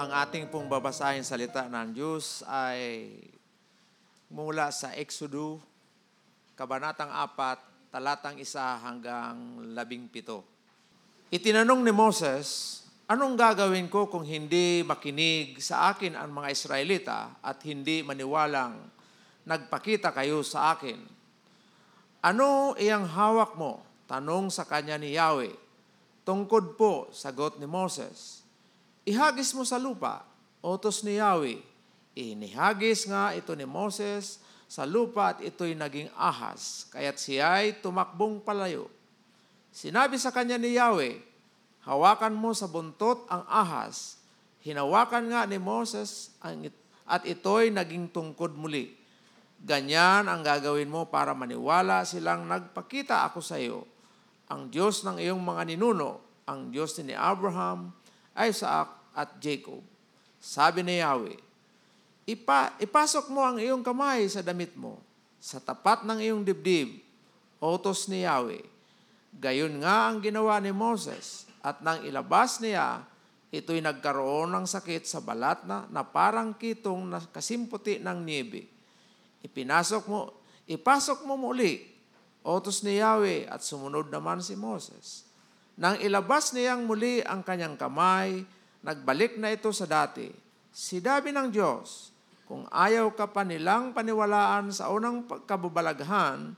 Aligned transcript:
Ang 0.00 0.16
ating 0.16 0.48
pong 0.48 0.64
babasahin 0.64 1.20
salita 1.20 1.68
ng 1.68 1.92
Diyos 1.92 2.40
ay 2.48 3.12
mula 4.32 4.72
sa 4.72 4.96
Exodo, 4.96 5.60
Kabanatang 6.56 7.12
4, 7.12 7.92
talatang 7.92 8.40
1 8.40 8.48
hanggang 8.80 9.60
17. 9.76 11.36
Itinanong 11.36 11.84
ni 11.84 11.92
Moses, 11.92 12.80
Anong 13.12 13.36
gagawin 13.36 13.92
ko 13.92 14.08
kung 14.08 14.24
hindi 14.24 14.80
makinig 14.88 15.60
sa 15.60 15.92
akin 15.92 16.16
ang 16.16 16.32
mga 16.32 16.48
Israelita 16.48 17.36
at 17.44 17.60
hindi 17.68 18.00
maniwalang 18.00 18.80
nagpakita 19.44 20.16
kayo 20.16 20.40
sa 20.40 20.72
akin? 20.72 20.96
Ano 22.24 22.72
iyang 22.80 23.04
hawak 23.04 23.52
mo? 23.60 23.84
Tanong 24.08 24.48
sa 24.48 24.64
kanya 24.64 24.96
ni 24.96 25.12
Yahweh. 25.12 25.52
Tungkod 26.24 26.80
po, 26.80 27.12
sagot 27.12 27.60
ni 27.60 27.68
Moses. 27.68 28.39
Ihagis 29.08 29.56
mo 29.56 29.64
sa 29.64 29.80
lupa, 29.80 30.24
utos 30.60 31.00
ni 31.00 31.16
Yahweh. 31.16 31.60
Inihagis 32.12 33.08
nga 33.08 33.32
ito 33.32 33.56
ni 33.56 33.64
Moses 33.64 34.42
sa 34.70 34.84
lupa 34.84 35.34
at 35.34 35.38
ito'y 35.40 35.74
naging 35.74 36.12
ahas, 36.14 36.86
kaya't 36.94 37.18
siya'y 37.18 37.80
tumakbong 37.82 38.44
palayo. 38.44 38.86
Sinabi 39.74 40.20
sa 40.20 40.30
kanya 40.30 40.60
ni 40.60 40.76
Yahweh, 40.76 41.16
hawakan 41.88 42.36
mo 42.36 42.52
sa 42.52 42.68
buntot 42.68 43.24
ang 43.26 43.42
ahas. 43.48 44.20
Hinawakan 44.60 45.32
nga 45.32 45.42
ni 45.48 45.56
Moses 45.56 46.36
ang, 46.44 46.68
at 47.08 47.24
ito'y 47.24 47.72
naging 47.72 48.12
tungkod 48.12 48.52
muli. 48.54 48.94
Ganyan 49.60 50.28
ang 50.28 50.44
gagawin 50.44 50.92
mo 50.92 51.08
para 51.08 51.32
maniwala 51.32 52.04
silang 52.04 52.44
nagpakita 52.44 53.24
ako 53.26 53.40
sa 53.40 53.56
iyo. 53.56 53.88
Ang 54.52 54.68
Diyos 54.68 55.02
ng 55.02 55.16
iyong 55.16 55.40
mga 55.40 55.72
ninuno, 55.72 56.20
ang 56.44 56.68
Diyos 56.68 56.94
ni 57.00 57.14
Abraham, 57.14 57.94
Isaac 58.48 58.88
at 59.12 59.36
Jacob. 59.42 59.84
Sabi 60.40 60.80
ni 60.80 61.04
Yahweh, 61.04 61.36
Ipa, 62.30 62.78
ipasok 62.78 63.26
mo 63.32 63.42
ang 63.42 63.58
iyong 63.58 63.82
kamay 63.82 64.30
sa 64.30 64.38
damit 64.38 64.76
mo, 64.78 65.02
sa 65.42 65.58
tapat 65.58 66.06
ng 66.06 66.22
iyong 66.22 66.46
dibdib, 66.46 67.02
utos 67.58 68.06
ni 68.06 68.22
Yahweh. 68.22 68.62
Gayon 69.34 69.82
nga 69.82 70.06
ang 70.06 70.22
ginawa 70.22 70.62
ni 70.62 70.70
Moses, 70.70 71.50
at 71.58 71.82
nang 71.82 72.06
ilabas 72.06 72.62
niya, 72.62 73.02
ito'y 73.50 73.82
nagkaroon 73.82 74.52
ng 74.54 74.66
sakit 74.68 75.10
sa 75.10 75.18
balat 75.18 75.66
na, 75.66 75.90
na 75.90 76.06
parang 76.06 76.54
kitong 76.54 77.02
na 77.10 77.18
kasimputi 77.18 77.98
ng 77.98 78.18
niebe. 78.22 78.70
Ipinasok 79.42 80.02
mo, 80.06 80.30
ipasok 80.70 81.26
mo 81.26 81.34
muli, 81.34 81.82
utos 82.46 82.86
ni 82.86 83.02
Yahweh, 83.02 83.50
at 83.50 83.64
sumunod 83.66 84.06
naman 84.06 84.38
si 84.38 84.54
Moses. 84.54 85.29
Nang 85.78 86.00
ilabas 86.02 86.56
niyang 86.56 86.88
muli 86.88 87.20
ang 87.22 87.44
kanyang 87.44 87.78
kamay, 87.78 88.42
nagbalik 88.82 89.38
na 89.38 89.52
ito 89.54 89.70
sa 89.70 89.86
dati. 89.86 90.32
Sidabi 90.70 91.30
ng 91.30 91.52
Diyos, 91.52 92.10
kung 92.48 92.66
ayaw 92.70 93.12
ka 93.14 93.30
pa 93.30 93.46
nilang 93.46 93.94
paniwalaan 93.94 94.74
sa 94.74 94.90
unang 94.90 95.26
kababalaghan, 95.46 96.56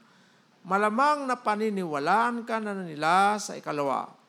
malamang 0.64 1.26
na 1.26 1.36
paniniwalaan 1.36 2.46
ka 2.46 2.62
na 2.62 2.72
nila 2.72 3.36
sa 3.36 3.58
ikalawa 3.58 4.22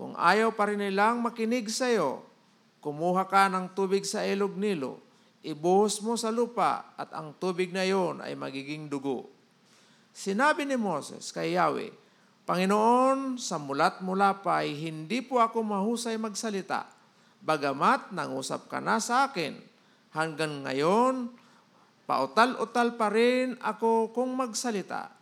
kung 0.00 0.16
ayaw 0.16 0.48
pa 0.56 0.72
rin 0.72 0.80
nilang 0.80 1.20
makinig 1.20 1.68
sa 1.68 1.84
iyo, 1.84 2.24
kumuha 2.80 3.28
ka 3.28 3.52
ng 3.52 3.76
tubig 3.76 4.08
sa 4.08 4.24
ilog 4.24 4.56
nilo, 4.56 4.96
ibuhos 5.44 6.00
mo 6.00 6.16
sa 6.16 6.32
lupa 6.32 6.96
at 6.96 7.12
ang 7.12 7.36
tubig 7.36 7.68
na 7.68 7.84
iyon 7.84 8.24
ay 8.24 8.32
magiging 8.32 8.88
dugo. 8.88 9.28
Sinabi 10.16 10.64
ni 10.64 10.80
Moses 10.80 11.28
kay 11.28 11.52
Yahweh, 11.52 11.92
Panginoon, 12.48 13.36
sa 13.36 13.60
mulat 13.60 14.00
mula 14.00 14.40
pa 14.40 14.64
ay 14.64 14.74
hindi 14.74 15.20
po 15.20 15.38
ako 15.38 15.60
mahusay 15.62 16.16
magsalita, 16.16 16.88
bagamat 17.44 18.10
nangusap 18.10 18.66
ka 18.66 18.80
na 18.80 18.98
sa 18.98 19.28
akin. 19.30 19.56
Hanggang 20.10 20.66
ngayon, 20.66 21.30
pautal-utal 22.08 22.98
pa 22.98 23.08
rin 23.12 23.54
ako 23.62 24.10
kung 24.10 24.34
magsalita. 24.34 25.14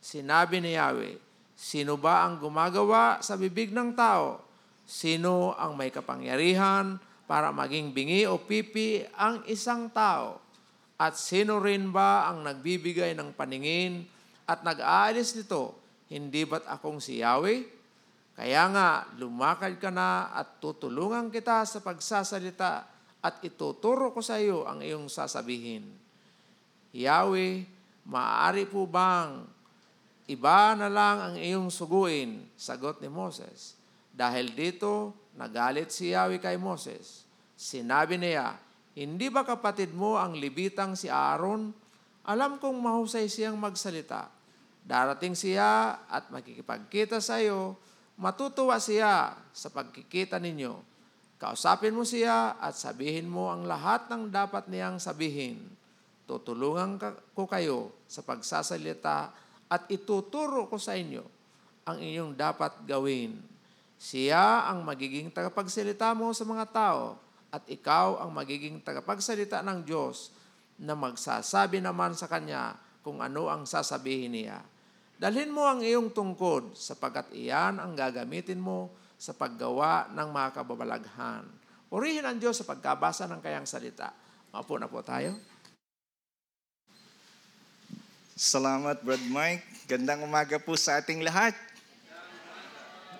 Sinabi 0.00 0.64
ni 0.64 0.78
Yahweh, 0.78 1.30
Sino 1.60 2.00
ba 2.00 2.24
ang 2.24 2.40
gumagawa 2.40 3.20
sa 3.20 3.36
bibig 3.36 3.68
ng 3.68 3.92
tao? 3.92 4.40
Sino 4.88 5.52
ang 5.60 5.76
may 5.76 5.92
kapangyarihan 5.92 6.96
para 7.28 7.52
maging 7.52 7.92
bingi 7.92 8.24
o 8.24 8.40
pipi 8.40 9.04
ang 9.12 9.44
isang 9.44 9.92
tao? 9.92 10.40
At 10.96 11.20
sino 11.20 11.60
rin 11.60 11.92
ba 11.92 12.32
ang 12.32 12.48
nagbibigay 12.48 13.12
ng 13.12 13.36
paningin 13.36 14.08
at 14.48 14.64
nag-aalis 14.64 15.36
nito? 15.36 15.79
Hindi 16.10 16.42
ba't 16.42 16.66
akong 16.66 16.98
si 16.98 17.22
Yahweh? 17.22 17.62
Kaya 18.34 18.66
nga, 18.74 18.88
lumakad 19.14 19.78
ka 19.78 19.94
na 19.94 20.34
at 20.34 20.58
tutulungan 20.58 21.30
kita 21.30 21.62
sa 21.62 21.78
pagsasalita 21.78 22.84
at 23.20 23.34
ituturo 23.46 24.10
ko 24.10 24.18
sa 24.18 24.42
iyo 24.42 24.66
ang 24.66 24.82
iyong 24.82 25.06
sasabihin. 25.06 25.86
Yahweh, 26.90 27.62
maaari 28.04 28.66
po 28.66 28.90
bang 28.90 29.46
Iba 30.30 30.78
na 30.78 30.86
lang 30.86 31.16
ang 31.18 31.34
iyong 31.34 31.74
suguin, 31.74 32.46
sagot 32.54 33.02
ni 33.02 33.10
Moses. 33.10 33.74
Dahil 34.14 34.54
dito, 34.54 35.10
nagalit 35.34 35.90
si 35.90 36.14
Yahweh 36.14 36.38
kay 36.38 36.54
Moses. 36.54 37.26
Sinabi 37.58 38.14
niya, 38.14 38.54
hindi 38.94 39.26
ba 39.26 39.42
kapatid 39.42 39.90
mo 39.90 40.14
ang 40.14 40.38
libitang 40.38 40.94
si 40.94 41.10
Aaron? 41.10 41.74
Alam 42.22 42.62
kong 42.62 42.78
mahusay 42.78 43.26
siyang 43.26 43.58
magsalita. 43.58 44.30
Darating 44.90 45.38
siya 45.38 46.02
at 46.10 46.34
makikipagkita 46.34 47.22
sa 47.22 47.38
iyo, 47.38 47.78
matutuwa 48.18 48.74
siya 48.82 49.38
sa 49.54 49.70
pagkikita 49.70 50.42
ninyo. 50.42 50.82
Kausapin 51.38 51.94
mo 51.94 52.02
siya 52.02 52.58
at 52.58 52.74
sabihin 52.74 53.30
mo 53.30 53.54
ang 53.54 53.70
lahat 53.70 54.10
ng 54.10 54.34
dapat 54.34 54.66
niyang 54.66 54.98
sabihin. 54.98 55.62
Tutulungan 56.26 56.98
ko 57.38 57.46
kayo 57.46 57.94
sa 58.10 58.26
pagsasalita 58.26 59.30
at 59.70 59.86
ituturo 59.94 60.66
ko 60.66 60.74
sa 60.74 60.98
inyo 60.98 61.22
ang 61.86 62.02
inyong 62.02 62.34
dapat 62.34 62.82
gawin. 62.82 63.38
Siya 63.94 64.66
ang 64.66 64.82
magiging 64.82 65.30
tagapagsalita 65.30 66.18
mo 66.18 66.34
sa 66.34 66.42
mga 66.42 66.66
tao 66.66 67.14
at 67.54 67.62
ikaw 67.70 68.26
ang 68.26 68.34
magiging 68.34 68.82
tagapagsalita 68.82 69.62
ng 69.62 69.86
Diyos 69.86 70.34
na 70.82 70.98
magsasabi 70.98 71.78
naman 71.78 72.18
sa 72.18 72.26
Kanya 72.26 72.74
kung 73.06 73.22
ano 73.22 73.46
ang 73.46 73.62
sasabihin 73.70 74.34
niya. 74.34 74.58
Dalhin 75.20 75.52
mo 75.52 75.68
ang 75.68 75.84
iyong 75.84 76.08
tungkod 76.16 76.72
sapagkat 76.72 77.36
iyan 77.36 77.76
ang 77.76 77.92
gagamitin 77.92 78.56
mo 78.56 78.88
sa 79.20 79.36
paggawa 79.36 80.08
ng 80.16 80.28
mga 80.32 80.48
kababalaghan. 80.56 81.44
Purihin 81.92 82.24
ang 82.24 82.40
Diyos 82.40 82.56
sa 82.56 82.64
pagkabasa 82.64 83.28
ng 83.28 83.44
kayang 83.44 83.68
salita. 83.68 84.16
Mapo 84.48 84.80
na 84.80 84.88
po 84.88 85.04
tayo. 85.04 85.36
Salamat, 88.32 89.04
Brad 89.04 89.20
Mike. 89.28 89.84
Gandang 89.84 90.24
umaga 90.24 90.56
po 90.56 90.72
sa 90.80 90.96
ating 90.96 91.20
lahat. 91.20 91.52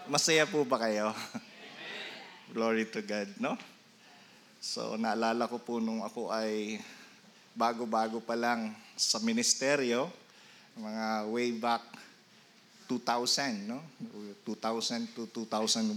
Masaya 0.08 0.48
po 0.48 0.64
ba 0.64 0.80
kayo? 0.80 1.12
Glory 2.56 2.88
to 2.88 3.04
God, 3.04 3.28
no? 3.36 3.60
So, 4.56 4.96
naalala 4.96 5.44
ko 5.44 5.60
po 5.60 5.84
nung 5.84 6.00
ako 6.00 6.32
ay 6.32 6.80
bago-bago 7.52 8.24
pa 8.24 8.40
lang 8.40 8.72
sa 8.96 9.20
ministeryo, 9.20 10.08
mga 10.80 11.28
way 11.28 11.52
back 11.52 11.89
2000, 12.90 13.70
no? 13.70 13.78
2000 14.42 15.14
to 15.14 15.30
2001. 15.30 15.94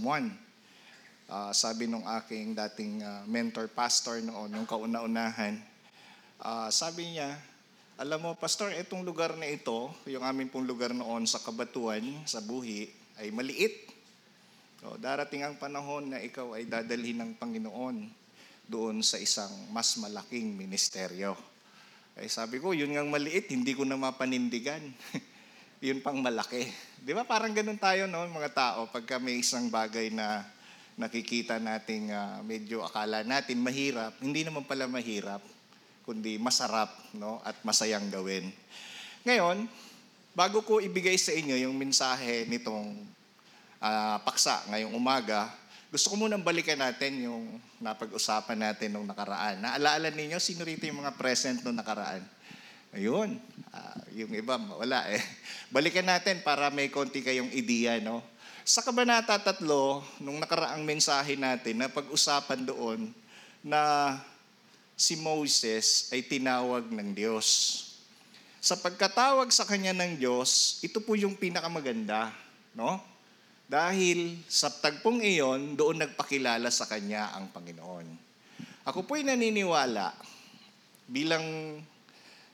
Uh, 1.26 1.50
sabi 1.50 1.90
nung 1.90 2.06
aking 2.06 2.54
dating 2.54 3.02
uh, 3.02 3.26
mentor 3.26 3.66
pastor 3.66 4.22
noon, 4.22 4.46
nung 4.54 4.68
kauna-unahan, 4.68 5.58
uh, 6.38 6.70
sabi 6.70 7.18
niya, 7.18 7.34
alam 7.94 8.18
mo, 8.18 8.34
Pastor, 8.34 8.74
itong 8.74 9.06
lugar 9.06 9.38
na 9.38 9.46
ito, 9.46 9.86
yung 10.10 10.26
aming 10.26 10.50
pong 10.50 10.66
lugar 10.66 10.90
noon 10.90 11.30
sa 11.30 11.38
Kabatuan, 11.38 12.02
sa 12.26 12.42
Buhi, 12.42 12.90
ay 13.22 13.30
maliit. 13.30 13.86
So, 14.82 14.98
darating 14.98 15.46
ang 15.46 15.54
panahon 15.62 16.10
na 16.10 16.18
ikaw 16.18 16.58
ay 16.58 16.66
dadalhin 16.66 17.22
ng 17.22 17.32
Panginoon 17.38 18.10
doon 18.66 18.98
sa 18.98 19.14
isang 19.22 19.50
mas 19.70 19.94
malaking 19.94 20.58
ministeryo. 20.58 21.38
Ay 22.18 22.26
sabi 22.26 22.58
ko, 22.58 22.74
yun 22.74 22.94
ngang 22.94 23.10
maliit, 23.10 23.50
hindi 23.50 23.74
ko 23.78 23.86
na 23.86 23.94
mapanindigan. 23.94 24.82
yun 25.84 26.00
pang 26.00 26.16
malaki. 26.16 26.64
Di 27.04 27.12
ba 27.12 27.28
parang 27.28 27.52
ganun 27.52 27.76
tayo 27.76 28.08
no, 28.08 28.24
mga 28.24 28.56
tao, 28.56 28.88
pagka 28.88 29.20
may 29.20 29.44
isang 29.44 29.68
bagay 29.68 30.08
na 30.08 30.40
nakikita 30.96 31.60
nating 31.60 32.08
uh, 32.08 32.40
medyo 32.40 32.80
akala 32.80 33.20
natin 33.20 33.60
mahirap, 33.60 34.16
hindi 34.24 34.48
naman 34.48 34.64
pala 34.64 34.88
mahirap 34.88 35.44
kundi 36.08 36.40
masarap 36.40 36.88
no, 37.12 37.44
at 37.44 37.60
masayang 37.60 38.08
gawin. 38.08 38.48
Ngayon, 39.28 39.68
bago 40.32 40.64
ko 40.64 40.80
ibigay 40.80 41.20
sa 41.20 41.36
inyo 41.36 41.68
yung 41.68 41.76
mensahe 41.76 42.48
nitong 42.48 43.04
uh, 43.84 44.16
paksa 44.24 44.64
ngayong 44.72 44.96
umaga, 44.96 45.52
gusto 45.92 46.12
ko 46.12 46.16
munang 46.16 46.40
balikan 46.40 46.80
natin 46.80 47.28
yung 47.28 47.60
napag-usapan 47.84 48.72
natin 48.72 48.88
nung 48.96 49.04
nakaraan. 49.04 49.60
Naalaala 49.60 50.08
ninyo, 50.08 50.40
sino 50.40 50.64
rito 50.64 50.88
yung 50.88 51.04
mga 51.04 51.12
present 51.16 51.60
nung 51.60 51.76
nakaraan? 51.76 52.24
Ayun, 52.94 53.42
uh, 53.74 54.00
yung 54.14 54.30
iba, 54.30 54.54
wala 54.54 55.02
eh. 55.10 55.18
Balikan 55.74 56.06
natin 56.06 56.38
para 56.46 56.70
may 56.70 56.86
konti 56.86 57.26
kayong 57.26 57.50
ideya, 57.50 57.98
no? 57.98 58.22
Sa 58.62 58.86
Kabanata 58.86 59.34
3, 59.34 59.66
nung 60.22 60.38
nakaraang 60.38 60.86
mensahe 60.86 61.34
natin, 61.34 61.82
na 61.82 61.90
pag-usapan 61.90 62.62
doon 62.62 63.10
na 63.66 64.14
si 64.94 65.18
Moses 65.18 66.06
ay 66.14 66.22
tinawag 66.22 66.86
ng 66.86 67.10
Diyos. 67.18 67.46
Sa 68.62 68.78
pagkatawag 68.78 69.50
sa 69.50 69.66
kanya 69.66 69.90
ng 69.90 70.14
Diyos, 70.14 70.78
ito 70.86 71.02
po 71.02 71.18
yung 71.18 71.34
pinakamaganda, 71.34 72.30
no? 72.78 73.02
Dahil 73.66 74.38
sa 74.46 74.70
tagpong 74.70 75.18
iyon, 75.18 75.74
doon 75.74 75.98
nagpakilala 75.98 76.70
sa 76.70 76.86
kanya 76.86 77.34
ang 77.34 77.50
Panginoon. 77.50 78.06
Ako 78.86 79.02
po'y 79.02 79.26
naniniwala 79.26 80.14
bilang 81.10 81.42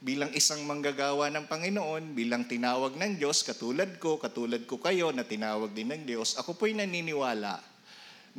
bilang 0.00 0.32
isang 0.32 0.64
manggagawa 0.64 1.29
ng 1.29 1.44
Panginoon, 1.44 2.17
bilang 2.17 2.49
tinawag 2.49 2.97
ng 2.97 3.20
Diyos, 3.20 3.44
katulad 3.44 4.00
ko, 4.00 4.17
katulad 4.17 4.64
ko 4.64 4.81
kayo 4.81 5.12
na 5.12 5.29
tinawag 5.29 5.76
din 5.76 5.93
ng 5.93 6.08
Diyos, 6.08 6.41
ako 6.41 6.56
po'y 6.56 6.73
naniniwala 6.73 7.61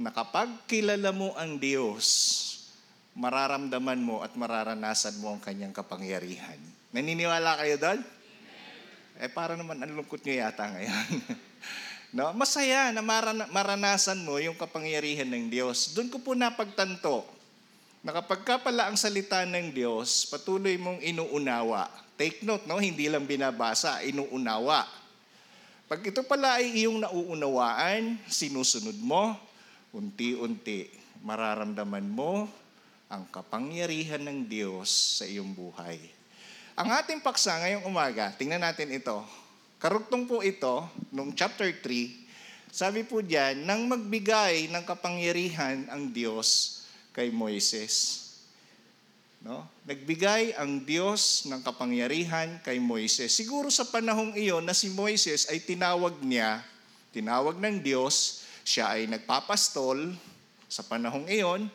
na 0.02 0.10
kapag 0.10 0.50
kilala 0.66 1.14
mo 1.14 1.38
ang 1.38 1.62
Diyos, 1.62 2.06
mararamdaman 3.14 4.02
mo 4.02 4.26
at 4.26 4.34
mararanasan 4.34 5.22
mo 5.22 5.38
ang 5.38 5.42
kanyang 5.44 5.76
kapangyarihan. 5.76 6.58
Naniniwala 6.98 7.62
kayo 7.62 7.78
doon? 7.78 8.00
Eh, 9.22 9.30
para 9.30 9.54
naman 9.54 9.78
ang 9.78 9.94
lungkot 9.94 10.26
nyo 10.26 10.34
yata 10.34 10.66
ngayon. 10.66 11.08
no? 12.18 12.34
Masaya 12.34 12.90
na 12.90 13.06
maranasan 13.54 14.26
mo 14.26 14.42
yung 14.42 14.58
kapangyarihan 14.58 15.30
ng 15.30 15.54
Diyos. 15.54 15.94
Doon 15.94 16.10
ko 16.10 16.18
po 16.26 16.34
napagtanto 16.34 17.41
na 18.02 18.18
kapag 18.18 18.42
ka 18.42 18.58
pala 18.58 18.90
ang 18.90 18.98
salita 18.98 19.46
ng 19.46 19.70
Diyos, 19.70 20.26
patuloy 20.26 20.74
mong 20.82 21.06
inuunawa. 21.06 21.86
Take 22.18 22.42
note, 22.42 22.66
no? 22.66 22.82
hindi 22.82 23.06
lang 23.06 23.30
binabasa, 23.30 24.02
inuunawa. 24.02 24.90
Pag 25.86 26.02
ito 26.10 26.26
pala 26.26 26.58
ay 26.58 26.82
iyong 26.82 27.06
nauunawaan, 27.06 28.18
sinusunod 28.26 28.98
mo, 28.98 29.38
unti-unti, 29.94 30.90
mararamdaman 31.22 32.10
mo 32.10 32.50
ang 33.06 33.28
kapangyarihan 33.30 34.24
ng 34.26 34.50
Diyos 34.50 35.22
sa 35.22 35.30
iyong 35.30 35.54
buhay. 35.54 36.02
Ang 36.74 36.90
ating 36.90 37.22
paksa 37.22 37.60
ngayong 37.62 37.86
umaga, 37.86 38.34
tingnan 38.34 38.66
natin 38.66 38.90
ito. 38.90 39.22
Karugtong 39.78 40.26
po 40.26 40.42
ito, 40.42 40.90
nung 41.14 41.36
chapter 41.38 41.70
3, 41.70 42.74
sabi 42.74 43.06
po 43.06 43.22
diyan, 43.22 43.62
nang 43.68 43.86
magbigay 43.86 44.72
ng 44.74 44.84
kapangyarihan 44.88 45.86
ang 45.92 46.10
Diyos 46.10 46.81
kay 47.12 47.32
Moises. 47.32 48.28
No? 49.42 49.66
Nagbigay 49.90 50.54
ang 50.56 50.86
Diyos 50.86 51.50
ng 51.50 51.62
kapangyarihan 51.66 52.62
kay 52.62 52.78
Moises. 52.78 53.34
Siguro 53.34 53.74
sa 53.74 53.88
panahong 53.88 54.38
iyon 54.38 54.62
na 54.62 54.76
si 54.76 54.92
Moises 54.94 55.50
ay 55.50 55.64
tinawag 55.64 56.22
niya, 56.22 56.62
tinawag 57.12 57.58
ng 57.58 57.82
Diyos, 57.82 58.46
siya 58.62 58.94
ay 58.96 59.10
nagpapastol 59.10 60.14
sa 60.70 60.86
panahong 60.86 61.26
iyon, 61.28 61.68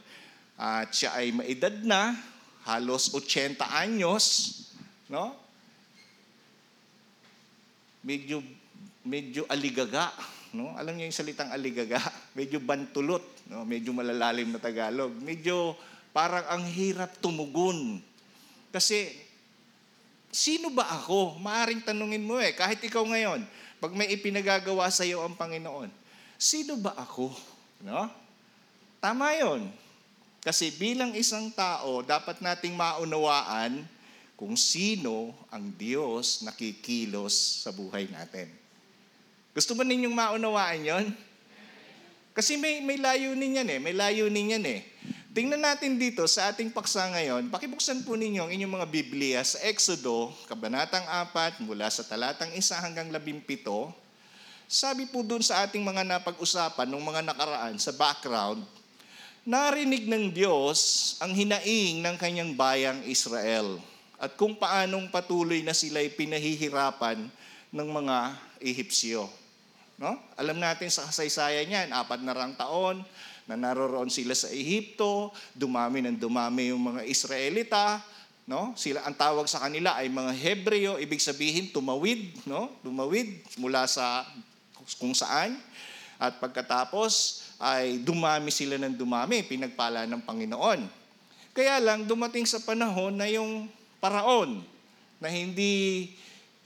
at 0.57 0.89
siya 0.95 1.13
ay 1.19 1.35
maedad 1.35 1.75
na, 1.85 2.17
halos 2.65 3.13
80 3.13 3.61
anyos, 3.77 4.25
no? 5.11 5.37
Medyo 8.01 8.41
medyo 9.07 9.47
aligaga, 9.47 10.11
no? 10.55 10.75
Alam 10.79 10.95
niyo 10.95 11.09
yung 11.11 11.17
salitang 11.17 11.51
aligaga, 11.51 11.99
medyo 12.39 12.63
bantulot, 12.63 13.23
no? 13.51 13.67
Medyo 13.67 13.91
malalalim 13.91 14.53
na 14.53 14.61
Tagalog. 14.61 15.15
Medyo 15.23 15.75
parang 16.15 16.47
ang 16.47 16.65
hirap 16.69 17.19
tumugon. 17.19 17.99
Kasi 18.71 19.11
sino 20.31 20.69
ba 20.69 20.87
ako? 21.01 21.41
Maaring 21.41 21.83
tanungin 21.83 22.25
mo 22.25 22.37
eh, 22.37 22.53
kahit 22.53 22.79
ikaw 22.85 23.03
ngayon, 23.03 23.41
pag 23.81 23.93
may 23.93 24.13
ipinagagawa 24.13 24.89
sa 24.93 25.05
iyo 25.05 25.25
ang 25.25 25.37
Panginoon, 25.37 25.89
sino 26.37 26.77
ba 26.77 26.93
ako? 26.97 27.33
No? 27.85 28.09
Tama 29.01 29.33
'yon. 29.37 29.69
Kasi 30.47 30.71
bilang 30.71 31.11
isang 31.19 31.51
tao, 31.51 32.07
dapat 32.07 32.39
nating 32.39 32.79
maunawaan 32.79 33.83
kung 34.39 34.55
sino 34.55 35.35
ang 35.49 35.73
Diyos 35.75 36.45
nakikilos 36.45 37.65
sa 37.65 37.75
buhay 37.75 38.07
natin. 38.13 38.66
Gusto 39.57 39.73
ba 39.73 39.89
ninyong 39.89 40.13
maunawaan 40.13 40.85
yon? 40.85 41.07
Kasi 42.37 42.61
may, 42.61 42.85
may 42.85 43.01
layunin 43.01 43.65
yan 43.65 43.69
eh. 43.73 43.79
May 43.81 43.97
layunin 43.97 44.53
yan 44.53 44.65
eh. 44.69 44.85
Tingnan 45.33 45.65
natin 45.65 45.97
dito 45.97 46.29
sa 46.29 46.53
ating 46.53 46.69
paksa 46.69 47.09
ngayon, 47.13 47.49
pakibuksan 47.49 48.05
po 48.05 48.17
ninyo 48.17 48.45
ang 48.45 48.53
inyong 48.53 48.73
mga 48.77 48.89
Biblia 48.89 49.41
sa 49.45 49.61
Exodo, 49.65 50.33
Kabanatang 50.45 51.05
4, 51.09 51.65
mula 51.65 51.89
sa 51.89 52.05
talatang 52.05 52.53
1 52.53 52.85
hanggang 52.85 53.09
17. 53.09 53.45
Sabi 54.69 55.09
po 55.09 55.25
dun 55.25 55.41
sa 55.41 55.65
ating 55.65 55.81
mga 55.81 56.05
napag-usapan 56.05 56.89
nung 56.89 57.05
mga 57.05 57.25
nakaraan 57.25 57.77
sa 57.81 57.97
background, 57.97 58.61
narinig 59.45 60.05
ng 60.05 60.33
Diyos 60.33 61.17
ang 61.21 61.33
hinaing 61.33 62.05
ng 62.05 62.17
kanyang 62.21 62.53
bayang 62.53 63.01
Israel 63.09 63.81
at 64.21 64.37
kung 64.37 64.53
paanong 64.57 65.09
patuloy 65.13 65.65
na 65.65 65.77
sila'y 65.77 66.13
pinahihirapan 66.13 67.29
ng 67.73 67.89
mga 67.89 68.17
Ehipsyo. 68.61 69.46
No? 69.97 70.21
Alam 70.37 70.61
natin 70.61 70.93
sa 70.93 71.09
kasaysayan 71.09 71.73
yan, 71.73 71.89
apat 71.93 72.21
na 72.21 72.37
rang 72.37 72.53
taon 72.53 73.01
na 73.49 73.57
naroroon 73.57 74.13
sila 74.13 74.37
sa 74.37 74.53
Ehipto, 74.53 75.33
dumami 75.57 76.05
ng 76.05 76.19
dumami 76.21 76.69
yung 76.69 76.93
mga 76.93 77.07
Israelita, 77.09 78.05
no? 78.45 78.77
Sila 78.77 79.07
ang 79.09 79.17
tawag 79.17 79.49
sa 79.49 79.65
kanila 79.65 79.97
ay 79.97 80.13
mga 80.13 80.33
Hebreo, 80.37 80.93
ibig 81.01 81.23
sabihin 81.23 81.73
tumawid, 81.73 82.45
no? 82.45 82.75
Tumawid 82.85 83.41
mula 83.57 83.89
sa 83.89 84.27
kung 85.01 85.17
saan. 85.17 85.59
At 86.17 86.41
pagkatapos 86.41 87.45
ay 87.61 88.01
dumami 88.01 88.53
sila 88.53 88.77
ng 88.77 88.95
dumami, 88.97 89.45
pinagpala 89.45 90.05
ng 90.05 90.23
Panginoon. 90.25 90.81
Kaya 91.57 91.81
lang 91.81 92.05
dumating 92.05 92.45
sa 92.45 92.61
panahon 92.61 93.17
na 93.17 93.29
yung 93.33 93.69
paraon 93.97 94.61
na 95.17 95.33
hindi 95.33 96.13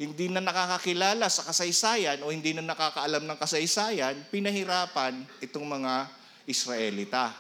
hindi 0.01 0.33
na 0.33 0.41
nakakakilala 0.41 1.29
sa 1.29 1.45
kasaysayan 1.45 2.25
o 2.25 2.33
hindi 2.33 2.57
na 2.57 2.65
nakakaalam 2.65 3.21
ng 3.21 3.37
kasaysayan, 3.37 4.17
pinahirapan 4.33 5.29
itong 5.45 5.69
mga 5.69 6.09
Israelita. 6.49 7.37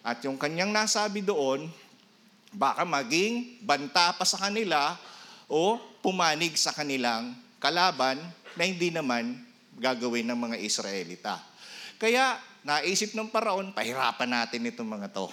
At 0.00 0.24
yung 0.24 0.40
kanyang 0.40 0.72
nasabi 0.72 1.20
doon, 1.20 1.68
baka 2.56 2.88
maging 2.88 3.60
banta 3.60 4.16
pa 4.16 4.24
sa 4.24 4.40
kanila 4.40 4.96
o 5.44 5.76
pumanig 6.00 6.56
sa 6.56 6.72
kanilang 6.72 7.36
kalaban 7.60 8.16
na 8.56 8.64
hindi 8.64 8.88
naman 8.88 9.36
gagawin 9.76 10.24
ng 10.24 10.40
mga 10.40 10.56
Israelita. 10.56 11.36
Kaya 12.00 12.40
naisip 12.64 13.12
ng 13.12 13.28
paraon, 13.28 13.76
pahirapan 13.76 14.40
natin 14.40 14.72
itong 14.72 14.88
mga 14.88 15.12
to. 15.12 15.28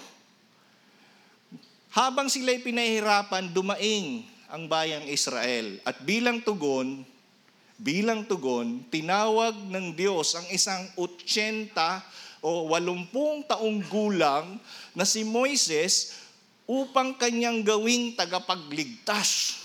Habang 1.96 2.28
sila'y 2.28 2.60
pinahirapan, 2.60 3.56
dumaing 3.56 4.36
ang 4.48 4.68
bayang 4.68 5.04
Israel. 5.08 5.80
At 5.84 6.04
bilang 6.04 6.40
tugon, 6.40 7.04
bilang 7.78 8.24
tugon, 8.26 8.84
tinawag 8.88 9.54
ng 9.54 9.94
Diyos 9.94 10.34
ang 10.34 10.48
isang 10.50 10.88
80 10.96 11.72
o 12.42 12.72
80 12.72 13.52
taong 13.52 13.78
gulang 13.92 14.58
na 14.96 15.04
si 15.04 15.28
Moises 15.28 16.18
upang 16.68 17.16
kanyang 17.16 17.64
gawing 17.64 18.16
tagapagligtas. 18.16 19.64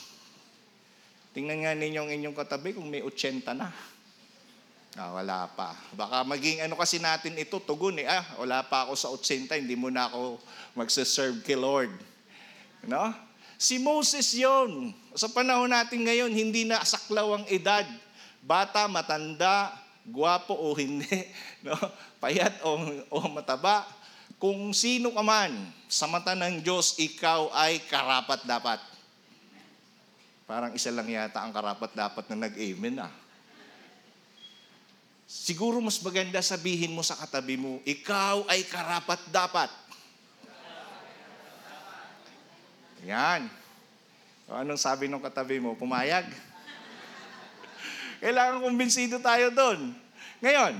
Tingnan 1.32 1.64
nga 1.64 1.72
ninyo 1.72 2.00
ang 2.04 2.10
inyong 2.12 2.36
katabi 2.36 2.76
kung 2.76 2.86
may 2.92 3.00
80 3.00 3.42
na. 3.56 3.72
Ah, 4.92 5.08
wala 5.16 5.48
pa. 5.56 5.72
Baka 5.96 6.20
maging 6.20 6.68
ano 6.68 6.76
kasi 6.76 7.00
natin 7.00 7.32
ito, 7.40 7.56
tugon 7.64 7.96
eh. 7.96 8.04
Ah, 8.04 8.36
wala 8.36 8.60
pa 8.60 8.84
ako 8.84 8.92
sa 8.92 9.08
80, 9.08 9.64
hindi 9.64 9.72
mo 9.72 9.88
na 9.88 10.04
ako 10.12 10.36
magsaserve 10.76 11.40
kay 11.40 11.56
Lord. 11.56 11.88
No? 12.84 13.31
Si 13.62 13.78
Moses 13.78 14.34
yon. 14.34 14.90
Sa 15.14 15.30
panahon 15.30 15.70
natin 15.70 16.02
ngayon, 16.02 16.34
hindi 16.34 16.66
na 16.66 16.82
saklaw 16.82 17.38
ang 17.38 17.46
edad. 17.46 17.86
Bata, 18.42 18.90
matanda, 18.90 19.70
guwapo 20.02 20.50
o 20.50 20.74
hindi, 20.74 21.06
no? 21.62 21.78
payat 22.18 22.58
o, 22.66 22.74
o 23.06 23.16
mataba. 23.30 23.86
Kung 24.42 24.74
sino 24.74 25.14
ka 25.14 25.22
man, 25.22 25.54
sa 25.86 26.10
mata 26.10 26.34
ng 26.34 26.58
Diyos, 26.58 26.98
ikaw 26.98 27.54
ay 27.54 27.78
karapat 27.86 28.42
dapat. 28.42 28.82
Parang 30.42 30.74
isa 30.74 30.90
lang 30.90 31.06
yata 31.06 31.38
ang 31.38 31.54
karapat 31.54 31.94
dapat 31.94 32.24
na 32.34 32.50
nag-amen 32.50 32.98
ah. 32.98 33.14
Siguro 35.30 35.78
mas 35.78 36.02
maganda 36.02 36.42
sabihin 36.42 36.90
mo 36.90 37.06
sa 37.06 37.14
katabi 37.14 37.54
mo, 37.54 37.78
ikaw 37.86 38.42
ay 38.50 38.66
karapat 38.66 39.22
dapat. 39.30 39.70
Yan. 43.02 43.50
O 44.46 44.54
anong 44.54 44.78
sabi 44.78 45.10
ng 45.10 45.18
katabi 45.18 45.58
mo? 45.58 45.74
Pumayag? 45.74 46.26
Kailangan 48.22 48.62
kumbinsido 48.62 49.18
tayo 49.18 49.50
doon. 49.50 49.90
Ngayon, 50.38 50.78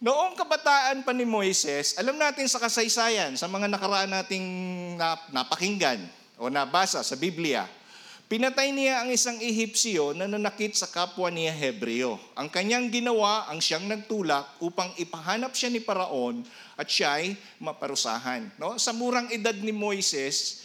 noong 0.00 0.32
kabataan 0.36 1.04
pa 1.04 1.12
ni 1.12 1.28
Moises, 1.28 2.00
alam 2.00 2.16
natin 2.16 2.48
sa 2.48 2.56
kasaysayan, 2.56 3.36
sa 3.36 3.44
mga 3.44 3.68
nakaraan 3.68 4.08
nating 4.08 4.46
napakinggan 5.28 6.00
o 6.40 6.48
nabasa 6.48 7.04
sa 7.04 7.16
Biblia, 7.16 7.68
Pinatay 8.24 8.72
niya 8.72 9.04
ang 9.04 9.12
isang 9.12 9.36
Ehipsyo 9.36 10.16
na 10.16 10.24
nanakit 10.24 10.72
sa 10.72 10.88
kapwa 10.88 11.28
niya 11.28 11.52
Hebreo. 11.52 12.16
Ang 12.32 12.48
kanyang 12.48 12.88
ginawa 12.88 13.44
ang 13.52 13.60
siyang 13.60 13.84
nagtulak 13.84 14.48
upang 14.64 14.88
ipahanap 14.96 15.52
siya 15.52 15.68
ni 15.68 15.84
Paraon 15.84 16.40
at 16.72 16.88
siya'y 16.88 17.36
maparusahan. 17.60 18.48
No? 18.56 18.80
Sa 18.80 18.96
murang 18.96 19.28
edad 19.28 19.52
ni 19.52 19.76
Moises, 19.76 20.63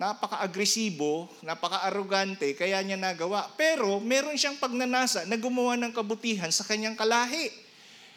napaka-agresibo, 0.00 1.28
napaka-arrogante, 1.44 2.56
kaya 2.56 2.80
niya 2.80 2.96
nagawa. 2.96 3.52
Pero 3.60 4.00
meron 4.00 4.32
siyang 4.32 4.56
pagnanasa 4.56 5.28
na 5.28 5.36
gumawa 5.36 5.76
ng 5.76 5.92
kabutihan 5.92 6.48
sa 6.48 6.64
kanyang 6.64 6.96
kalahi. 6.96 7.52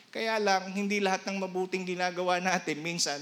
Kaya 0.07 0.39
lang, 0.39 0.71
hindi 0.71 1.03
lahat 1.03 1.27
ng 1.27 1.43
mabuting 1.43 1.83
ginagawa 1.83 2.39
natin 2.39 2.79
minsan 2.79 3.19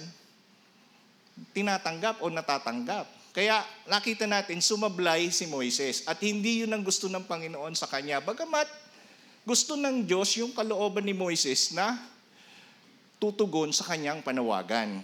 tinatanggap 1.58 2.22
o 2.22 2.30
natatanggap. 2.30 3.10
Kaya 3.34 3.66
nakita 3.90 4.30
natin, 4.30 4.62
sumablay 4.62 5.34
si 5.34 5.50
Moises 5.50 6.06
at 6.06 6.22
hindi 6.22 6.62
yun 6.62 6.70
ang 6.70 6.86
gusto 6.86 7.10
ng 7.10 7.26
Panginoon 7.26 7.74
sa 7.74 7.90
kanya. 7.90 8.22
Bagamat 8.22 8.70
gusto 9.42 9.74
ng 9.74 10.06
Diyos 10.06 10.38
yung 10.38 10.54
kalooban 10.54 11.02
ni 11.02 11.18
Moises 11.18 11.74
na 11.74 11.98
tutugon 13.18 13.74
sa 13.74 13.90
kanyang 13.90 14.22
panawagan. 14.22 15.02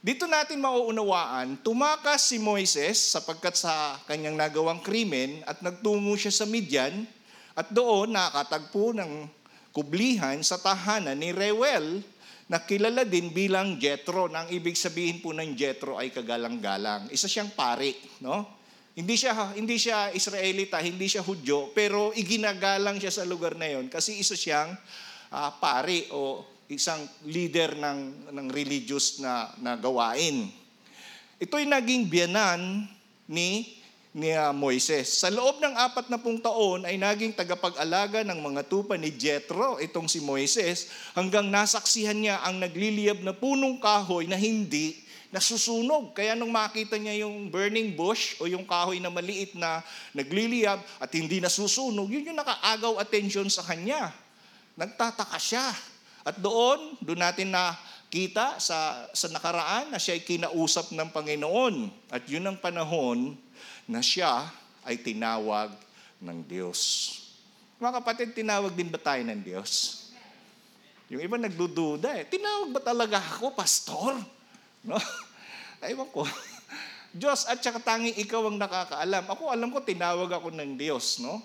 Dito 0.00 0.24
natin 0.24 0.64
mauunawaan, 0.64 1.60
tumakas 1.60 2.32
si 2.32 2.40
Moises 2.40 3.12
sapagkat 3.12 3.52
sa 3.52 4.00
kanyang 4.08 4.32
nagawang 4.32 4.80
krimen 4.80 5.44
at 5.44 5.60
nagtungo 5.60 6.16
siya 6.16 6.32
sa 6.32 6.48
Midian 6.48 7.04
at 7.52 7.68
doon 7.68 8.16
nakatagpo 8.16 8.96
ng 8.96 9.28
kublihan 9.76 10.40
sa 10.40 10.56
tahanan 10.56 11.20
ni 11.20 11.36
Reuel 11.36 12.00
na 12.48 12.64
kilala 12.64 13.04
din 13.04 13.28
bilang 13.28 13.76
Jethro. 13.76 14.32
Na 14.32 14.42
ang 14.42 14.48
ibig 14.48 14.72
sabihin 14.72 15.20
po 15.20 15.36
ng 15.36 15.52
Jethro 15.52 16.00
ay 16.00 16.08
kagalang-galang. 16.08 17.12
Isa 17.12 17.28
siyang 17.28 17.52
pari, 17.52 17.92
no? 18.24 18.56
Hindi 18.96 19.20
siya 19.20 19.52
hindi 19.52 19.76
siya 19.76 20.16
Israelita, 20.16 20.80
hindi 20.80 21.12
siya 21.12 21.20
Hudyo, 21.20 21.76
pero 21.76 22.16
iginagalang 22.16 22.96
siya 22.96 23.12
sa 23.12 23.28
lugar 23.28 23.52
na 23.52 23.68
'yon 23.68 23.92
kasi 23.92 24.16
isa 24.16 24.32
siyang 24.32 24.72
uh, 25.28 25.50
pari 25.60 26.08
o 26.08 26.40
isang 26.70 27.02
leader 27.26 27.74
ng 27.74 28.30
ng 28.30 28.46
religious 28.54 29.18
na 29.18 29.50
na 29.58 29.74
gawain. 29.74 30.46
Ito'y 31.42 31.66
naging 31.66 32.06
biyanan 32.06 32.86
ni 33.26 33.80
ni 34.10 34.34
uh, 34.34 34.50
Moises. 34.50 35.22
Sa 35.22 35.30
loob 35.30 35.62
ng 35.62 35.74
apat 35.74 36.10
na 36.10 36.18
pung 36.18 36.38
taon 36.38 36.82
ay 36.82 36.98
naging 36.98 37.30
tagapag-alaga 37.30 38.26
ng 38.26 38.38
mga 38.42 38.66
tupa 38.66 38.98
ni 38.98 39.14
Jethro, 39.14 39.78
itong 39.78 40.10
si 40.10 40.18
Moises, 40.18 40.90
hanggang 41.14 41.46
nasaksihan 41.46 42.18
niya 42.18 42.42
ang 42.42 42.58
nagliliyab 42.58 43.22
na 43.22 43.30
punong 43.30 43.78
kahoy 43.78 44.26
na 44.26 44.34
hindi 44.34 44.98
nasusunog. 45.30 46.10
Kaya 46.10 46.34
nung 46.34 46.50
makita 46.50 46.98
niya 46.98 47.22
yung 47.22 47.54
burning 47.54 47.94
bush 47.94 48.34
o 48.42 48.50
yung 48.50 48.66
kahoy 48.66 48.98
na 48.98 49.14
maliit 49.14 49.54
na 49.54 49.78
nagliliyab 50.10 50.82
at 50.98 51.10
hindi 51.14 51.38
nasusunog, 51.38 52.10
yun 52.10 52.34
yung 52.34 52.38
nakaagaw 52.38 52.98
attention 52.98 53.46
sa 53.46 53.62
kanya. 53.62 54.10
Nagtataka 54.74 55.38
siya. 55.38 55.70
At 56.26 56.36
doon, 56.36 57.00
doon 57.00 57.20
natin 57.20 57.52
na 57.54 57.76
kita 58.10 58.58
sa, 58.58 59.06
sa 59.14 59.26
nakaraan 59.30 59.94
na 59.94 59.98
siya 60.02 60.18
ay 60.18 60.26
kinausap 60.26 60.90
ng 60.92 61.08
Panginoon. 61.14 61.88
At 62.10 62.26
yun 62.26 62.44
ang 62.44 62.58
panahon 62.58 63.38
na 63.86 64.02
siya 64.02 64.50
ay 64.84 64.98
tinawag 65.00 65.70
ng 66.20 66.38
Diyos. 66.44 66.80
Mga 67.80 68.02
kapatid, 68.02 68.28
tinawag 68.36 68.76
din 68.76 68.92
ba 68.92 69.00
tayo 69.00 69.24
ng 69.24 69.40
Diyos? 69.40 70.04
Yung 71.10 71.22
iba 71.24 71.40
nagdududa 71.40 72.14
eh, 72.20 72.28
tinawag 72.28 72.70
ba 72.76 72.80
talaga 72.84 73.18
ako, 73.18 73.56
pastor? 73.56 74.14
No? 74.84 75.00
Ewan 75.82 76.06
ko. 76.12 76.22
Diyos 77.16 77.48
at 77.50 77.58
saka 77.58 77.82
tanging 77.82 78.14
ikaw 78.20 78.46
ang 78.46 78.60
nakakaalam. 78.60 79.24
Ako 79.26 79.50
alam 79.50 79.74
ko, 79.74 79.82
tinawag 79.82 80.30
ako 80.30 80.54
ng 80.54 80.78
Diyos. 80.78 81.18
No? 81.18 81.42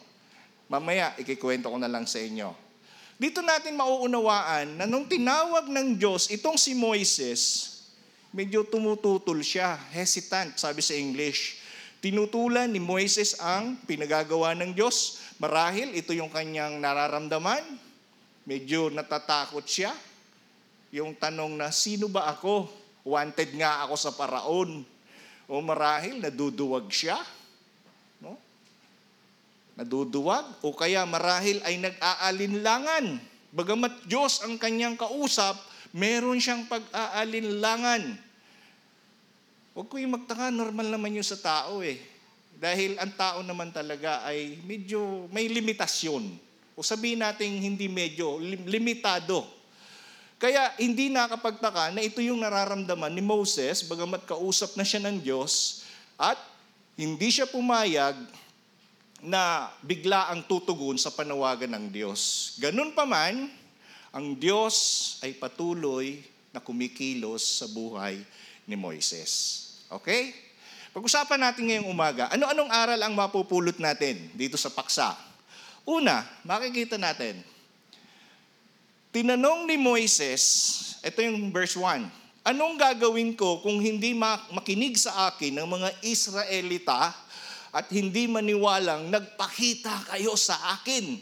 Mamaya, 0.70 1.15
ikikwento 1.17 1.72
ko 1.72 1.77
na 1.82 1.89
lang 1.89 2.05
sa 2.05 2.22
inyo. 2.22 2.65
Dito 3.16 3.40
natin 3.40 3.80
mauunawaan 3.80 4.76
na 4.76 4.84
nung 4.84 5.08
tinawag 5.08 5.72
ng 5.72 5.96
Diyos, 5.96 6.28
itong 6.28 6.60
si 6.60 6.76
Moises, 6.76 7.72
medyo 8.36 8.68
tumututol 8.68 9.40
siya, 9.40 9.80
hesitant, 9.96 10.60
sabi 10.60 10.84
sa 10.84 10.92
English. 11.00 11.64
Tinutulan 12.04 12.68
ni 12.68 12.84
Moises 12.84 13.40
ang 13.40 13.80
pinagagawa 13.88 14.52
ng 14.60 14.76
Diyos. 14.76 15.24
Marahil 15.40 15.96
ito 15.96 16.12
yung 16.12 16.28
kanyang 16.28 16.76
nararamdaman. 16.84 17.64
Medyo 18.44 18.92
natatakot 18.92 19.64
siya. 19.64 19.96
Yung 20.92 21.16
tanong 21.16 21.56
na, 21.56 21.72
sino 21.72 22.12
ba 22.12 22.28
ako? 22.28 22.68
Wanted 23.08 23.56
nga 23.56 23.88
ako 23.88 23.96
sa 23.96 24.12
paraon. 24.12 24.84
O 25.48 25.64
marahil 25.64 26.20
naduduwag 26.20 26.92
siya. 26.92 27.16
Naduduwag. 29.75 30.63
O 30.63 30.75
kaya 30.75 31.03
marahil 31.03 31.60
ay 31.63 31.79
nag-aalinlangan. 31.79 33.20
Bagamat 33.55 34.08
Diyos 34.08 34.44
ang 34.44 34.60
kanyang 34.60 35.00
kausap, 35.00 35.55
meron 35.96 36.39
siyang 36.39 36.67
pag-aalinlangan 36.67 38.25
Huwag 39.75 39.91
ko 39.91 40.00
yung 40.00 40.15
magtaka, 40.15 40.55
normal 40.55 40.88
naman 40.88 41.20
yun 41.20 41.27
sa 41.27 41.36
tao 41.36 41.84
eh. 41.84 42.00
Dahil 42.55 42.96
ang 42.96 43.12
tao 43.12 43.44
naman 43.44 43.75
talaga 43.75 44.24
ay 44.24 44.55
medyo 44.63 45.27
may 45.36 45.51
limitasyon. 45.51 46.32
O 46.72 46.79
sabihin 46.79 47.20
natin 47.20 47.51
hindi 47.60 47.91
medyo, 47.91 48.39
limitado. 48.39 49.44
Kaya 50.39 50.72
hindi 50.79 51.12
nakapagtaka 51.12 51.91
na 51.91 52.00
ito 52.00 52.24
yung 52.24 52.39
nararamdaman 52.39 53.12
ni 53.12 53.20
Moses, 53.20 53.84
bagamat 53.84 54.24
kausap 54.24 54.79
na 54.79 54.88
siya 54.88 55.03
ng 55.03 55.20
Diyos, 55.20 55.84
at 56.15 56.39
hindi 56.96 57.27
siya 57.27 57.44
pumayag 57.44 58.15
na 59.25 59.74
bigla 59.82 60.29
ang 60.29 60.46
tutugon 60.46 61.01
sa 61.01 61.10
panawagan 61.10 61.74
ng 61.74 61.86
Diyos. 61.89 62.53
Ganun 62.62 62.94
pa 62.94 63.10
man, 63.10 63.50
ang 64.13 64.38
Diyos 64.38 65.17
ay 65.25 65.34
patuloy 65.34 66.22
na 66.53 66.62
kumikilos 66.62 67.60
sa 67.60 67.65
buhay 67.65 68.22
ni 68.70 68.77
Moises. 68.77 69.65
Okay? 69.89 70.32
Pag-usapan 70.94 71.41
natin 71.41 71.67
ngayong 71.67 71.89
umaga, 71.89 72.32
ano-anong 72.32 72.72
aral 72.72 73.01
ang 73.01 73.12
mapupulot 73.12 73.75
natin 73.82 74.29
dito 74.32 74.55
sa 74.55 74.72
paksa? 74.72 75.12
Una, 75.84 76.24
makikita 76.46 76.96
natin, 76.96 77.41
tinanong 79.10 79.67
ni 79.67 79.75
Moises, 79.75 80.44
ito 81.03 81.20
yung 81.20 81.51
verse 81.51 81.75
1, 81.75 82.08
anong 82.46 82.77
gagawin 82.77 83.34
ko 83.34 83.60
kung 83.60 83.82
hindi 83.82 84.15
makinig 84.53 84.96
sa 85.01 85.34
akin 85.34 85.60
ng 85.60 85.67
mga 85.67 85.89
Israelita 86.05 87.25
at 87.75 87.91
hindi 87.91 88.32
maniwalang 88.32 89.12
nagpakita 89.12 90.15
kayo 90.15 90.39
sa 90.39 90.55
akin? 90.79 91.20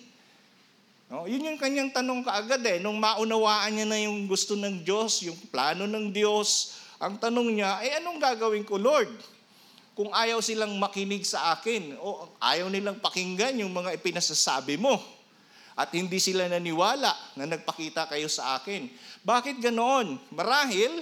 No, 1.09 1.25
yun 1.25 1.49
yung 1.49 1.57
kanyang 1.57 1.89
tanong 1.89 2.21
kaagad 2.21 2.61
eh. 2.61 2.77
Nung 2.77 3.01
maunawaan 3.01 3.73
niya 3.73 3.85
na 3.89 3.97
yung 3.97 4.29
gusto 4.29 4.53
ng 4.53 4.85
Diyos, 4.85 5.25
yung 5.25 5.37
plano 5.49 5.89
ng 5.89 6.13
Diyos, 6.13 6.77
ang 7.01 7.17
tanong 7.17 7.57
niya, 7.57 7.81
eh 7.81 7.97
anong 7.97 8.21
gagawin 8.21 8.61
ko, 8.61 8.77
Lord? 8.77 9.09
Kung 9.97 10.13
ayaw 10.13 10.41
silang 10.45 10.77
makinig 10.77 11.25
sa 11.25 11.57
akin, 11.57 11.97
o 11.97 12.29
ayaw 12.37 12.69
nilang 12.69 13.01
pakinggan 13.01 13.57
yung 13.57 13.73
mga 13.73 13.97
ipinasasabi 13.97 14.77
mo, 14.77 15.01
at 15.73 15.89
hindi 15.89 16.21
sila 16.21 16.45
naniwala 16.45 17.13
na 17.33 17.49
nagpakita 17.49 18.05
kayo 18.05 18.29
sa 18.29 18.61
akin. 18.61 18.89
Bakit 19.25 19.57
ganoon? 19.57 20.21
Marahil, 20.29 21.01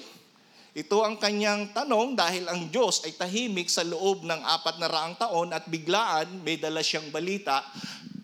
ito 0.71 1.03
ang 1.03 1.19
kanyang 1.19 1.75
tanong 1.75 2.15
dahil 2.15 2.47
ang 2.47 2.71
Diyos 2.71 3.03
ay 3.03 3.11
tahimik 3.19 3.67
sa 3.67 3.83
loob 3.83 4.23
ng 4.23 4.39
apat 4.39 4.79
na 4.79 4.87
raang 4.87 5.19
taon 5.19 5.51
at 5.51 5.67
biglaan 5.67 6.47
may 6.47 6.55
dala 6.55 6.79
siyang 6.79 7.11
balita 7.11 7.59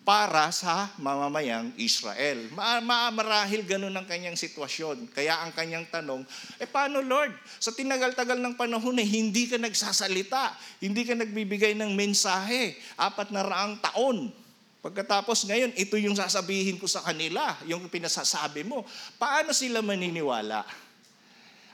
para 0.07 0.47
sa 0.55 0.87
mamamayang 1.03 1.75
Israel. 1.75 2.47
Ma- 2.55 2.79
ma- 2.79 3.11
marahil 3.11 3.67
ganun 3.67 3.91
ang 3.91 4.07
kanyang 4.07 4.39
sitwasyon. 4.39 5.11
Kaya 5.11 5.43
ang 5.43 5.51
kanyang 5.51 5.91
tanong, 5.91 6.23
eh 6.55 6.63
paano 6.63 7.03
Lord? 7.03 7.35
Sa 7.59 7.75
tinagal-tagal 7.75 8.39
ng 8.39 8.55
panahon 8.55 8.95
eh, 8.95 9.03
hindi 9.03 9.51
ka 9.51 9.59
nagsasalita, 9.59 10.55
hindi 10.79 11.03
ka 11.03 11.19
nagbibigay 11.19 11.75
ng 11.75 11.91
mensahe, 11.91 12.79
apat 12.95 13.35
na 13.35 13.43
raang 13.43 13.75
taon. 13.83 14.31
Pagkatapos 14.79 15.43
ngayon, 15.51 15.75
ito 15.75 15.99
yung 15.99 16.15
sasabihin 16.15 16.79
ko 16.79 16.87
sa 16.87 17.03
kanila, 17.03 17.59
yung 17.67 17.91
pinasasabi 17.91 18.63
mo. 18.63 18.87
Paano 19.19 19.51
sila 19.51 19.83
maniniwala? 19.83 20.86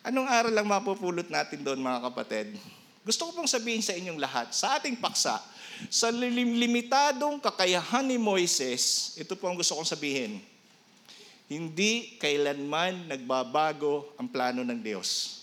Anong 0.04 0.28
aral 0.28 0.52
lang 0.52 0.68
mapupulot 0.68 1.32
natin 1.32 1.64
doon 1.64 1.80
mga 1.80 2.12
kapatid? 2.12 2.60
Gusto 3.08 3.32
ko 3.32 3.40
pong 3.40 3.48
sabihin 3.48 3.80
sa 3.80 3.96
inyong 3.96 4.20
lahat, 4.20 4.52
sa 4.52 4.76
ating 4.76 5.00
paksa, 5.00 5.40
sa 5.88 6.12
limitadong 6.12 7.40
kakayahan 7.40 8.04
ni 8.04 8.20
Moises, 8.20 9.16
ito 9.16 9.36
po 9.40 9.48
ang 9.48 9.56
gusto 9.56 9.76
kong 9.80 9.88
sabihin, 9.88 10.44
hindi 11.48 12.20
kailanman 12.20 13.08
nagbabago 13.08 14.12
ang 14.20 14.28
plano 14.28 14.64
ng 14.64 14.80
Diyos. 14.80 15.40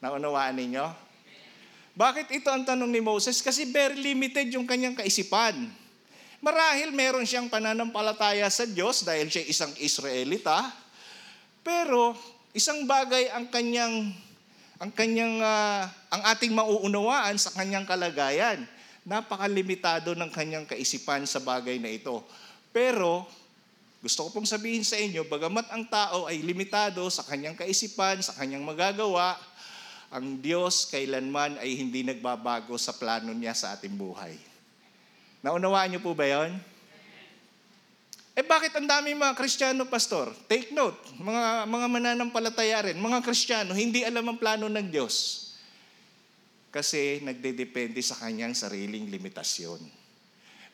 Naunawaan 0.00 0.56
ninyo? 0.60 0.86
Bakit 1.96 2.32
ito 2.36 2.52
ang 2.52 2.68
tanong 2.68 2.90
ni 2.92 3.00
Moses? 3.00 3.40
Kasi 3.40 3.64
very 3.68 3.96
limited 3.96 4.52
yung 4.52 4.68
kanyang 4.68 4.98
kaisipan. 4.98 5.72
Marahil 6.44 6.92
meron 6.92 7.24
siyang 7.24 7.48
pananampalataya 7.48 8.44
sa 8.52 8.68
Diyos 8.68 9.00
dahil 9.08 9.32
siya 9.32 9.48
isang 9.48 9.72
Israelita, 9.80 10.68
pero 11.64 12.12
isang 12.54 12.86
bagay 12.86 13.28
ang 13.34 13.50
kanyang 13.50 14.14
ang 14.78 14.90
kanyang 14.94 15.42
uh, 15.42 15.84
ang 16.08 16.22
ating 16.34 16.54
mauunawaan 16.54 17.34
sa 17.34 17.50
kanyang 17.52 17.84
kalagayan 17.84 18.64
Napakalimitado 19.04 20.16
ng 20.16 20.32
kanyang 20.32 20.64
kaisipan 20.64 21.28
sa 21.28 21.36
bagay 21.36 21.76
na 21.76 21.92
ito. 21.92 22.24
Pero, 22.72 23.28
gusto 24.00 24.24
ko 24.24 24.40
pong 24.40 24.48
sabihin 24.48 24.80
sa 24.80 24.96
inyo, 24.96 25.28
bagamat 25.28 25.68
ang 25.68 25.84
tao 25.84 26.24
ay 26.24 26.40
limitado 26.40 27.04
sa 27.12 27.20
kanyang 27.20 27.52
kaisipan, 27.52 28.24
sa 28.24 28.32
kanyang 28.32 28.64
magagawa, 28.64 29.36
ang 30.08 30.40
Diyos 30.40 30.88
kailanman 30.88 31.60
ay 31.60 31.76
hindi 31.76 32.00
nagbabago 32.00 32.80
sa 32.80 32.96
plano 32.96 33.28
niya 33.36 33.52
sa 33.52 33.76
ating 33.76 33.92
buhay. 33.92 34.40
Naunawaan 35.44 35.92
niyo 35.92 36.00
po 36.00 36.16
ba 36.16 36.24
yon? 36.24 36.56
Eh 38.34 38.42
bakit 38.42 38.74
ang 38.74 38.90
dami 38.90 39.14
mga 39.14 39.38
Kristiyano, 39.38 39.86
Pastor? 39.86 40.34
Take 40.50 40.74
note, 40.74 40.98
mga, 41.22 41.70
mga 41.70 41.86
mananampalataya 41.86 42.90
rin, 42.90 42.98
mga 42.98 43.22
Kristiyano, 43.22 43.78
hindi 43.78 44.02
alam 44.02 44.26
ang 44.26 44.42
plano 44.42 44.66
ng 44.66 44.90
Diyos. 44.90 45.46
Kasi 46.74 47.22
nagdedepende 47.22 48.02
sa 48.02 48.18
kanyang 48.18 48.50
sariling 48.58 49.06
limitasyon. 49.06 49.78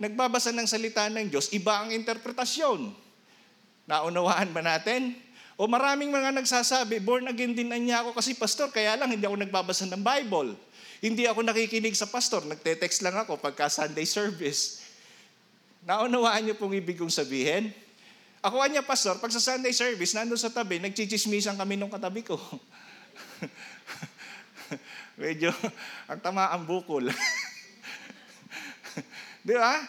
Nagbabasa 0.01 0.57
ng 0.57 0.65
salita 0.65 1.05
ng 1.13 1.29
Diyos, 1.29 1.53
iba 1.53 1.85
ang 1.85 1.93
interpretasyon. 1.93 2.97
Naunawaan 3.85 4.49
ba 4.57 4.65
natin? 4.65 5.13
O 5.61 5.69
maraming 5.69 6.09
mga 6.09 6.33
nagsasabi, 6.33 7.05
born 7.05 7.29
again 7.29 7.53
din 7.53 7.69
niya 7.69 8.01
ako 8.01 8.17
kasi 8.17 8.33
pastor, 8.33 8.73
kaya 8.73 8.97
lang 8.97 9.13
hindi 9.13 9.29
ako 9.29 9.37
nagbabasa 9.37 9.85
ng 9.85 10.01
Bible. 10.01 10.57
Hindi 11.05 11.29
ako 11.29 11.45
nakikinig 11.45 11.93
sa 11.93 12.09
pastor, 12.09 12.49
nagte-text 12.49 13.05
lang 13.05 13.21
ako 13.21 13.37
pagka 13.37 13.69
Sunday 13.69 14.09
service. 14.09 14.80
Naunawaan 15.85 16.45
niyo 16.45 16.55
pong 16.61 16.77
ibig 16.77 17.01
kong 17.01 17.13
sabihin? 17.13 17.73
Ako 18.41 18.57
niya, 18.69 18.85
pastor, 18.85 19.21
pag 19.21 19.33
sa 19.33 19.41
Sunday 19.41 19.73
service, 19.73 20.17
nandun 20.17 20.41
sa 20.41 20.53
tabi, 20.53 20.81
nagchichismisan 20.81 21.57
kami 21.61 21.77
nung 21.77 21.93
katabi 21.93 22.25
ko. 22.25 22.37
Medyo, 25.21 25.53
ang 26.09 26.21
tama 26.25 26.49
ang 26.49 26.65
bukol. 26.65 27.09
Di 29.47 29.55
ba? 29.57 29.85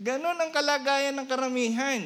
Ganon 0.00 0.40
ang 0.40 0.52
kalagayan 0.52 1.12
ng 1.12 1.28
karamihan. 1.28 2.00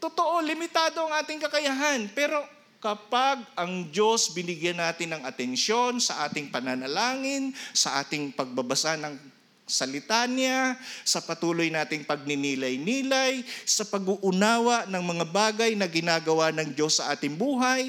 Totoo, 0.00 0.40
limitado 0.40 1.04
ang 1.04 1.12
ating 1.20 1.40
kakayahan. 1.40 2.08
Pero 2.12 2.40
kapag 2.80 3.40
ang 3.56 3.88
Diyos 3.88 4.36
binigyan 4.36 4.76
natin 4.76 5.16
ng 5.16 5.22
atensyon 5.24 6.00
sa 6.00 6.28
ating 6.28 6.52
pananalangin, 6.52 7.56
sa 7.72 8.04
ating 8.04 8.36
pagbabasa 8.36 9.00
ng 9.00 9.33
salita 9.64 10.28
niya, 10.28 10.76
sa 11.02 11.24
patuloy 11.24 11.72
nating 11.72 12.04
pagninilay-nilay, 12.04 13.44
sa 13.64 13.88
pag-uunawa 13.88 14.84
ng 14.88 15.04
mga 15.04 15.24
bagay 15.32 15.72
na 15.72 15.88
ginagawa 15.88 16.52
ng 16.52 16.72
Diyos 16.76 17.00
sa 17.00 17.12
ating 17.16 17.36
buhay, 17.36 17.88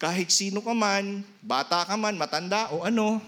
kahit 0.00 0.32
sino 0.32 0.64
ka 0.64 0.72
man, 0.72 1.20
bata 1.44 1.84
ka 1.84 1.96
man, 1.98 2.16
matanda 2.16 2.72
o 2.72 2.86
ano, 2.86 3.20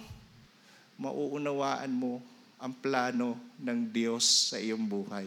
mauunawaan 0.97 1.93
mo 1.93 2.23
ang 2.61 2.73
plano 2.77 3.37
ng 3.61 3.79
Diyos 3.89 4.53
sa 4.53 4.57
iyong 4.61 4.85
buhay. 4.85 5.25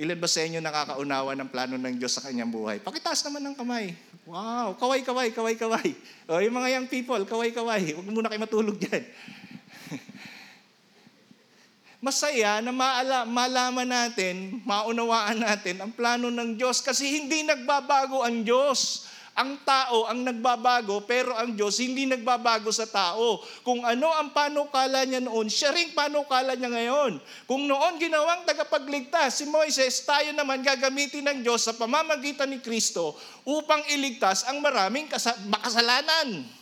Ilan 0.00 0.16
ba 0.16 0.24
sa 0.24 0.40
inyo 0.40 0.64
nakakaunawa 0.64 1.36
ng 1.36 1.50
plano 1.52 1.76
ng 1.76 1.94
Diyos 2.00 2.16
sa 2.16 2.24
kanyang 2.24 2.48
buhay? 2.48 2.80
Pakitaas 2.80 3.20
naman 3.28 3.52
ng 3.52 3.56
kamay. 3.58 3.92
Wow, 4.24 4.72
kaway, 4.80 5.04
kaway, 5.04 5.28
kaway, 5.28 5.60
kaway. 5.60 5.92
O, 6.24 6.40
yung 6.40 6.56
mga 6.56 6.80
young 6.80 6.88
people, 6.88 7.20
kaway, 7.28 7.52
kaway. 7.52 7.92
Huwag 7.92 8.08
muna 8.08 8.32
kayo 8.32 8.40
matulog 8.40 8.80
dyan. 8.80 9.04
Masaya 12.00 12.64
na 12.64 12.72
maala, 12.72 13.28
malaman 13.28 13.84
natin, 13.84 14.56
maunawaan 14.64 15.36
natin 15.36 15.84
ang 15.84 15.92
plano 15.92 16.32
ng 16.32 16.56
Diyos 16.56 16.80
kasi 16.80 17.04
hindi 17.04 17.44
nagbabago 17.44 18.24
ang 18.24 18.40
Diyos. 18.40 19.04
Ang 19.36 19.60
tao 19.62 20.08
ang 20.08 20.24
nagbabago, 20.24 21.04
pero 21.04 21.36
ang 21.36 21.52
Diyos 21.52 21.76
hindi 21.76 22.08
nagbabago 22.08 22.72
sa 22.72 22.88
tao. 22.88 23.44
Kung 23.60 23.84
ano 23.84 24.08
ang 24.16 24.32
panukala 24.32 25.04
niya 25.04 25.20
noon, 25.20 25.52
siya 25.52 25.76
rin 25.76 25.92
panukala 25.92 26.56
niya 26.56 26.72
ngayon. 26.72 27.20
Kung 27.44 27.68
noon 27.68 28.00
ginawang 28.00 28.48
tagapagligtas 28.48 29.40
si 29.40 29.44
Moises, 29.44 30.00
tayo 30.02 30.32
naman 30.32 30.64
gagamitin 30.64 31.28
ng 31.28 31.38
Diyos 31.44 31.68
sa 31.68 31.76
pamamagitan 31.76 32.48
ni 32.48 32.64
Kristo 32.64 33.12
upang 33.44 33.84
iligtas 33.92 34.48
ang 34.48 34.64
maraming 34.64 35.04
kasa- 35.04 35.36
makasalanan. 35.46 36.59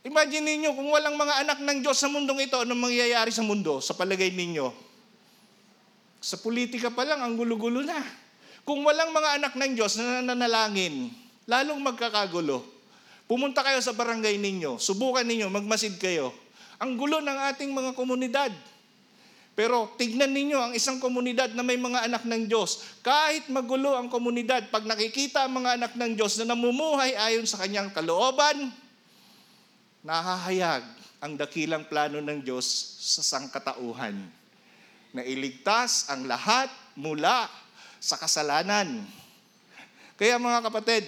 Imagine 0.00 0.56
ninyo, 0.56 0.72
kung 0.72 0.88
walang 0.88 1.12
mga 1.20 1.44
anak 1.44 1.58
ng 1.60 1.78
Diyos 1.84 2.00
sa 2.00 2.08
mundong 2.08 2.40
ito, 2.40 2.56
anong 2.56 2.88
mangyayari 2.88 3.28
sa 3.28 3.44
mundo 3.44 3.84
sa 3.84 3.92
palagay 3.92 4.32
ninyo? 4.32 4.72
Sa 6.24 6.40
politika 6.40 6.88
pa 6.88 7.04
lang, 7.04 7.20
ang 7.20 7.36
gulo-gulo 7.36 7.84
na. 7.84 8.00
Kung 8.64 8.80
walang 8.80 9.12
mga 9.12 9.40
anak 9.40 9.52
ng 9.60 9.72
Diyos 9.76 10.00
na 10.00 10.24
nananalangin, 10.24 11.12
lalong 11.44 11.80
magkakagulo. 11.84 12.64
Pumunta 13.28 13.60
kayo 13.60 13.76
sa 13.84 13.92
barangay 13.92 14.40
ninyo, 14.40 14.80
subukan 14.80 15.24
ninyo, 15.24 15.52
magmasid 15.52 16.00
kayo. 16.00 16.32
Ang 16.80 16.96
gulo 16.96 17.20
ng 17.20 17.38
ating 17.52 17.68
mga 17.68 17.92
komunidad. 17.92 18.52
Pero 19.52 19.92
tignan 20.00 20.32
ninyo 20.32 20.56
ang 20.56 20.72
isang 20.72 20.96
komunidad 20.96 21.52
na 21.52 21.60
may 21.60 21.76
mga 21.76 22.08
anak 22.08 22.24
ng 22.24 22.48
Diyos. 22.48 22.88
Kahit 23.04 23.52
magulo 23.52 23.92
ang 23.92 24.08
komunidad, 24.08 24.72
pag 24.72 24.88
nakikita 24.88 25.44
ang 25.44 25.60
mga 25.60 25.76
anak 25.76 25.92
ng 25.92 26.16
Diyos 26.16 26.40
na 26.40 26.56
namumuhay 26.56 27.12
ayon 27.12 27.44
sa 27.44 27.60
kanyang 27.60 27.92
kalooban, 27.92 28.72
nahahayag 30.00 30.80
ang 31.20 31.36
dakilang 31.36 31.84
plano 31.84 32.24
ng 32.24 32.40
Diyos 32.40 32.64
sa 33.00 33.20
sangkatauhan 33.20 34.16
na 35.12 35.22
iligtas 35.26 36.08
ang 36.08 36.24
lahat 36.24 36.72
mula 36.96 37.50
sa 38.00 38.16
kasalanan. 38.16 39.04
Kaya 40.16 40.40
mga 40.40 40.64
kapatid, 40.72 41.04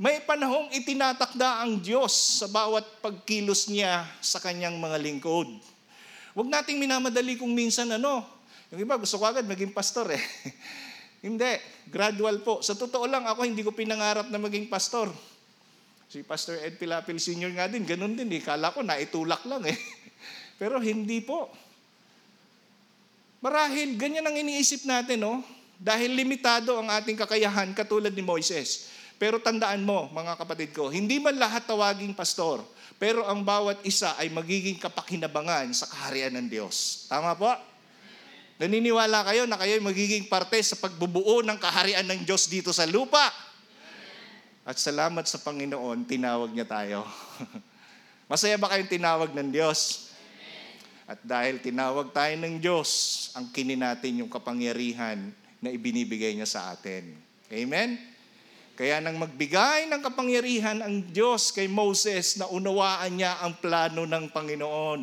may 0.00 0.24
panahong 0.24 0.72
itinatakda 0.72 1.60
ang 1.60 1.76
Diyos 1.76 2.40
sa 2.40 2.48
bawat 2.48 3.04
pagkilos 3.04 3.68
niya 3.68 4.08
sa 4.24 4.40
kanyang 4.40 4.80
mga 4.80 4.96
lingkod. 4.96 5.48
Huwag 6.32 6.48
nating 6.48 6.80
minamadali 6.80 7.36
kung 7.36 7.52
minsan 7.52 7.92
ano. 7.92 8.24
Yung 8.72 8.80
iba 8.80 8.96
gusto 8.96 9.20
ko 9.20 9.28
agad 9.28 9.44
maging 9.44 9.76
pastor 9.76 10.08
eh. 10.08 10.22
hindi, 11.26 11.60
gradual 11.92 12.40
po. 12.40 12.64
Sa 12.64 12.72
totoo 12.72 13.04
lang 13.04 13.28
ako 13.28 13.44
hindi 13.44 13.60
ko 13.60 13.76
pinangarap 13.76 14.32
na 14.32 14.40
maging 14.40 14.72
pastor. 14.72 15.12
Si 16.10 16.26
Pastor 16.26 16.58
Ed 16.66 16.74
Pilapil 16.74 17.22
Sr. 17.22 17.54
nga 17.54 17.70
din, 17.70 17.86
ganun 17.86 18.18
din. 18.18 18.26
Eh. 18.34 18.42
Kala 18.42 18.74
ko 18.74 18.82
naitulak 18.82 19.46
lang 19.46 19.62
eh. 19.62 19.78
Pero 20.60 20.82
hindi 20.82 21.22
po. 21.22 21.46
Marahil, 23.38 23.94
ganyan 23.94 24.26
ang 24.26 24.34
iniisip 24.34 24.90
natin, 24.90 25.22
no? 25.22 25.38
Dahil 25.78 26.18
limitado 26.18 26.74
ang 26.74 26.90
ating 26.90 27.14
kakayahan 27.14 27.70
katulad 27.78 28.10
ni 28.10 28.26
Moises. 28.26 28.90
Pero 29.22 29.38
tandaan 29.38 29.86
mo, 29.86 30.10
mga 30.10 30.34
kapatid 30.34 30.74
ko, 30.74 30.90
hindi 30.90 31.22
man 31.22 31.38
lahat 31.38 31.70
tawaging 31.70 32.12
pastor, 32.12 32.60
pero 32.98 33.22
ang 33.30 33.46
bawat 33.46 33.78
isa 33.86 34.18
ay 34.18 34.34
magiging 34.34 34.82
kapakinabangan 34.82 35.70
sa 35.72 35.86
kaharian 35.88 36.34
ng 36.36 36.50
Diyos. 36.50 37.06
Tama 37.06 37.38
po? 37.38 37.54
Naniniwala 38.58 39.24
kayo 39.24 39.46
na 39.46 39.56
kayo 39.56 39.78
ay 39.78 39.82
magiging 39.84 40.26
parte 40.26 40.58
sa 40.60 40.76
pagbubuo 40.76 41.40
ng 41.46 41.56
kaharian 41.56 42.04
ng 42.04 42.26
Diyos 42.26 42.50
dito 42.50 42.74
sa 42.74 42.84
lupa. 42.84 43.30
At 44.60 44.76
salamat 44.76 45.24
sa 45.24 45.40
Panginoon, 45.40 46.04
tinawag 46.04 46.52
niya 46.52 46.68
tayo. 46.68 47.08
Masaya 48.30 48.60
ba 48.60 48.68
kayong 48.68 48.92
tinawag 48.92 49.32
ng 49.32 49.48
Diyos? 49.48 50.12
At 51.08 51.18
dahil 51.24 51.58
tinawag 51.64 52.12
tayo 52.12 52.36
ng 52.36 52.60
Diyos, 52.60 52.88
ang 53.32 53.48
kinin 53.50 53.80
natin 53.80 54.20
yung 54.20 54.30
kapangyarihan 54.30 55.32
na 55.64 55.72
ibinibigay 55.72 56.36
niya 56.36 56.46
sa 56.46 56.60
atin. 56.76 57.16
Amen? 57.50 57.98
Kaya 58.76 59.00
nang 59.00 59.16
magbigay 59.18 59.88
ng 59.90 60.00
kapangyarihan 60.04 60.78
ang 60.84 61.08
Diyos 61.08 61.50
kay 61.50 61.66
Moses, 61.66 62.36
na 62.36 62.46
unawaan 62.46 63.16
niya 63.16 63.40
ang 63.40 63.56
plano 63.58 64.04
ng 64.04 64.28
Panginoon. 64.28 65.02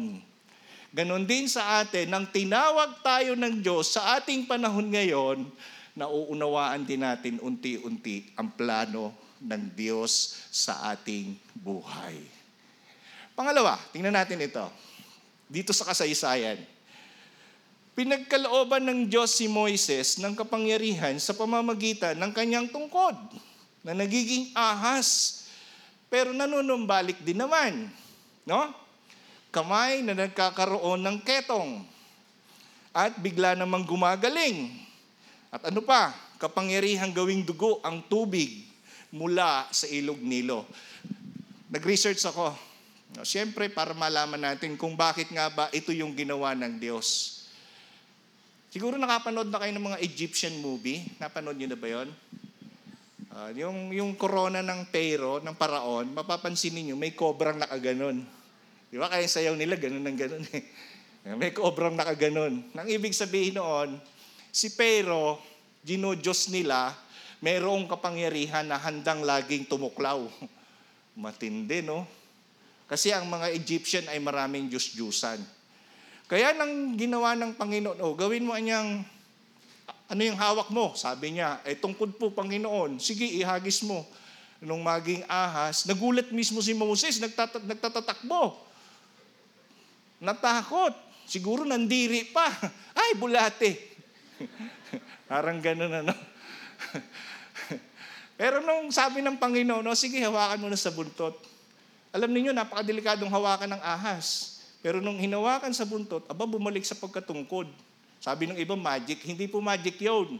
Ganon 0.94 1.26
din 1.28 1.50
sa 1.50 1.82
atin, 1.84 2.14
nang 2.14 2.30
tinawag 2.30 3.02
tayo 3.02 3.34
ng 3.34 3.60
Diyos 3.60 3.98
sa 3.98 4.22
ating 4.22 4.48
panahon 4.48 4.88
ngayon, 4.94 5.50
nauunawaan 5.98 6.86
din 6.86 7.02
natin 7.02 7.42
unti-unti 7.42 8.32
ang 8.38 8.54
plano 8.54 9.27
ng 9.42 9.64
Diyos 9.74 10.42
sa 10.50 10.94
ating 10.94 11.38
buhay. 11.58 12.18
Pangalawa, 13.38 13.78
tingnan 13.94 14.18
natin 14.18 14.42
ito. 14.42 14.66
Dito 15.46 15.70
sa 15.72 15.86
kasaysayan. 15.86 16.58
Pinagkalooban 17.98 18.86
ng 18.86 19.00
Diyos 19.10 19.34
si 19.34 19.50
Moises 19.50 20.22
ng 20.22 20.38
kapangyarihan 20.38 21.18
sa 21.18 21.34
pamamagitan 21.34 22.14
ng 22.18 22.32
kanyang 22.34 22.70
tungkod 22.70 23.18
na 23.82 23.94
nagiging 23.98 24.54
ahas 24.54 25.42
pero 26.08 26.32
nanunumbalik 26.32 27.20
din 27.26 27.42
naman. 27.42 27.90
No? 28.48 28.72
Kamay 29.50 30.06
na 30.06 30.14
nagkakaroon 30.14 31.02
ng 31.04 31.18
ketong 31.26 31.84
at 32.96 33.14
bigla 33.22 33.54
namang 33.54 33.86
gumagaling. 33.86 34.74
At 35.54 35.70
ano 35.70 35.84
pa? 35.84 36.16
Kapangyarihan 36.38 37.10
gawing 37.10 37.42
dugo 37.42 37.82
ang 37.82 38.02
tubig 38.06 38.68
mula 39.12 39.68
sa 39.72 39.88
ilog 39.88 40.20
Nilo. 40.20 40.68
Nag-research 41.72 42.24
ako. 42.28 42.56
Siyempre, 43.24 43.72
para 43.72 43.96
malaman 43.96 44.40
natin 44.40 44.76
kung 44.76 44.94
bakit 44.94 45.32
nga 45.32 45.48
ba 45.48 45.66
ito 45.72 45.96
yung 45.96 46.14
ginawa 46.14 46.54
ng 46.54 46.80
Diyos. 46.80 47.38
Siguro 48.68 49.00
nakapanood 49.00 49.48
na 49.48 49.64
kayo 49.64 49.74
ng 49.74 49.86
mga 49.90 50.02
Egyptian 50.04 50.56
movie. 50.60 51.08
Napanood 51.18 51.56
niyo 51.56 51.72
na 51.72 51.80
ba 51.80 51.88
yon? 51.88 52.10
Uh, 53.38 53.50
yung, 53.56 53.94
yung 53.96 54.12
corona 54.20 54.60
ng 54.60 54.92
Pero, 54.92 55.40
ng 55.40 55.56
paraon, 55.56 56.10
mapapansin 56.12 56.76
niyo 56.76 57.00
may 57.00 57.16
kobrang 57.16 57.58
nakaganon. 57.58 58.26
Di 58.88 58.96
ba? 59.00 59.08
Kaya 59.08 59.28
sayaw 59.28 59.56
nila, 59.56 59.80
ganun 59.80 60.04
ng 60.04 60.18
ganun 60.18 60.46
eh. 60.52 60.64
May 61.42 61.52
kobrang 61.52 62.00
nakaganon. 62.00 62.72
Nang 62.72 62.88
ibig 62.88 63.12
sabihin 63.12 63.60
noon, 63.60 64.00
si 64.48 64.72
Pero, 64.80 65.44
Diyos 65.84 66.48
nila, 66.48 66.96
mayroong 67.42 67.86
kapangyarihan 67.86 68.66
na 68.66 68.82
handang 68.82 69.22
laging 69.22 69.70
tumuklaw. 69.70 70.26
Matindi, 71.22 71.82
no? 71.82 72.06
Kasi 72.88 73.12
ang 73.12 73.28
mga 73.28 73.52
Egyptian 73.52 74.06
ay 74.08 74.22
maraming 74.22 74.72
Diyos-Diyusan. 74.72 75.42
Kaya 76.28 76.56
nang 76.56 76.96
ginawa 76.96 77.36
ng 77.36 77.56
Panginoon, 77.56 78.00
oh, 78.04 78.16
gawin 78.16 78.48
mo 78.48 78.56
anyang, 78.56 79.04
ano 80.08 80.22
yung 80.24 80.40
hawak 80.40 80.72
mo? 80.72 80.96
Sabi 80.96 81.36
niya, 81.36 81.60
eh 81.68 81.76
tungkod 81.76 82.16
po 82.16 82.32
Panginoon, 82.32 83.00
sige 83.00 83.28
ihagis 83.28 83.84
mo. 83.84 84.08
Nung 84.64 84.82
maging 84.82 85.24
ahas, 85.28 85.86
nagulat 85.86 86.32
mismo 86.34 86.64
si 86.64 86.74
Moses, 86.74 87.22
nagtat- 87.22 87.64
nagtatatakbo. 87.64 88.58
Natakot. 90.24 90.96
Siguro 91.28 91.68
nandiri 91.68 92.32
pa. 92.32 92.48
Ay, 93.04 93.20
bulate. 93.20 94.00
Parang 95.32 95.60
ganun 95.60 95.92
ano. 95.92 96.16
Pero 98.38 98.62
nung 98.62 98.94
sabi 98.94 99.26
ng 99.26 99.36
Panginoon, 99.42 99.82
no, 99.82 99.98
sige, 99.98 100.22
hawakan 100.22 100.62
mo 100.62 100.68
na 100.70 100.78
sa 100.78 100.94
buntot. 100.94 101.34
Alam 102.14 102.30
niyo 102.30 102.54
napakadelikadong 102.54 103.34
hawakan 103.34 103.76
ng 103.76 103.82
ahas. 103.82 104.58
Pero 104.86 105.02
nung 105.02 105.18
hinawakan 105.18 105.74
sa 105.74 105.84
buntot, 105.84 106.22
aba, 106.30 106.46
bumalik 106.46 106.86
sa 106.86 106.94
pagkatungkod. 106.94 107.66
Sabi 108.22 108.46
ng 108.46 108.58
iba, 108.62 108.78
magic. 108.78 109.26
Hindi 109.26 109.50
po 109.50 109.58
magic 109.58 109.98
yon. 109.98 110.38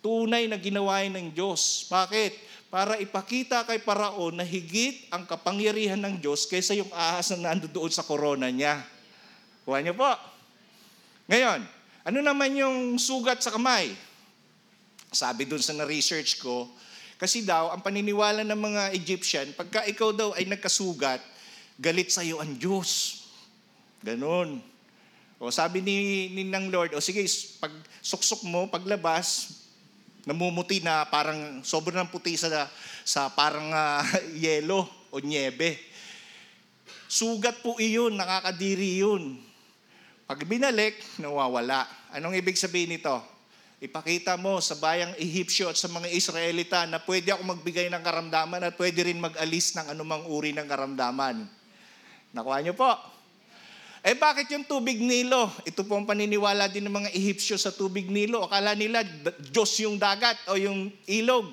Tunay 0.00 0.48
na 0.48 0.56
ginawa 0.56 1.04
ng 1.04 1.28
Diyos. 1.28 1.84
Bakit? 1.92 2.32
Para 2.72 2.96
ipakita 2.96 3.68
kay 3.68 3.84
Paraon 3.84 4.40
na 4.40 4.46
higit 4.46 5.04
ang 5.12 5.28
kapangyarihan 5.28 6.00
ng 6.00 6.24
Diyos 6.24 6.48
kaysa 6.48 6.72
yung 6.72 6.88
ahas 6.96 7.28
na 7.36 7.52
nandoon 7.52 7.92
sa 7.92 8.00
korona 8.00 8.48
niya. 8.48 8.80
Kuha 9.68 9.84
niyo 9.84 9.92
po. 9.92 10.08
Ngayon, 11.28 11.60
ano 12.00 12.18
naman 12.24 12.56
yung 12.56 12.96
sugat 12.96 13.44
sa 13.44 13.52
kamay? 13.52 13.92
Sabi 15.12 15.44
dun 15.44 15.60
sa 15.60 15.76
na-research 15.76 16.40
ko, 16.40 16.70
kasi 17.20 17.44
daw, 17.44 17.68
ang 17.68 17.84
paniniwala 17.84 18.40
ng 18.48 18.56
mga 18.56 18.82
Egyptian, 18.96 19.52
pagka 19.52 19.84
ikaw 19.84 20.08
daw 20.08 20.32
ay 20.32 20.48
nagkasugat, 20.48 21.20
galit 21.76 22.08
sa 22.08 22.24
iyo 22.24 22.40
ang 22.40 22.56
Diyos. 22.56 23.20
Ganon. 24.00 24.64
O 25.36 25.52
sabi 25.52 25.84
ni, 25.84 26.28
ni 26.32 26.48
ng 26.48 26.72
Lord, 26.72 26.96
o 26.96 27.04
sige, 27.04 27.20
pag 27.60 27.76
suksok 28.00 28.48
mo, 28.48 28.72
paglabas, 28.72 29.60
namumuti 30.24 30.80
na 30.80 31.04
parang 31.12 31.60
sobrang 31.60 32.08
puti 32.08 32.40
sa, 32.40 32.48
sa 33.04 33.28
parang 33.28 33.68
uh, 33.68 34.00
yelo 34.40 34.88
o 35.12 35.20
niebe. 35.20 35.76
Sugat 37.04 37.60
po 37.60 37.76
iyon, 37.76 38.16
nakakadiri 38.16 39.04
yun. 39.04 39.36
Pag 40.24 40.48
binalik, 40.48 40.96
nawawala. 41.20 41.84
Anong 42.16 42.38
ibig 42.38 42.56
sabihin 42.56 42.96
nito? 42.96 43.20
Ipakita 43.80 44.36
mo 44.36 44.60
sa 44.60 44.76
bayang 44.76 45.16
Ehipsyo 45.16 45.72
at 45.72 45.80
sa 45.80 45.88
mga 45.88 46.12
Israelita 46.12 46.84
na 46.84 47.00
pwede 47.00 47.32
ako 47.32 47.48
magbigay 47.48 47.88
ng 47.88 48.04
karamdaman 48.04 48.60
at 48.60 48.76
pwede 48.76 49.08
rin 49.08 49.16
mag-alis 49.16 49.72
ng 49.72 49.96
anumang 49.96 50.28
uri 50.28 50.52
ng 50.52 50.68
karamdaman. 50.68 51.48
Nakuha 52.36 52.60
niyo 52.60 52.76
po? 52.76 52.92
Eh 54.04 54.12
bakit 54.12 54.52
yung 54.52 54.68
tubig 54.68 55.00
Nilo? 55.00 55.48
Ito 55.64 55.88
po 55.88 55.96
ang 55.96 56.04
paniniwala 56.04 56.68
din 56.68 56.92
ng 56.92 56.92
mga 56.92 57.10
Ehipsyo 57.16 57.56
sa 57.56 57.72
tubig 57.72 58.12
Nilo. 58.12 58.44
Akala 58.44 58.76
nila 58.76 59.00
Diyos 59.48 59.72
yung 59.80 59.96
dagat 59.96 60.36
o 60.52 60.60
yung 60.60 60.92
ilog. 61.08 61.48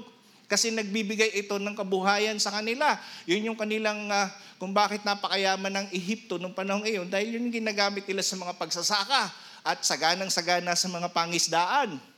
Kasi 0.52 0.68
nagbibigay 0.76 1.32
ito 1.32 1.56
ng 1.56 1.80
kabuhayan 1.80 2.44
sa 2.44 2.52
kanila. 2.52 3.00
Yun 3.24 3.56
yung 3.56 3.58
kanilang, 3.60 4.04
uh, 4.12 4.28
kung 4.60 4.76
bakit 4.76 5.08
napakayaman 5.08 5.72
ng 5.80 5.88
Ehipto 5.96 6.36
nung 6.36 6.52
panahon 6.52 6.84
ngayon, 6.84 7.08
dahil 7.08 7.40
yun 7.40 7.48
yung 7.48 7.64
ginagamit 7.64 8.04
nila 8.04 8.20
sa 8.20 8.36
mga 8.36 8.52
pagsasaka 8.60 9.32
at 9.64 9.80
saganang-sagana 9.80 10.76
sa 10.76 10.92
mga 10.92 11.08
pangisdaan. 11.16 12.17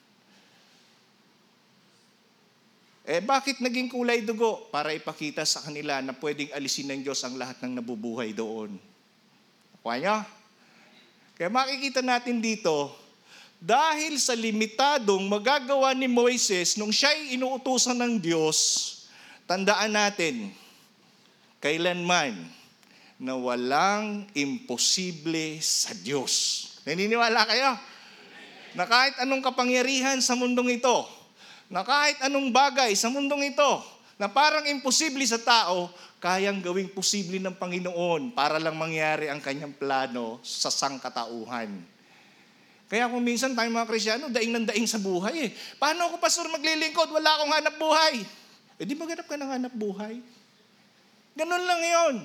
Eh 3.09 3.25
bakit 3.25 3.57
naging 3.57 3.89
kulay 3.89 4.21
dugo? 4.21 4.69
Para 4.69 4.93
ipakita 4.93 5.41
sa 5.41 5.65
kanila 5.65 5.97
na 5.97 6.13
pwedeng 6.13 6.53
alisin 6.53 6.93
ng 6.93 7.01
Diyos 7.01 7.25
ang 7.25 7.41
lahat 7.41 7.57
ng 7.65 7.81
nabubuhay 7.81 8.37
doon. 8.37 8.77
Kuha 9.81 9.97
niyo? 9.97 10.21
Kaya 11.33 11.49
makikita 11.49 12.05
natin 12.05 12.37
dito, 12.37 12.93
dahil 13.57 14.21
sa 14.21 14.37
limitadong 14.37 15.25
magagawa 15.25 15.97
ni 15.97 16.05
Moises 16.05 16.77
nung 16.77 16.93
siya'y 16.93 17.33
inuutusan 17.33 17.97
ng 17.97 18.21
Diyos, 18.21 18.57
tandaan 19.49 19.97
natin, 19.97 20.53
kailanman 21.57 22.37
na 23.17 23.33
walang 23.33 24.29
imposible 24.37 25.57
sa 25.65 25.97
Diyos. 25.97 26.61
Naniniwala 26.85 27.41
kayo? 27.49 27.73
Na 28.77 28.85
kahit 28.85 29.17
anong 29.17 29.41
kapangyarihan 29.41 30.21
sa 30.21 30.37
mundong 30.37 30.77
ito, 30.77 31.18
na 31.69 31.85
kahit 31.85 32.17
anong 32.25 32.49
bagay 32.49 32.97
sa 32.97 33.13
mundong 33.13 33.53
ito 33.53 33.71
na 34.17 34.27
parang 34.27 34.65
imposible 34.67 35.23
sa 35.23 35.39
tao, 35.39 35.87
kayang 36.19 36.59
gawing 36.59 36.91
posible 36.91 37.39
ng 37.39 37.55
Panginoon 37.55 38.35
para 38.35 38.59
lang 38.59 38.75
mangyari 38.75 39.31
ang 39.31 39.39
kanyang 39.39 39.71
plano 39.71 40.43
sa 40.43 40.67
sangkatauhan. 40.67 41.71
Kaya 42.89 43.05
kung 43.07 43.21
minsan 43.23 43.53
tayo 43.53 43.69
mga 43.69 43.87
Krisyano, 43.87 44.27
daing 44.27 44.49
ng 44.49 44.65
daing 44.65 44.89
sa 44.89 44.97
buhay 44.99 45.47
eh. 45.47 45.49
Paano 45.77 46.09
ako, 46.09 46.17
Pastor, 46.17 46.49
maglilingkod? 46.49 47.07
Wala 47.13 47.37
akong 47.37 47.53
hanap 47.53 47.75
buhay. 47.77 48.25
Eh 48.81 48.83
di 48.83 48.97
maghanap 48.97 49.29
ka 49.29 49.37
ng 49.37 49.51
hanap 49.53 49.73
buhay. 49.77 50.17
Ganun 51.37 51.63
lang 51.63 51.81
yon. 51.85 52.15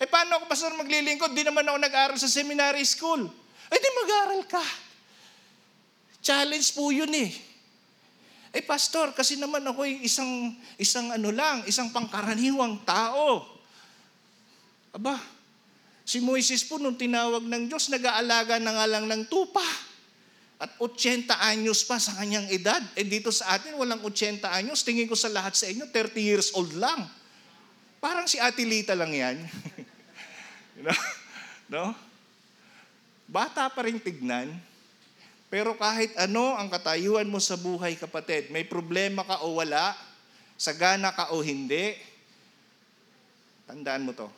Eh 0.00 0.08
paano 0.08 0.40
ako, 0.40 0.44
Pastor, 0.48 0.72
maglilingkod? 0.74 1.36
Di 1.36 1.44
naman 1.44 1.68
ako 1.68 1.78
nag-aral 1.78 2.16
sa 2.16 2.32
seminary 2.32 2.82
school. 2.88 3.28
Eh 3.68 3.76
di 3.76 3.90
mag-aral 3.92 4.42
ka. 4.48 4.64
Challenge 6.24 6.68
po 6.72 6.90
yun 6.90 7.12
eh. 7.12 7.30
Eh 8.54 8.62
pastor, 8.62 9.10
kasi 9.14 9.38
naman 9.38 9.62
ako 9.66 9.82
isang 9.84 10.54
isang 10.78 11.10
ano 11.14 11.30
lang, 11.34 11.66
isang 11.66 11.90
pangkaraniwang 11.90 12.82
tao. 12.86 13.42
Aba, 14.94 15.18
si 16.06 16.22
Moises 16.22 16.64
po 16.64 16.78
nung 16.78 16.96
tinawag 16.96 17.44
ng 17.44 17.68
Diyos, 17.68 17.90
nag-aalaga 17.92 18.62
na 18.62 18.72
nga 18.76 18.86
lang 18.86 19.04
ng 19.10 19.26
tupa. 19.28 19.66
At 20.56 20.72
80 20.80 21.28
anyos 21.52 21.84
pa 21.84 22.00
sa 22.00 22.16
kanyang 22.16 22.48
edad. 22.48 22.80
Eh 22.96 23.04
dito 23.04 23.28
sa 23.28 23.60
atin, 23.60 23.76
walang 23.76 24.00
80 24.00 24.40
anyos. 24.40 24.80
Tingin 24.80 25.04
ko 25.04 25.12
sa 25.12 25.28
lahat 25.28 25.52
sa 25.52 25.68
inyo, 25.68 25.84
30 25.92 26.16
years 26.16 26.48
old 26.56 26.72
lang. 26.72 27.04
Parang 28.00 28.24
si 28.24 28.40
Ate 28.40 28.64
Lita 28.64 28.96
lang 28.96 29.12
yan. 29.12 29.36
you 30.80 30.82
know? 30.88 30.96
no? 31.68 31.84
Bata 33.28 33.68
pa 33.68 33.84
rin 33.84 33.98
tignan, 33.98 34.48
pero 35.56 35.72
kahit 35.72 36.12
ano 36.20 36.52
ang 36.52 36.68
katayuan 36.68 37.24
mo 37.32 37.40
sa 37.40 37.56
buhay, 37.56 37.96
kapatid, 37.96 38.52
may 38.52 38.68
problema 38.68 39.24
ka 39.24 39.40
o 39.40 39.56
wala, 39.56 39.96
sagana 40.52 41.16
ka 41.16 41.32
o 41.32 41.40
hindi, 41.40 41.96
tandaan 43.64 44.04
mo 44.04 44.12
to. 44.12 44.28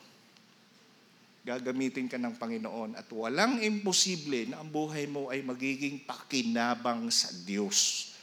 Gagamitin 1.42 2.06
ka 2.06 2.22
ng 2.22 2.38
Panginoon 2.38 2.94
at 2.94 3.10
walang 3.10 3.58
imposible 3.58 4.46
na 4.46 4.62
ang 4.62 4.70
buhay 4.70 5.10
mo 5.10 5.26
ay 5.26 5.42
magiging 5.42 6.06
pakinabang 6.06 7.10
sa 7.10 7.34
Diyos. 7.42 8.14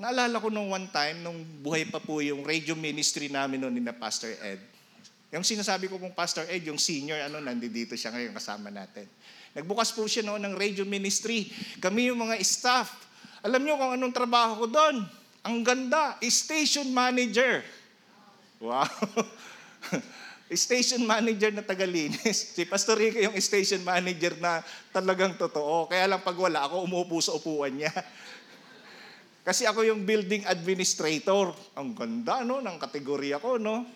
Naalala 0.00 0.40
ko 0.40 0.48
nung 0.48 0.72
one 0.72 0.88
time, 0.88 1.20
nung 1.20 1.44
buhay 1.60 1.84
pa 1.84 2.00
po 2.00 2.24
yung 2.24 2.48
radio 2.48 2.72
ministry 2.72 3.28
namin 3.28 3.60
noon 3.60 3.76
ni 3.76 3.84
na 3.84 3.92
Pastor 3.92 4.32
Ed. 4.40 4.64
Yung 5.36 5.44
sinasabi 5.44 5.84
ko 5.84 6.00
pong 6.00 6.16
Pastor 6.16 6.48
Ed, 6.48 6.64
yung 6.64 6.80
senior, 6.80 7.28
ano, 7.28 7.44
nandito 7.44 7.92
siya 7.92 8.08
ngayon 8.08 8.32
kasama 8.32 8.72
natin. 8.72 9.04
Nagbukas 9.54 9.90
po 9.90 10.06
siya 10.06 10.22
noon 10.26 10.42
ng 10.46 10.54
radio 10.54 10.86
ministry. 10.86 11.50
Kami 11.82 12.10
yung 12.12 12.22
mga 12.22 12.38
staff. 12.42 12.94
Alam 13.42 13.66
niyo 13.66 13.74
kung 13.80 13.92
anong 13.96 14.14
trabaho 14.14 14.64
ko 14.64 14.66
doon? 14.70 14.96
Ang 15.42 15.64
ganda, 15.64 16.20
station 16.28 16.92
manager. 16.92 17.64
Wow. 18.60 18.84
station 20.52 21.06
manager 21.06 21.54
na 21.54 21.62
tagalinis. 21.62 22.54
Si 22.54 22.66
Pastor 22.66 22.98
Rico 22.98 23.22
yung 23.22 23.38
station 23.38 23.80
manager 23.86 24.34
na 24.42 24.60
talagang 24.90 25.38
totoo. 25.38 25.86
Kaya 25.86 26.10
lang 26.10 26.20
pag 26.20 26.34
wala 26.34 26.66
ako, 26.66 26.84
umuupo 26.86 27.22
sa 27.22 27.34
upuan 27.38 27.78
niya. 27.78 27.90
Kasi 29.46 29.64
ako 29.64 29.86
yung 29.86 30.04
building 30.04 30.44
administrator. 30.46 31.54
Ang 31.78 31.96
ganda 31.96 32.44
no 32.44 32.60
ng 32.60 32.76
kategorya 32.76 33.40
ko 33.40 33.56
no. 33.56 33.86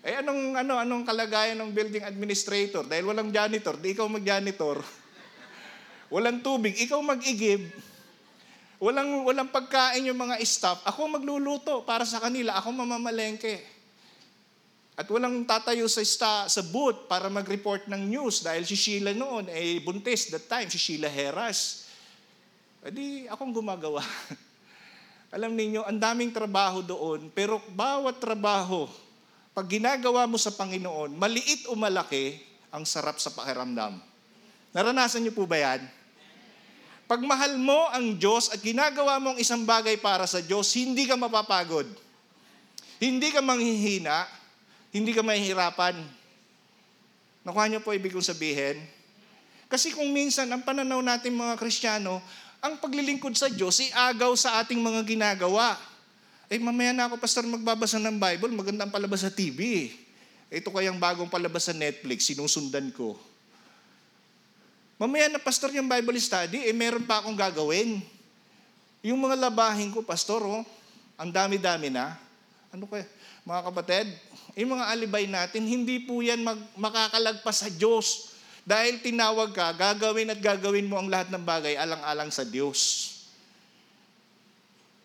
Eh 0.00 0.16
anong 0.20 0.56
ano 0.56 0.80
anong 0.80 1.04
kalagayan 1.04 1.60
ng 1.60 1.70
building 1.72 2.04
administrator? 2.04 2.84
Dahil 2.84 3.08
walang 3.08 3.32
janitor, 3.32 3.80
di 3.80 3.96
ikaw 3.96 4.08
mag-janitor. 4.10 4.80
Walang 6.10 6.42
tubig, 6.42 6.74
ikaw 6.74 6.98
mag-igib. 6.98 7.70
Walang, 8.82 9.22
walang 9.22 9.50
pagkain 9.52 10.08
yung 10.10 10.18
mga 10.18 10.42
staff, 10.42 10.82
ako 10.82 11.20
magluluto 11.20 11.86
para 11.86 12.02
sa 12.02 12.18
kanila, 12.18 12.58
ako 12.58 12.74
mamamalengke. 12.74 13.62
At 14.98 15.06
walang 15.06 15.46
tatayo 15.46 15.86
sa, 15.86 16.02
sta, 16.02 16.32
sa 16.50 16.60
booth 16.66 17.06
para 17.06 17.30
mag-report 17.30 17.86
ng 17.86 18.02
news 18.10 18.42
dahil 18.42 18.66
si 18.66 18.74
Sheila 18.74 19.14
noon, 19.14 19.48
eh 19.52 19.78
buntis 19.80 20.32
that 20.34 20.44
time, 20.50 20.66
si 20.66 20.76
Sheila 20.76 21.08
Heras. 21.08 21.88
Edi 22.82 23.28
akong 23.30 23.52
gumagawa. 23.52 24.02
Alam 25.36 25.54
ninyo, 25.54 25.86
ang 25.86 26.00
daming 26.00 26.34
trabaho 26.34 26.82
doon, 26.82 27.30
pero 27.30 27.62
bawat 27.70 28.18
trabaho, 28.18 28.90
pag 29.54 29.68
ginagawa 29.68 30.26
mo 30.26 30.40
sa 30.40 30.50
Panginoon, 30.56 31.14
maliit 31.14 31.68
o 31.70 31.76
malaki, 31.78 32.40
ang 32.72 32.82
sarap 32.88 33.20
sa 33.20 33.30
pakiramdam. 33.30 34.00
Naranasan 34.72 35.22
niyo 35.22 35.36
po 35.36 35.44
ba 35.44 35.58
yan? 35.60 35.99
Pag 37.10 37.26
mahal 37.26 37.58
mo 37.58 37.90
ang 37.90 38.14
Diyos 38.14 38.54
at 38.54 38.62
ginagawa 38.62 39.18
mo 39.18 39.34
ang 39.34 39.38
isang 39.42 39.66
bagay 39.66 39.98
para 39.98 40.30
sa 40.30 40.38
Diyos, 40.38 40.70
hindi 40.78 41.10
ka 41.10 41.18
mapapagod. 41.18 41.90
Hindi 43.02 43.34
ka 43.34 43.42
manghihina, 43.42 44.30
hindi 44.94 45.10
ka 45.10 45.18
mahihirapan. 45.18 45.98
Nakuha 47.42 47.66
niyo 47.66 47.82
po 47.82 47.90
ibig 47.90 48.14
kong 48.14 48.22
sabihin? 48.22 48.78
Kasi 49.66 49.90
kung 49.90 50.06
minsan, 50.14 50.46
ang 50.54 50.62
pananaw 50.62 51.02
natin 51.02 51.34
mga 51.34 51.58
Kristiyano, 51.58 52.22
ang 52.62 52.78
paglilingkod 52.78 53.34
sa 53.34 53.50
Diyos, 53.50 53.82
agaw 53.90 54.30
sa 54.38 54.62
ating 54.62 54.78
mga 54.78 55.02
ginagawa. 55.02 55.74
Eh, 56.46 56.62
mamaya 56.62 56.94
na 56.94 57.10
ako, 57.10 57.18
Pastor, 57.18 57.42
magbabasa 57.42 57.98
ng 57.98 58.22
Bible, 58.22 58.54
maganda 58.54 58.86
ang 58.86 58.92
palabas 58.94 59.26
sa 59.26 59.34
TV. 59.34 59.90
Ito 60.46 60.70
kayang 60.70 61.02
bagong 61.02 61.26
palabas 61.26 61.66
sa 61.66 61.74
Netflix, 61.74 62.30
sinusundan 62.30 62.94
ko. 62.94 63.18
Mamaya 65.00 65.32
na, 65.32 65.40
Pastor, 65.40 65.72
yung 65.72 65.88
Bible 65.88 66.20
study, 66.20 66.60
eh, 66.68 66.76
meron 66.76 67.08
pa 67.08 67.24
akong 67.24 67.32
gagawin. 67.32 68.04
Yung 69.00 69.16
mga 69.16 69.48
labahin 69.48 69.88
ko, 69.88 70.04
Pastor, 70.04 70.44
oh, 70.44 70.60
ang 71.16 71.30
dami-dami 71.32 71.88
na. 71.88 72.20
Ano 72.68 72.84
kaya? 72.84 73.08
Mga 73.48 73.60
kapatid, 73.72 74.06
yung 74.60 74.76
mga 74.76 74.92
alibay 74.92 75.24
natin, 75.24 75.64
hindi 75.64 76.04
po 76.04 76.20
yan 76.20 76.44
mag, 76.44 76.60
makakalagpas 76.76 77.64
sa 77.64 77.72
Diyos. 77.72 78.36
Dahil 78.60 79.00
tinawag 79.00 79.56
ka, 79.56 79.72
gagawin 79.72 80.36
at 80.36 80.40
gagawin 80.44 80.84
mo 80.84 81.00
ang 81.00 81.08
lahat 81.08 81.32
ng 81.32 81.40
bagay 81.48 81.80
alang-alang 81.80 82.28
sa 82.28 82.44
Diyos. 82.44 83.08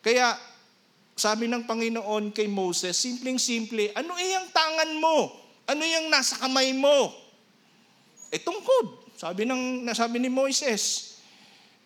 Kaya, 0.03 0.35
sabi 1.15 1.47
ng 1.47 1.63
Panginoon 1.63 2.35
kay 2.35 2.51
Moses, 2.51 2.99
simpleng-simple, 2.99 3.95
ano 3.95 4.11
iyang 4.19 4.51
tangan 4.51 4.91
mo? 4.99 5.39
Ano 5.71 5.87
yung 5.87 6.11
nasa 6.11 6.35
kamay 6.35 6.75
mo? 6.75 7.15
E 8.27 8.35
tungkod. 8.43 9.04
Sabi, 9.15 9.47
ng, 9.47 9.87
sabi 9.95 10.19
ni 10.19 10.27
Moises, 10.27 11.15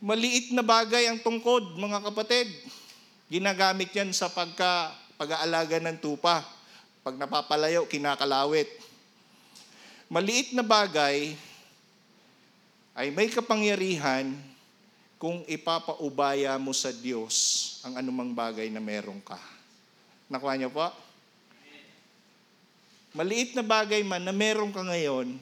maliit 0.01 0.49
na 0.49 0.65
bagay 0.65 1.05
ang 1.05 1.21
tungkod, 1.21 1.77
mga 1.77 2.01
kapatid. 2.09 2.49
Ginagamit 3.29 3.93
yan 3.93 4.09
sa 4.09 4.33
pagka, 4.33 4.89
pag-aalaga 5.13 5.77
ng 5.77 6.01
tupa. 6.01 6.41
Pag 7.05 7.21
napapalayo, 7.21 7.85
kinakalawit. 7.85 8.65
Maliit 10.09 10.57
na 10.57 10.65
bagay, 10.65 11.37
ay 12.97 13.13
may 13.13 13.29
kapangyarihan 13.29 14.33
kung 15.21 15.45
ipapaubaya 15.45 16.57
mo 16.57 16.73
sa 16.73 16.89
Diyos 16.89 17.77
ang 17.85 17.95
anumang 18.01 18.33
bagay 18.33 18.73
na 18.73 18.81
meron 18.81 19.21
ka. 19.21 19.37
Nakuha 20.27 20.57
niyo 20.57 20.73
po? 20.73 20.89
Maliit 23.13 23.53
na 23.53 23.61
bagay 23.61 24.01
man 24.01 24.25
na 24.25 24.33
meron 24.33 24.73
ka 24.73 24.81
ngayon, 24.81 25.37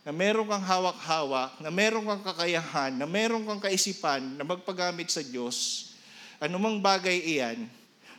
na 0.00 0.16
meron 0.16 0.48
kang 0.48 0.64
hawak-hawak, 0.64 1.60
na 1.60 1.68
meron 1.68 2.08
kang 2.08 2.24
kakayahan, 2.24 2.96
na 2.96 3.04
meron 3.04 3.44
kang 3.44 3.60
kaisipan 3.60 4.40
na 4.40 4.44
magpagamit 4.48 5.12
sa 5.12 5.20
Diyos, 5.20 5.90
anumang 6.40 6.80
bagay 6.80 7.20
iyan, 7.20 7.68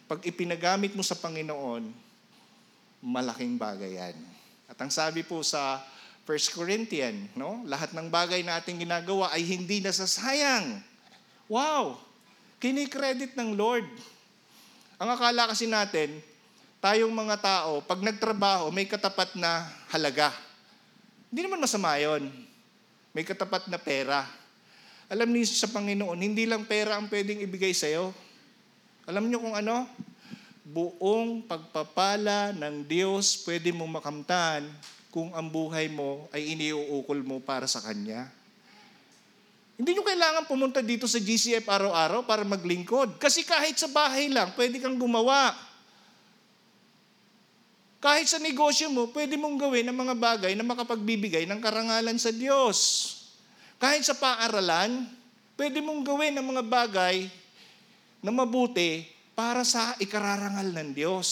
pag 0.05 0.21
ipinagamit 0.21 0.93
mo 0.93 1.01
sa 1.01 1.17
Panginoon, 1.17 1.89
malaking 3.01 3.57
bagay 3.57 3.97
yan. 3.97 4.17
At 4.69 4.77
ang 4.77 4.93
sabi 4.93 5.25
po 5.25 5.41
sa 5.41 5.81
1 6.29 6.53
Corinthian, 6.53 7.25
no? 7.33 7.65
Lahat 7.65 7.89
ng 7.97 8.07
bagay 8.13 8.45
na 8.45 8.61
ating 8.61 8.85
ginagawa 8.85 9.33
ay 9.33 9.41
hindi 9.41 9.81
nasasayang. 9.81 10.77
Wow! 11.49 11.97
Kinikredit 12.61 13.33
ng 13.33 13.57
Lord. 13.57 13.89
Ang 15.01 15.09
akala 15.09 15.49
kasi 15.49 15.65
natin, 15.65 16.21
tayong 16.77 17.09
mga 17.09 17.41
tao, 17.41 17.81
pag 17.81 17.97
nagtrabaho, 18.05 18.69
may 18.69 18.85
katapat 18.85 19.33
na 19.33 19.65
halaga. 19.89 20.29
Hindi 21.31 21.47
naman 21.47 21.63
masama 21.63 21.95
yon. 21.95 22.27
May 23.15 23.23
katapat 23.23 23.71
na 23.71 23.79
pera. 23.79 24.27
Alam 25.07 25.31
niyo 25.31 25.47
sa 25.47 25.71
Panginoon, 25.71 26.19
hindi 26.19 26.43
lang 26.43 26.67
pera 26.67 26.99
ang 26.99 27.07
pwedeng 27.07 27.39
ibigay 27.39 27.71
sa'yo. 27.71 28.11
Alam 29.07 29.31
niyo 29.31 29.39
kung 29.39 29.55
ano? 29.55 29.87
Buong 30.67 31.47
pagpapala 31.47 32.51
ng 32.51 32.83
Diyos 32.83 33.47
pwede 33.47 33.71
mong 33.71 34.03
makamtan 34.03 34.67
kung 35.07 35.31
ang 35.31 35.47
buhay 35.47 35.87
mo 35.87 36.27
ay 36.35 36.51
iniuukol 36.51 37.23
mo 37.23 37.39
para 37.39 37.63
sa 37.63 37.79
Kanya. 37.79 38.27
Hindi 39.79 39.95
nyo 39.95 40.03
kailangan 40.03 40.51
pumunta 40.51 40.83
dito 40.83 41.07
sa 41.07 41.15
GCF 41.15 41.63
araw-araw 41.63 42.27
para 42.27 42.43
maglingkod. 42.43 43.15
Kasi 43.23 43.47
kahit 43.47 43.79
sa 43.79 43.87
bahay 43.87 44.27
lang, 44.27 44.51
pwede 44.59 44.83
kang 44.83 44.99
gumawa. 44.99 45.55
Kahit 48.01 48.25
sa 48.25 48.41
negosyo 48.41 48.89
mo, 48.89 49.13
pwede 49.13 49.37
mong 49.37 49.61
gawin 49.61 49.85
ang 49.85 49.93
mga 49.93 50.17
bagay 50.17 50.57
na 50.57 50.65
makapagbibigay 50.65 51.45
ng 51.45 51.61
karangalan 51.61 52.17
sa 52.17 52.33
Diyos. 52.33 52.77
Kahit 53.77 54.01
sa 54.01 54.17
paaralan, 54.17 55.05
pwede 55.53 55.85
mong 55.85 56.01
gawin 56.01 56.33
ang 56.33 56.49
mga 56.49 56.65
bagay 56.65 57.29
na 58.25 58.33
mabuti 58.33 59.05
para 59.37 59.61
sa 59.61 59.93
ikararangal 60.01 60.73
ng 60.73 60.89
Diyos. 60.97 61.29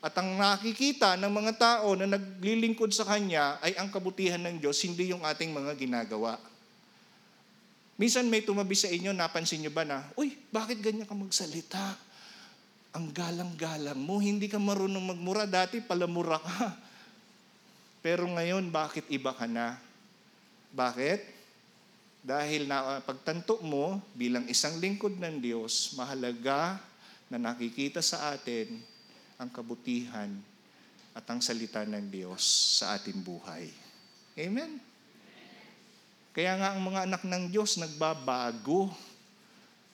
At 0.00 0.16
ang 0.16 0.40
nakikita 0.40 1.20
ng 1.20 1.28
mga 1.28 1.52
tao 1.60 1.92
na 1.92 2.08
naglilingkod 2.08 2.88
sa 2.88 3.04
Kanya 3.04 3.60
ay 3.60 3.76
ang 3.76 3.92
kabutihan 3.92 4.40
ng 4.40 4.64
Diyos, 4.64 4.80
hindi 4.80 5.12
yung 5.12 5.28
ating 5.28 5.52
mga 5.52 5.76
ginagawa. 5.76 6.40
Minsan 8.00 8.32
may 8.32 8.40
tumabi 8.40 8.72
sa 8.72 8.88
inyo, 8.88 9.12
napansin 9.12 9.60
nyo 9.60 9.68
ba 9.68 9.84
na, 9.84 10.08
Uy, 10.16 10.32
bakit 10.48 10.80
ganyan 10.80 11.04
ka 11.04 11.12
magsalita? 11.12 12.00
Ang 12.90 13.14
galang-galang 13.14 13.98
mo, 13.98 14.18
hindi 14.18 14.50
ka 14.50 14.58
marunong 14.58 15.14
magmura. 15.14 15.46
Dati 15.46 15.78
palamura 15.78 16.42
ka. 16.42 16.74
Pero 18.04 18.26
ngayon, 18.26 18.66
bakit 18.74 19.06
iba 19.06 19.30
ka 19.30 19.46
na? 19.46 19.78
Bakit? 20.74 21.38
Dahil 22.20 22.66
na 22.68 23.00
pagtanto 23.00 23.62
mo 23.62 24.02
bilang 24.12 24.44
isang 24.50 24.76
lingkod 24.76 25.16
ng 25.16 25.40
Diyos, 25.40 25.94
mahalaga 25.96 26.82
na 27.30 27.38
nakikita 27.38 28.02
sa 28.02 28.34
atin 28.34 28.82
ang 29.38 29.48
kabutihan 29.48 30.28
at 31.14 31.24
ang 31.30 31.40
salita 31.40 31.86
ng 31.86 32.10
Diyos 32.10 32.42
sa 32.82 32.98
ating 32.98 33.22
buhay. 33.22 33.70
Amen? 34.36 34.82
Kaya 36.30 36.58
nga 36.58 36.68
ang 36.74 36.82
mga 36.82 37.00
anak 37.06 37.22
ng 37.26 37.44
Diyos 37.50 37.78
nagbabago, 37.78 38.90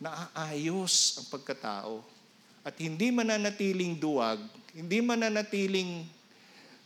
naaayos 0.03 1.21
ang 1.21 1.27
pagkatao. 1.33 2.16
At 2.67 2.75
hindi 2.83 3.15
mananatiling 3.15 3.95
duwag, 3.95 4.43
hindi 4.75 4.99
mananatiling 4.99 6.03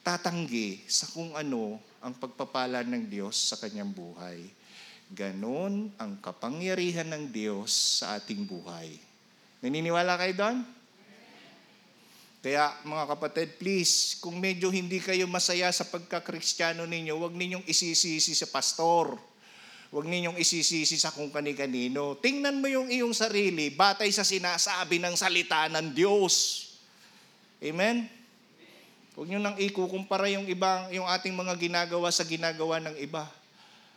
tatanggi 0.04 0.84
sa 0.84 1.08
kung 1.08 1.32
ano 1.32 1.80
ang 2.04 2.12
pagpapala 2.20 2.84
ng 2.84 3.08
Diyos 3.08 3.48
sa 3.48 3.56
kanyang 3.56 3.88
buhay. 3.88 4.44
Ganon 5.08 5.88
ang 5.96 6.20
kapangyarihan 6.20 7.08
ng 7.08 7.32
Diyos 7.32 8.04
sa 8.04 8.20
ating 8.20 8.44
buhay. 8.44 8.92
Naniniwala 9.64 10.20
kayo 10.20 10.34
doon? 10.36 10.58
Kaya 12.40 12.76
mga 12.84 13.04
kapatid, 13.16 13.48
please, 13.56 14.20
kung 14.20 14.36
medyo 14.36 14.68
hindi 14.68 15.00
kayo 15.00 15.24
masaya 15.28 15.72
sa 15.72 15.88
pagkakristyano 15.88 16.84
ninyo, 16.84 17.16
huwag 17.16 17.32
ninyong 17.32 17.64
isisisi 17.64 18.36
sa 18.36 18.48
pastor. 18.52 19.16
Huwag 19.90 20.06
ninyong 20.06 20.38
isisisi 20.38 20.94
sa 20.94 21.10
kung 21.10 21.34
kani-kanino. 21.34 22.14
Tingnan 22.22 22.62
mo 22.62 22.70
yung 22.70 22.86
iyong 22.86 23.10
sarili, 23.10 23.74
batay 23.74 24.14
sa 24.14 24.22
sinasabi 24.22 25.02
ng 25.02 25.18
salita 25.18 25.66
ng 25.66 25.90
Diyos. 25.90 26.66
Amen? 27.58 28.06
Huwag 29.18 29.26
niyo 29.26 29.42
nang 29.42 29.58
ikukumpara 29.58 30.30
yung 30.30 30.46
ibang, 30.46 30.94
yung 30.94 31.10
ating 31.10 31.34
mga 31.34 31.58
ginagawa 31.58 32.06
sa 32.14 32.22
ginagawa 32.22 32.78
ng 32.78 33.02
iba. 33.02 33.26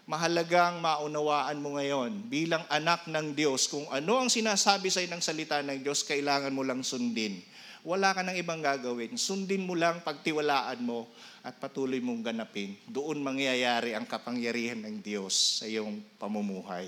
Mahalagang 0.10 0.82
maunawaan 0.82 1.62
mo 1.62 1.77
ngayon 1.77 2.25
bilang 2.25 2.65
anak 2.73 3.06
ng 3.06 3.38
Diyos 3.38 3.69
kung 3.69 3.86
ano 3.93 4.19
ang 4.19 4.34
sinasabi 4.34 4.89
sa 4.89 4.99
ng 4.99 5.21
salita 5.21 5.62
ng 5.62 5.79
Diyos, 5.79 6.01
kailangan 6.03 6.51
mo 6.51 6.65
lang 6.65 6.82
sundin 6.82 7.39
wala 7.84 8.15
ka 8.15 8.24
ng 8.24 8.39
ibang 8.39 8.63
gagawin. 8.63 9.19
Sundin 9.19 9.67
mo 9.67 9.76
lang, 9.76 10.00
pagtiwalaan 10.00 10.80
mo, 10.80 11.12
at 11.43 11.60
patuloy 11.60 12.00
mong 12.00 12.32
ganapin. 12.32 12.80
Doon 12.88 13.19
mangyayari 13.19 13.91
ang 13.91 14.08
kapangyarihan 14.08 14.80
ng 14.80 15.04
Diyos 15.04 15.60
sa 15.60 15.67
iyong 15.67 16.00
pamumuhay. 16.15 16.88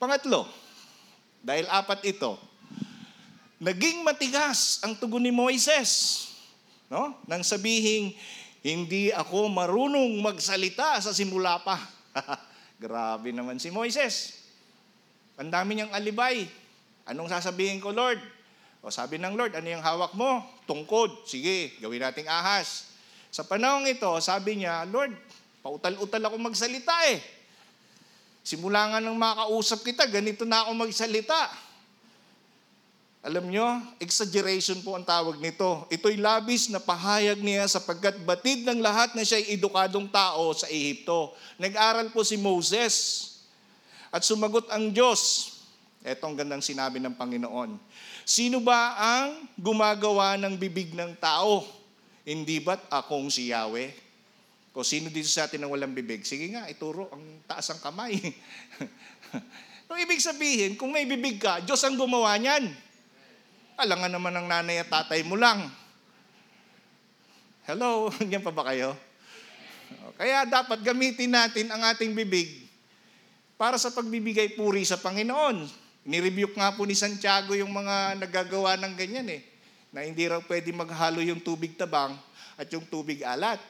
Pangatlo, 0.00 0.48
dahil 1.44 1.68
apat 1.68 2.00
ito, 2.08 2.40
naging 3.60 4.00
matigas 4.00 4.80
ang 4.80 4.96
tugon 4.96 5.28
ni 5.28 5.30
Moises. 5.30 6.24
No? 6.88 7.20
Nang 7.28 7.44
sabihin, 7.44 8.16
hindi 8.64 9.12
ako 9.12 9.52
marunong 9.52 10.24
magsalita 10.24 10.96
sa 11.04 11.12
simula 11.12 11.60
pa. 11.60 11.76
Grabe 12.82 13.28
naman 13.36 13.60
si 13.60 13.68
Moises. 13.68 14.40
Ang 15.36 15.52
dami 15.52 15.76
niyang 15.76 15.92
alibay. 15.92 16.48
Anong 17.04 17.28
sasabihin 17.28 17.76
ko, 17.82 17.92
Lord? 17.92 18.22
O 18.82 18.90
sabi 18.90 19.14
ng 19.16 19.38
Lord, 19.38 19.54
ano 19.54 19.68
yung 19.70 19.84
hawak 19.84 20.12
mo? 20.18 20.42
Tungkod. 20.66 21.22
Sige, 21.22 21.78
gawin 21.78 22.02
nating 22.02 22.26
ahas. 22.26 22.90
Sa 23.30 23.46
panahong 23.46 23.86
ito, 23.86 24.10
sabi 24.18 24.58
niya, 24.58 24.82
Lord, 24.90 25.14
pautal-utal 25.62 26.26
ako 26.26 26.36
magsalita 26.42 26.92
eh. 27.14 27.22
Simula 28.42 28.90
nga 28.90 28.98
nang 28.98 29.14
makausap 29.14 29.86
kita, 29.86 30.02
ganito 30.10 30.42
na 30.42 30.66
ako 30.66 30.74
magsalita. 30.74 31.46
Alam 33.22 33.54
nyo, 33.54 33.78
exaggeration 34.02 34.82
po 34.82 34.98
ang 34.98 35.06
tawag 35.06 35.38
nito. 35.38 35.86
Ito'y 35.86 36.18
labis 36.18 36.66
na 36.66 36.82
pahayag 36.82 37.38
niya 37.38 37.70
sapagkat 37.70 38.18
batid 38.26 38.66
ng 38.66 38.82
lahat 38.82 39.14
na 39.14 39.22
siya'y 39.22 39.54
edukadong 39.54 40.10
tao 40.10 40.50
sa 40.50 40.66
Ehipto. 40.66 41.30
Nag-aral 41.54 42.10
po 42.10 42.26
si 42.26 42.34
Moses. 42.34 42.94
At 44.10 44.26
sumagot 44.26 44.66
ang 44.74 44.90
Diyos. 44.90 45.54
Ito 46.02 46.26
ang 46.26 46.34
gandang 46.34 46.66
sinabi 46.66 46.98
ng 46.98 47.14
Panginoon. 47.14 47.78
Sino 48.22 48.62
ba 48.62 48.94
ang 48.98 49.46
gumagawa 49.58 50.38
ng 50.38 50.54
bibig 50.54 50.94
ng 50.94 51.18
tao? 51.18 51.66
Hindi 52.22 52.62
ba't 52.62 52.86
akong 52.86 53.28
si 53.28 53.50
Yahweh? 53.50 53.90
Kung 54.72 54.86
sino 54.86 55.12
dito 55.12 55.28
sa 55.28 55.44
atin 55.44 55.60
ang 55.60 55.74
walang 55.74 55.92
bibig, 55.92 56.24
sige 56.24 56.48
nga, 56.54 56.64
ituro 56.70 57.10
ang 57.12 57.44
taas 57.44 57.68
ang 57.68 57.80
kamay. 57.82 58.16
Ang 59.92 60.08
ibig 60.08 60.24
sabihin, 60.24 60.72
kung 60.80 60.88
may 60.88 61.04
bibig 61.04 61.36
ka, 61.36 61.60
Diyos 61.60 61.84
ang 61.84 62.00
gumawa 62.00 62.32
niyan. 62.40 62.64
Alangan 63.76 64.08
naman 64.08 64.32
ng 64.40 64.48
nanay 64.48 64.80
at 64.80 64.88
tatay 64.88 65.20
mo 65.20 65.36
lang. 65.36 65.68
Hello, 67.68 68.08
ganyan 68.24 68.40
pa 68.40 68.48
ba 68.48 68.72
kayo? 68.72 68.96
Kaya 70.16 70.48
dapat 70.48 70.80
gamitin 70.80 71.36
natin 71.36 71.68
ang 71.68 71.84
ating 71.92 72.16
bibig 72.16 72.64
para 73.60 73.76
sa 73.76 73.92
pagbibigay 73.92 74.56
puri 74.56 74.80
sa 74.88 74.96
Panginoon. 74.96 75.68
Nirebuke 76.02 76.58
nga 76.58 76.74
po 76.74 76.82
ni 76.82 76.98
Santiago 76.98 77.54
yung 77.54 77.70
mga 77.70 78.18
nagagawa 78.18 78.74
ng 78.74 78.94
ganyan 78.98 79.28
eh. 79.38 79.42
Na 79.94 80.02
hindi 80.02 80.26
raw 80.26 80.42
pwede 80.42 80.74
maghalo 80.74 81.22
yung 81.22 81.38
tubig 81.38 81.78
tabang 81.78 82.18
at 82.58 82.66
yung 82.74 82.82
tubig 82.90 83.22
alat. 83.22 83.62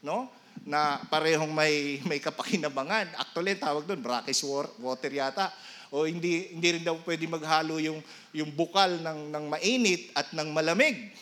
No? 0.00 0.32
Na 0.64 1.04
parehong 1.12 1.52
may, 1.52 1.96
may 2.08 2.24
kapakinabangan. 2.24 3.12
Actually, 3.20 3.60
tawag 3.60 3.84
doon, 3.84 4.00
brackish 4.00 4.40
water 4.80 5.12
yata. 5.12 5.52
O 5.92 6.08
hindi, 6.08 6.56
hindi 6.56 6.80
rin 6.80 6.84
daw 6.84 6.96
pwede 7.04 7.28
maghalo 7.28 7.76
yung, 7.76 8.00
yung 8.32 8.48
bukal 8.48 8.98
ng, 9.04 9.28
ng 9.28 9.44
mainit 9.52 10.08
at 10.16 10.32
ng 10.32 10.48
malamig. 10.56 11.12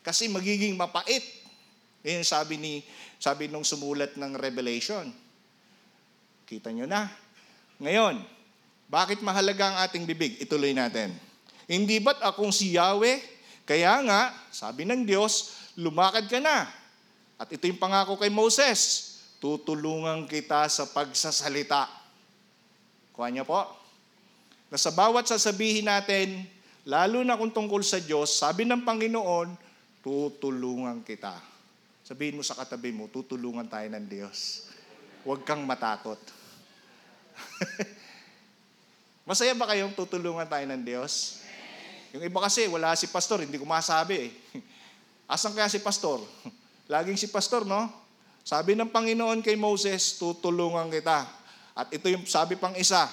Kasi 0.00 0.32
magiging 0.32 0.80
mapait. 0.80 1.22
Yan 2.06 2.24
sabi 2.24 2.56
ni 2.56 2.80
sabi 3.18 3.48
nung 3.48 3.64
sumulat 3.64 4.14
ng 4.16 4.32
Revelation. 4.36 5.08
Kita 6.46 6.70
nyo 6.70 6.86
na. 6.86 7.10
Ngayon, 7.82 8.35
bakit 8.86 9.18
mahalaga 9.18 9.74
ang 9.74 9.76
ating 9.82 10.06
bibig? 10.06 10.38
Ituloy 10.38 10.70
natin. 10.70 11.10
Hindi 11.66 11.98
ba't 11.98 12.22
akong 12.22 12.54
si 12.54 12.78
Yahweh? 12.78 13.18
Kaya 13.66 13.98
nga, 14.06 14.30
sabi 14.54 14.86
ng 14.86 15.02
Diyos, 15.02 15.58
lumakad 15.74 16.30
ka 16.30 16.38
na. 16.38 16.70
At 17.34 17.50
ito 17.50 17.66
yung 17.66 17.82
pangako 17.82 18.14
kay 18.14 18.30
Moses, 18.30 19.10
tutulungan 19.42 20.30
kita 20.30 20.70
sa 20.70 20.86
pagsasalita. 20.86 21.90
Kuha 23.10 23.26
niyo 23.26 23.42
po. 23.42 23.66
Na 24.70 24.78
sa 24.78 24.94
bawat 24.94 25.26
sasabihin 25.26 25.90
natin, 25.90 26.46
lalo 26.86 27.26
na 27.26 27.34
kung 27.34 27.50
tungkol 27.50 27.82
sa 27.82 27.98
Diyos, 27.98 28.38
sabi 28.38 28.62
ng 28.62 28.86
Panginoon, 28.86 29.58
tutulungan 30.06 31.02
kita. 31.02 31.34
Sabihin 32.06 32.38
mo 32.38 32.46
sa 32.46 32.54
katabi 32.54 32.94
mo, 32.94 33.10
tutulungan 33.10 33.66
tayo 33.66 33.90
ng 33.90 34.06
Diyos. 34.06 34.70
Huwag 35.26 35.42
kang 35.42 35.66
matakot. 35.66 36.22
Masaya 39.26 39.58
ba 39.58 39.66
kayong 39.66 39.90
tutulungan 39.90 40.46
tayo 40.46 40.62
ng 40.70 40.86
Diyos? 40.86 41.42
Yung 42.14 42.22
iba 42.22 42.38
kasi, 42.38 42.70
wala 42.70 42.94
si 42.94 43.10
pastor, 43.10 43.42
hindi 43.42 43.58
ko 43.58 43.66
masabi 43.66 44.30
eh. 44.30 44.30
Asan 45.34 45.50
kaya 45.50 45.66
si 45.66 45.82
pastor? 45.82 46.22
Laging 46.94 47.18
si 47.18 47.26
pastor, 47.26 47.66
no? 47.66 47.90
Sabi 48.46 48.78
ng 48.78 48.86
Panginoon 48.86 49.42
kay 49.42 49.58
Moses, 49.58 50.14
tutulungan 50.22 50.86
kita. 50.94 51.26
At 51.74 51.90
ito 51.90 52.06
yung 52.06 52.22
sabi 52.22 52.54
pang 52.54 52.70
isa, 52.78 53.10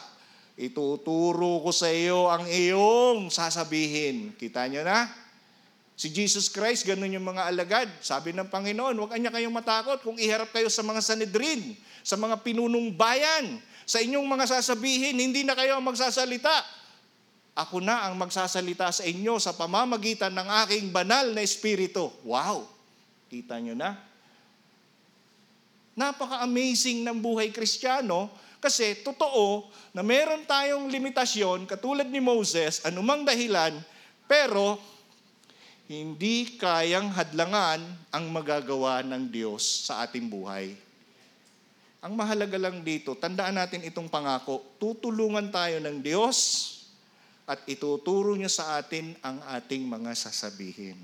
ituturo 0.54 1.65
ko 1.65 1.73
sa 1.73 1.89
iyo 1.89 2.30
ang 2.30 2.45
iyong 2.45 3.34
sasabihin. 3.34 4.38
Kita 4.38 4.69
niyo 4.69 4.86
na? 4.86 5.10
Si 5.97 6.13
Jesus 6.13 6.45
Christ, 6.45 6.86
ganun 6.86 7.10
yung 7.10 7.26
mga 7.26 7.49
alagad. 7.49 7.89
Sabi 8.06 8.38
ng 8.38 8.54
Panginoon, 8.54 8.93
huwag 9.02 9.17
kanya 9.17 9.34
kayong 9.34 9.49
matakot 9.49 9.97
kung 10.06 10.21
iharap 10.21 10.54
kayo 10.54 10.69
sa 10.69 10.86
mga 10.86 11.02
Sanedrin, 11.02 11.73
sa 12.06 12.13
mga 12.21 12.38
pinunong 12.45 12.93
bayan, 12.93 13.58
sa 13.84 14.00
inyong 14.00 14.28
mga 14.28 14.46
sasabihin, 14.60 15.15
hindi 15.19 15.43
na 15.43 15.56
kayo 15.56 15.80
ang 15.80 15.86
magsasalita. 15.86 16.63
Ako 17.54 17.84
na 17.84 18.10
ang 18.10 18.17
magsasalita 18.17 18.89
sa 18.89 19.04
inyo 19.06 19.38
sa 19.38 19.54
pamamagitan 19.54 20.34
ng 20.34 20.48
aking 20.65 20.89
banal 20.89 21.30
na 21.36 21.46
espiritu. 21.46 22.10
Wow! 22.26 22.65
Kita 23.30 23.62
nyo 23.62 23.78
na? 23.78 23.93
Napaka-amazing 25.93 27.06
ng 27.06 27.17
buhay 27.22 27.54
kristyano 27.54 28.34
kasi 28.58 28.98
totoo 29.06 29.69
na 29.93 30.02
meron 30.02 30.48
tayong 30.48 30.89
limitasyon 30.89 31.69
katulad 31.69 32.10
ni 32.10 32.17
Moses, 32.17 32.82
anumang 32.82 33.22
dahilan, 33.22 33.78
pero 34.26 34.82
hindi 35.86 36.58
kayang 36.58 37.12
hadlangan 37.13 37.84
ang 38.10 38.26
magagawa 38.32 39.06
ng 39.06 39.30
Diyos 39.30 39.86
sa 39.86 40.08
ating 40.08 40.26
buhay. 40.26 40.74
Ang 42.04 42.20
mahalaga 42.20 42.60
lang 42.60 42.84
dito, 42.84 43.16
tandaan 43.16 43.56
natin 43.56 43.80
itong 43.88 44.12
pangako, 44.12 44.76
tutulungan 44.76 45.48
tayo 45.48 45.80
ng 45.80 46.04
Diyos 46.04 46.36
at 47.48 47.63
ituturo 47.63 48.36
niya 48.36 48.52
sa 48.52 48.76
atin 48.76 49.16
ang 49.24 49.39
ating 49.56 49.88
mga 49.88 50.12
sasabihin. 50.12 51.00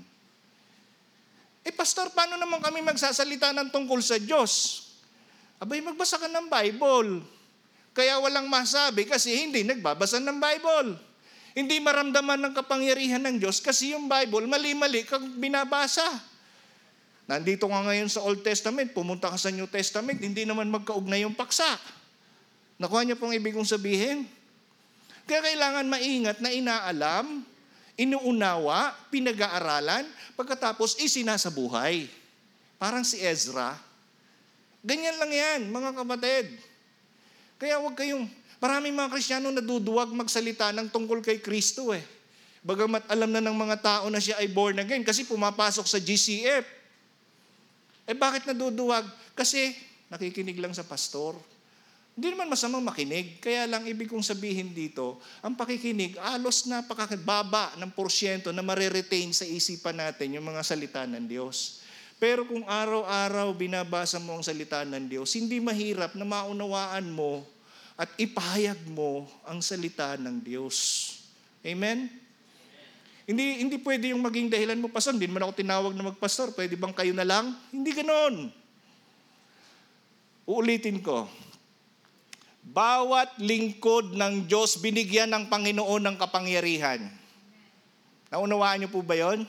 Eh 1.64 1.72
pastor, 1.72 2.12
paano 2.12 2.36
naman 2.36 2.60
kami 2.60 2.84
magsasalita 2.84 3.56
ng 3.56 3.72
tungkol 3.72 4.04
sa 4.04 4.20
Diyos? 4.20 4.84
Abay, 5.56 5.80
magbasa 5.80 6.20
ka 6.20 6.28
ng 6.28 6.52
Bible. 6.52 7.24
Kaya 7.96 8.20
walang 8.20 8.48
masabi 8.48 9.08
kasi 9.08 9.32
hindi 9.40 9.64
nagbabasa 9.64 10.20
ng 10.20 10.36
Bible. 10.36 11.00
Hindi 11.56 11.80
maramdaman 11.80 12.44
ng 12.44 12.54
kapangyarihan 12.60 13.24
ng 13.24 13.40
Diyos 13.40 13.56
kasi 13.64 13.96
yung 13.96 14.04
Bible, 14.04 14.44
mali-mali 14.44 15.08
kang 15.08 15.32
binabasa. 15.40 16.04
Nandito 17.30 17.70
nga 17.70 17.86
ngayon 17.86 18.10
sa 18.10 18.26
Old 18.26 18.42
Testament, 18.42 18.90
pumunta 18.90 19.30
ka 19.30 19.38
sa 19.38 19.54
New 19.54 19.70
Testament, 19.70 20.18
hindi 20.18 20.42
naman 20.42 20.66
magkaugnay 20.66 21.22
yung 21.22 21.38
paksa. 21.38 21.78
Nakuha 22.74 23.06
niyo 23.06 23.14
pong 23.14 23.38
ibig 23.38 23.54
kong 23.54 23.70
sabihin? 23.70 24.26
Kaya 25.30 25.38
kailangan 25.38 25.86
maingat 25.86 26.42
na 26.42 26.50
inaalam, 26.50 27.46
inuunawa, 27.94 28.98
pinag-aaralan, 29.14 30.10
pagkatapos 30.34 30.98
isinasabuhay. 30.98 32.10
Parang 32.82 33.06
si 33.06 33.22
Ezra. 33.22 33.78
Ganyan 34.82 35.14
lang 35.22 35.30
yan, 35.30 35.60
mga 35.70 36.02
kapatid. 36.02 36.50
Kaya 37.62 37.78
huwag 37.78 37.94
kayong, 37.94 38.26
maraming 38.58 38.98
mga 38.98 39.06
Kristiyano 39.06 39.54
naduduwag 39.54 40.10
magsalita 40.10 40.74
ng 40.74 40.90
tungkol 40.90 41.22
kay 41.22 41.38
Kristo 41.38 41.94
eh. 41.94 42.02
Bagamat 42.66 43.06
alam 43.06 43.30
na 43.30 43.38
ng 43.38 43.54
mga 43.54 43.76
tao 43.78 44.10
na 44.10 44.18
siya 44.18 44.42
ay 44.42 44.50
born 44.50 44.82
again 44.82 45.06
kasi 45.06 45.22
pumapasok 45.30 45.86
sa 45.86 46.02
GCF. 46.02 46.79
Eh 48.04 48.16
bakit 48.16 48.44
naduduwag? 48.46 49.04
Kasi 49.34 49.72
nakikinig 50.12 50.58
lang 50.58 50.74
sa 50.76 50.84
pastor. 50.84 51.38
Hindi 52.20 52.36
naman 52.36 52.52
masamang 52.52 52.84
makinig. 52.84 53.40
Kaya 53.40 53.64
lang 53.64 53.88
ibig 53.88 54.10
kong 54.10 54.20
sabihin 54.20 54.76
dito, 54.76 55.22
ang 55.40 55.56
pakikinig, 55.56 56.20
alos 56.20 56.68
na 56.68 56.84
pakakababa 56.84 57.80
ng 57.80 57.88
porsyento 57.96 58.52
na 58.52 58.60
mariretain 58.60 59.32
sa 59.32 59.48
isipan 59.48 59.96
natin 59.96 60.36
yung 60.36 60.44
mga 60.44 60.60
salita 60.60 61.08
ng 61.08 61.24
Diyos. 61.24 61.80
Pero 62.20 62.44
kung 62.44 62.68
araw-araw 62.68 63.48
binabasa 63.56 64.20
mo 64.20 64.36
ang 64.36 64.44
salita 64.44 64.84
ng 64.84 65.08
Diyos, 65.08 65.32
hindi 65.32 65.56
mahirap 65.56 66.12
na 66.12 66.28
maunawaan 66.28 67.08
mo 67.08 67.40
at 67.96 68.12
ipahayag 68.20 68.76
mo 68.92 69.24
ang 69.48 69.64
salita 69.64 70.20
ng 70.20 70.44
Diyos. 70.44 70.76
Amen? 71.64 72.19
Hindi, 73.30 73.62
hindi 73.62 73.78
pwede 73.78 74.10
yung 74.10 74.26
maging 74.26 74.50
dahilan 74.50 74.82
mo, 74.82 74.90
pastor, 74.90 75.14
hindi 75.14 75.30
naman 75.30 75.46
ako 75.46 75.54
tinawag 75.54 75.94
na 75.94 76.10
magpastor, 76.10 76.50
pwede 76.58 76.74
bang 76.74 76.90
kayo 76.90 77.14
na 77.14 77.22
lang? 77.22 77.54
Hindi 77.70 77.94
ganon. 77.94 78.50
Uulitin 80.50 80.98
ko. 80.98 81.30
Bawat 82.66 83.38
lingkod 83.38 84.18
ng 84.18 84.50
Diyos 84.50 84.82
binigyan 84.82 85.30
ng 85.30 85.46
Panginoon 85.46 86.10
ng 86.10 86.16
kapangyarihan. 86.18 87.06
Naunawaan 88.34 88.82
niyo 88.82 88.90
po 88.90 88.98
ba 88.98 89.14
yon? 89.14 89.46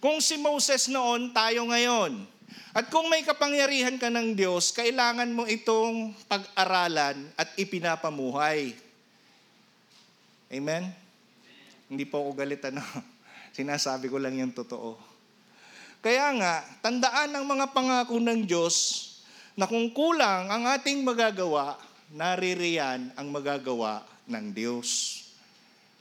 Kung 0.00 0.24
si 0.24 0.40
Moses 0.40 0.88
noon, 0.88 1.28
tayo 1.36 1.68
ngayon. 1.68 2.24
At 2.72 2.88
kung 2.88 3.12
may 3.12 3.20
kapangyarihan 3.20 4.00
ka 4.00 4.08
ng 4.08 4.32
Diyos, 4.32 4.72
kailangan 4.72 5.28
mo 5.28 5.44
itong 5.44 6.16
pag-aralan 6.24 7.20
at 7.36 7.52
ipinapamuhay. 7.60 8.72
Amen? 10.48 11.07
Hindi 11.88 12.04
po 12.04 12.24
ako 12.24 12.30
galit 12.36 12.62
ano. 12.68 12.80
Sinasabi 13.56 14.08
ko 14.12 14.20
lang 14.20 14.36
yung 14.36 14.52
totoo. 14.52 14.96
Kaya 15.98 16.30
nga, 16.38 16.54
tandaan 16.78 17.34
ng 17.34 17.46
mga 17.48 17.66
pangako 17.74 18.22
ng 18.22 18.46
Diyos 18.46 19.08
na 19.58 19.66
kung 19.66 19.90
kulang 19.90 20.46
ang 20.46 20.64
ating 20.70 21.02
magagawa, 21.02 21.74
naririyan 22.14 23.12
ang 23.18 23.28
magagawa 23.34 24.06
ng 24.30 24.54
Diyos. 24.54 25.27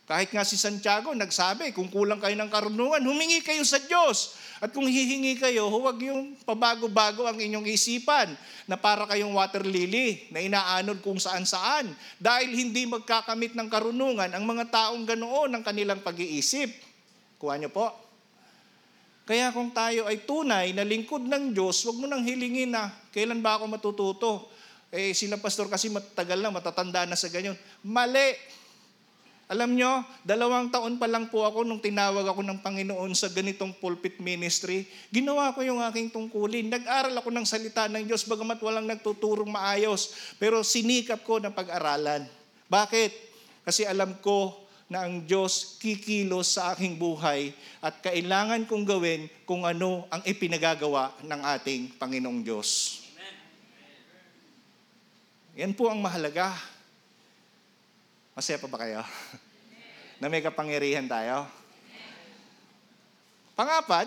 Kahit 0.07 0.31
nga 0.31 0.47
si 0.47 0.55
Santiago 0.55 1.11
nagsabi, 1.11 1.75
kung 1.75 1.91
kulang 1.91 2.23
kayo 2.23 2.31
ng 2.39 2.47
karunungan, 2.47 3.03
humingi 3.03 3.43
kayo 3.43 3.59
sa 3.67 3.75
Diyos. 3.75 4.39
At 4.63 4.71
kung 4.71 4.87
hihingi 4.87 5.35
kayo, 5.35 5.67
huwag 5.67 5.99
yung 5.99 6.31
pabago-bago 6.47 7.27
ang 7.27 7.35
inyong 7.35 7.67
isipan 7.67 8.31
na 8.71 8.79
para 8.79 9.03
kayong 9.03 9.35
water 9.35 9.67
lily 9.67 10.31
na 10.31 10.39
inaanod 10.39 11.03
kung 11.03 11.19
saan-saan. 11.19 11.91
Dahil 12.23 12.55
hindi 12.55 12.87
magkakamit 12.87 13.51
ng 13.51 13.67
karunungan 13.67 14.31
ang 14.31 14.47
mga 14.47 14.71
taong 14.71 15.03
ganoon 15.03 15.51
ng 15.59 15.63
kanilang 15.67 15.99
pag-iisip. 15.99 16.71
Kuha 17.35 17.59
niyo 17.59 17.67
po. 17.75 17.91
Kaya 19.27 19.51
kung 19.51 19.75
tayo 19.75 20.07
ay 20.07 20.23
tunay 20.23 20.71
na 20.71 20.87
lingkod 20.87 21.27
ng 21.27 21.51
Diyos, 21.51 21.83
huwag 21.83 21.99
mo 21.99 22.07
nang 22.07 22.23
hilingin 22.23 22.71
na, 22.71 22.95
kailan 23.11 23.43
ba 23.43 23.59
ako 23.59 23.67
matututo? 23.67 24.31
Eh, 24.87 25.11
sila 25.11 25.35
pastor 25.35 25.67
kasi 25.67 25.91
matagal 25.91 26.39
na, 26.39 26.47
matatanda 26.47 27.03
na 27.03 27.19
sa 27.19 27.27
ganyan. 27.27 27.59
Mali! 27.83 28.55
Alam 29.47 29.79
nyo, 29.79 30.03
dalawang 30.27 30.67
taon 30.67 30.99
pa 30.99 31.07
lang 31.07 31.31
po 31.31 31.47
ako 31.47 31.63
nung 31.63 31.79
tinawag 31.79 32.27
ako 32.27 32.43
ng 32.43 32.59
Panginoon 32.59 33.15
sa 33.15 33.31
ganitong 33.31 33.71
pulpit 33.79 34.19
ministry. 34.19 34.83
Ginawa 35.07 35.55
ko 35.55 35.63
yung 35.63 35.79
aking 35.87 36.11
tungkulin. 36.11 36.67
Nag-aral 36.67 37.15
ako 37.15 37.31
ng 37.31 37.47
salita 37.47 37.87
ng 37.87 38.03
Diyos 38.03 38.27
bagamat 38.27 38.59
walang 38.59 38.83
nagtuturong 38.83 39.47
maayos. 39.47 40.35
Pero 40.35 40.67
sinikap 40.67 41.23
ko 41.23 41.39
na 41.39 41.47
pag-aralan. 41.47 42.27
Bakit? 42.67 43.11
Kasi 43.63 43.87
alam 43.87 44.19
ko 44.19 44.67
na 44.91 45.07
ang 45.07 45.23
Diyos 45.23 45.79
kikilos 45.79 46.59
sa 46.59 46.75
aking 46.75 46.99
buhay 46.99 47.55
at 47.79 48.03
kailangan 48.03 48.67
kong 48.67 48.83
gawin 48.83 49.31
kung 49.47 49.63
ano 49.63 50.07
ang 50.11 50.23
ipinagagawa 50.27 51.15
ng 51.23 51.41
ating 51.55 51.95
Panginoong 51.95 52.43
Diyos. 52.43 52.99
Yan 55.55 55.71
po 55.71 55.87
ang 55.87 56.03
mahalaga. 56.03 56.76
Masaya 58.37 58.61
pa 58.61 58.69
ba 58.69 58.77
kayo? 58.85 59.01
na 60.21 60.29
may 60.29 60.45
kapangyarihan 60.45 61.09
tayo? 61.09 61.49
Pangapat, 63.57 64.05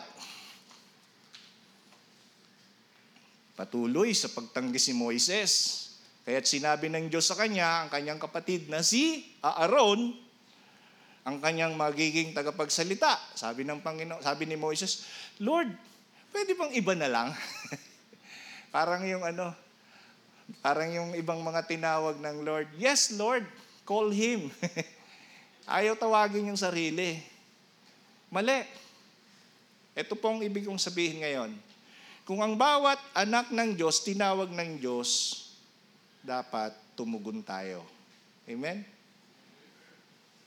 patuloy 3.58 4.14
sa 4.14 4.30
pagtanggi 4.30 4.78
si 4.78 4.94
Moises. 4.94 5.52
Kaya't 6.22 6.46
sinabi 6.46 6.86
ng 6.86 7.10
Diyos 7.10 7.26
sa 7.26 7.34
kanya, 7.34 7.82
ang 7.82 7.90
kanyang 7.90 8.22
kapatid 8.22 8.70
na 8.70 8.86
si 8.86 9.34
Aaron, 9.42 10.14
ang 11.26 11.42
kanyang 11.42 11.74
magiging 11.74 12.30
tagapagsalita. 12.30 13.34
Sabi 13.34 13.66
ng 13.66 13.82
Panginoon, 13.82 14.22
sabi 14.22 14.46
ni 14.46 14.54
Moises, 14.54 15.10
Lord, 15.42 15.74
pwede 16.30 16.54
bang 16.54 16.70
iba 16.78 16.94
na 16.94 17.10
lang? 17.10 17.28
parang 18.74 19.02
yung 19.02 19.26
ano, 19.26 19.50
parang 20.62 20.86
yung 20.86 21.18
ibang 21.18 21.42
mga 21.42 21.66
tinawag 21.66 22.22
ng 22.22 22.46
Lord, 22.46 22.70
yes 22.78 23.10
Lord, 23.18 23.42
call 23.90 24.14
him. 24.14 24.46
Ayaw 25.66 25.98
tawagin 25.98 26.46
yung 26.46 26.60
sarili. 26.60 27.18
Mali. 28.30 28.62
Ito 29.98 30.14
pong 30.14 30.46
ibig 30.46 30.62
kong 30.62 30.78
sabihin 30.78 31.26
ngayon. 31.26 31.50
Kung 32.22 32.38
ang 32.38 32.54
bawat 32.54 33.02
anak 33.10 33.50
ng 33.50 33.74
Diyos, 33.74 34.06
tinawag 34.06 34.54
ng 34.54 34.78
Diyos, 34.78 35.42
dapat 36.22 36.70
tumugon 36.94 37.42
tayo. 37.42 37.82
Amen? 38.46 38.86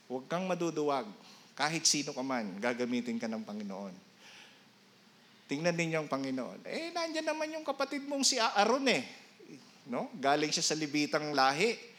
Huwag 0.08 0.24
kang 0.24 0.48
maduduwag. 0.48 1.04
Kahit 1.52 1.84
sino 1.84 2.16
ka 2.16 2.24
man, 2.24 2.56
gagamitin 2.56 3.20
ka 3.20 3.28
ng 3.28 3.44
Panginoon. 3.44 3.92
Tingnan 5.44 5.76
ninyo 5.76 5.96
ang 6.00 6.08
Panginoon. 6.08 6.64
Eh, 6.64 6.88
nandyan 6.96 7.28
naman 7.28 7.52
yung 7.52 7.68
kapatid 7.68 8.08
mong 8.08 8.24
si 8.24 8.40
Aaron 8.40 8.88
eh. 8.88 9.04
No? 9.84 10.08
Galing 10.16 10.48
siya 10.48 10.64
sa 10.64 10.72
libitang 10.72 11.36
lahi. 11.36 11.93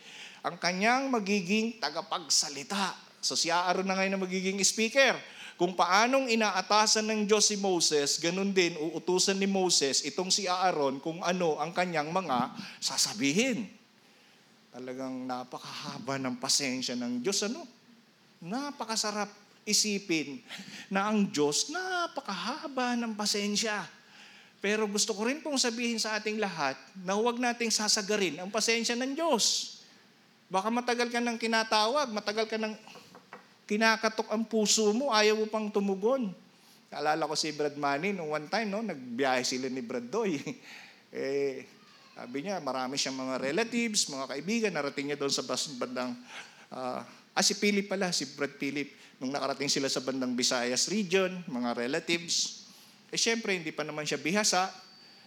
Ang 0.46 0.62
kanyang 0.62 1.10
magiging 1.10 1.82
tagapagsalita. 1.82 2.94
So 3.18 3.34
si 3.34 3.50
Aaron 3.50 3.90
na 3.90 3.98
ngayon 3.98 4.14
na 4.14 4.22
magiging 4.22 4.62
speaker. 4.62 5.18
Kung 5.58 5.74
paanong 5.74 6.30
inaatasan 6.30 7.10
ng 7.10 7.22
Diyos 7.26 7.50
si 7.50 7.58
Moses, 7.58 8.22
ganun 8.22 8.54
din 8.54 8.78
uutusan 8.78 9.42
ni 9.42 9.50
Moses 9.50 10.06
itong 10.06 10.30
si 10.30 10.46
Aaron 10.46 11.02
kung 11.02 11.26
ano 11.26 11.58
ang 11.58 11.74
kanyang 11.74 12.14
mga 12.14 12.54
sasabihin. 12.78 13.66
Talagang 14.70 15.26
napakahaba 15.26 16.22
ng 16.22 16.38
pasensya 16.38 16.94
ng 16.94 17.26
Diyos. 17.26 17.42
Ano? 17.50 17.66
Napakasarap 18.46 19.32
isipin 19.66 20.46
na 20.94 21.10
ang 21.10 21.26
Diyos 21.26 21.74
napakahaba 21.74 22.94
ng 23.02 23.18
pasensya. 23.18 23.82
Pero 24.62 24.86
gusto 24.86 25.18
ko 25.18 25.26
rin 25.26 25.42
pong 25.42 25.58
sabihin 25.58 25.98
sa 25.98 26.22
ating 26.22 26.38
lahat 26.38 26.78
na 27.02 27.18
huwag 27.18 27.42
nating 27.42 27.74
sasagarin 27.74 28.38
ang 28.38 28.54
pasensya 28.54 28.94
ng 28.94 29.18
Diyos. 29.18 29.75
Baka 30.46 30.70
matagal 30.70 31.10
ka 31.10 31.18
nang 31.18 31.42
kinatawag, 31.42 32.14
matagal 32.14 32.46
ka 32.46 32.58
nang 32.62 32.78
kinakatok 33.66 34.30
ang 34.30 34.46
puso 34.46 34.94
mo, 34.94 35.10
ayaw 35.10 35.42
mo 35.42 35.46
pang 35.50 35.68
tumugon. 35.74 36.30
Kaalala 36.90 37.26
ko 37.26 37.34
si 37.34 37.50
Brad 37.50 37.74
Manny 37.76 38.14
nung 38.14 38.30
one 38.30 38.46
time, 38.46 38.70
no, 38.70 38.86
nagbiyahe 38.86 39.42
sila 39.42 39.66
ni 39.68 39.82
Brad 39.82 40.06
Doy. 40.06 40.38
eh, 41.12 41.66
sabi 42.16 42.46
niya, 42.46 42.62
marami 42.62 42.96
siyang 42.96 43.18
mga 43.18 43.36
relatives, 43.42 44.08
mga 44.08 44.26
kaibigan, 44.32 44.72
narating 44.72 45.12
niya 45.12 45.20
doon 45.20 45.34
sa 45.34 45.44
bandang, 45.76 46.16
uh, 46.72 47.02
ah, 47.36 47.44
si 47.44 47.58
Philip 47.58 47.90
pala, 47.90 48.14
si 48.14 48.38
Brad 48.38 48.56
Philip, 48.56 49.20
nung 49.20 49.34
nakarating 49.34 49.68
sila 49.68 49.90
sa 49.92 50.00
bandang 50.00 50.38
Visayas 50.38 50.88
region, 50.88 51.44
mga 51.50 51.76
relatives. 51.76 52.70
Eh, 53.10 53.20
syempre, 53.20 53.58
hindi 53.58 53.74
pa 53.74 53.84
naman 53.84 54.08
siya 54.08 54.22
bihasa, 54.22 54.70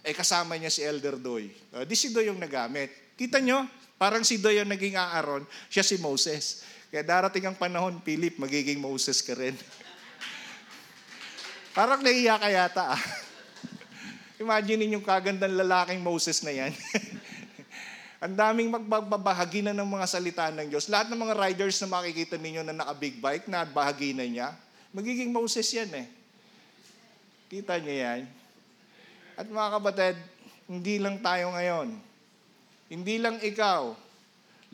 eh, 0.01 0.15
kasama 0.15 0.55
niya 0.55 0.71
si 0.71 0.81
Elder 0.81 1.19
Doy. 1.19 1.51
Uh, 1.75 1.83
di 1.83 1.93
si 1.93 2.09
Doy 2.09 2.31
yung 2.31 2.39
nagamit. 2.39 3.13
Kita 3.19 3.37
nyo, 3.43 3.67
parang 3.99 4.23
si 4.23 4.39
yung 4.39 4.71
naging 4.71 4.95
Aaron, 4.95 5.43
siya 5.67 5.83
si 5.83 5.99
Moses. 5.99 6.63
Kaya 6.89 7.05
darating 7.05 7.45
ang 7.45 7.57
panahon, 7.59 8.01
Philip, 8.01 8.39
magiging 8.39 8.81
Moses 8.81 9.21
ka 9.21 9.37
rin. 9.37 9.53
Parang 11.77 12.01
naiya 12.01 12.33
ka 12.41 12.49
yata 12.49 12.97
ah. 12.97 13.03
Imagine 14.41 14.89
yung 14.89 15.05
kagandang 15.05 15.53
lalaking 15.53 16.01
Moses 16.01 16.41
na 16.41 16.49
yan. 16.49 16.73
ang 18.25 18.33
daming 18.33 18.73
magbabahagi 18.73 19.63
na 19.63 19.77
ng 19.77 19.85
mga 19.85 20.05
salita 20.09 20.49
ng 20.49 20.65
Diyos. 20.65 20.89
Lahat 20.89 21.13
ng 21.13 21.21
mga 21.21 21.37
riders 21.37 21.77
na 21.79 21.93
makikita 21.93 22.41
ninyo 22.41 22.65
na 22.65 22.73
naka-big 22.73 23.21
bike 23.21 23.45
na 23.45 23.63
bahagi 23.63 24.17
na 24.17 24.25
niya, 24.25 24.49
magiging 24.89 25.29
Moses 25.29 25.69
yan 25.69 25.93
eh. 25.93 26.09
Kita 27.53 27.77
niyo 27.77 27.95
yan? 27.95 28.21
At 29.37 29.45
mga 29.45 29.69
kabatid, 29.77 30.17
hindi 30.65 30.97
lang 30.97 31.21
tayo 31.21 31.53
ngayon. 31.53 32.08
Hindi 32.89 33.21
lang 33.21 33.37
ikaw, 33.37 33.93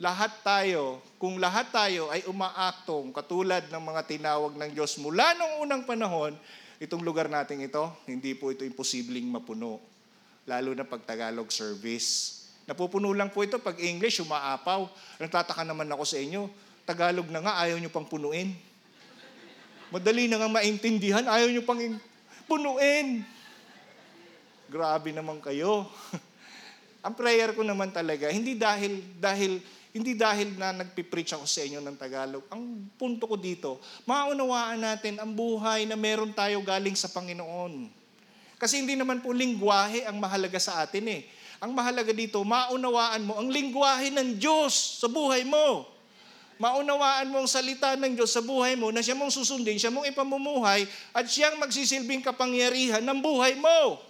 lahat 0.00 0.40
tayo, 0.40 1.04
kung 1.20 1.36
lahat 1.36 1.68
tayo 1.68 2.08
ay 2.08 2.24
umaaktong 2.24 3.12
katulad 3.12 3.68
ng 3.68 3.82
mga 3.92 4.02
tinawag 4.08 4.56
ng 4.56 4.70
Diyos 4.72 4.96
mula 4.96 5.36
nung 5.36 5.68
unang 5.68 5.84
panahon, 5.84 6.32
itong 6.80 7.04
lugar 7.04 7.28
natin 7.28 7.60
ito, 7.60 7.84
hindi 8.08 8.32
po 8.32 8.48
ito 8.48 8.64
imposibleng 8.64 9.28
mapuno. 9.28 9.84
Lalo 10.48 10.72
na 10.72 10.88
pag 10.88 11.04
Tagalog 11.04 11.52
service. 11.52 12.40
Napupuno 12.64 13.12
lang 13.12 13.28
po 13.28 13.44
ito 13.44 13.60
pag 13.60 13.76
English, 13.76 14.24
umaapaw. 14.24 14.88
Nagtataka 15.20 15.60
naman 15.64 15.88
ako 15.92 16.08
sa 16.08 16.16
inyo, 16.16 16.48
Tagalog 16.88 17.28
na 17.28 17.44
nga, 17.44 17.60
ayaw 17.68 17.76
nyo 17.76 17.92
pang 17.92 18.08
punuin. 18.08 18.56
Madali 19.92 20.24
na 20.24 20.40
nga 20.40 20.48
maintindihan, 20.48 21.24
ayaw 21.28 21.52
nyo 21.52 21.62
pang 21.68 21.80
punuin. 22.48 23.20
Grabe 24.72 25.12
naman 25.12 25.36
kayo. 25.44 25.84
Ang 27.06 27.14
prayer 27.14 27.54
ko 27.54 27.62
naman 27.62 27.94
talaga, 27.94 28.26
hindi 28.34 28.58
dahil 28.58 28.98
dahil 29.22 29.62
hindi 29.94 30.12
dahil 30.12 30.58
na 30.58 30.74
nagpipreach 30.74 31.38
ako 31.38 31.46
sa 31.46 31.62
inyo 31.62 31.80
ng 31.80 31.96
Tagalog. 31.96 32.44
Ang 32.52 32.90
punto 32.98 33.30
ko 33.30 33.38
dito, 33.38 33.78
maunawaan 34.04 34.82
natin 34.82 35.16
ang 35.22 35.30
buhay 35.32 35.86
na 35.86 35.94
meron 35.94 36.34
tayo 36.34 36.60
galing 36.66 36.98
sa 36.98 37.08
Panginoon. 37.08 37.88
Kasi 38.60 38.82
hindi 38.82 38.92
naman 38.92 39.24
po 39.24 39.32
lingwahe 39.32 40.04
ang 40.04 40.20
mahalaga 40.20 40.60
sa 40.60 40.84
atin 40.84 41.06
eh. 41.08 41.22
Ang 41.62 41.72
mahalaga 41.72 42.12
dito, 42.12 42.44
maunawaan 42.44 43.24
mo 43.24 43.40
ang 43.40 43.48
lingwahe 43.48 44.12
ng 44.12 44.36
Diyos 44.36 45.00
sa 45.00 45.08
buhay 45.08 45.48
mo. 45.48 45.88
Maunawaan 46.60 47.28
mo 47.32 47.44
ang 47.44 47.48
salita 47.48 47.96
ng 47.96 48.16
Diyos 48.16 48.32
sa 48.32 48.44
buhay 48.44 48.76
mo 48.76 48.92
na 48.92 49.00
siya 49.00 49.16
mong 49.16 49.32
susundin, 49.32 49.80
siya 49.80 49.92
mong 49.92 50.08
ipamumuhay 50.08 50.84
at 51.12 51.24
siyang 51.28 51.56
magsisilbing 51.56 52.20
kapangyarihan 52.20 53.00
ng 53.00 53.18
buhay 53.20 53.56
mo. 53.56 54.00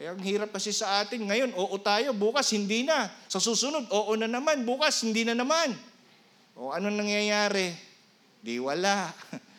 Eh, 0.00 0.08
ang 0.08 0.16
hirap 0.24 0.48
kasi 0.56 0.72
sa 0.72 1.04
atin. 1.04 1.28
Ngayon, 1.28 1.52
oo 1.52 1.76
tayo. 1.76 2.16
Bukas, 2.16 2.56
hindi 2.56 2.88
na. 2.88 3.12
Sa 3.28 3.36
susunod, 3.36 3.84
oo 3.92 4.16
na 4.16 4.24
naman. 4.24 4.64
Bukas, 4.64 5.04
hindi 5.04 5.28
na 5.28 5.36
naman. 5.36 5.76
O 6.56 6.72
ano 6.72 6.88
nangyayari? 6.88 7.76
Di 8.40 8.56
wala. 8.56 9.12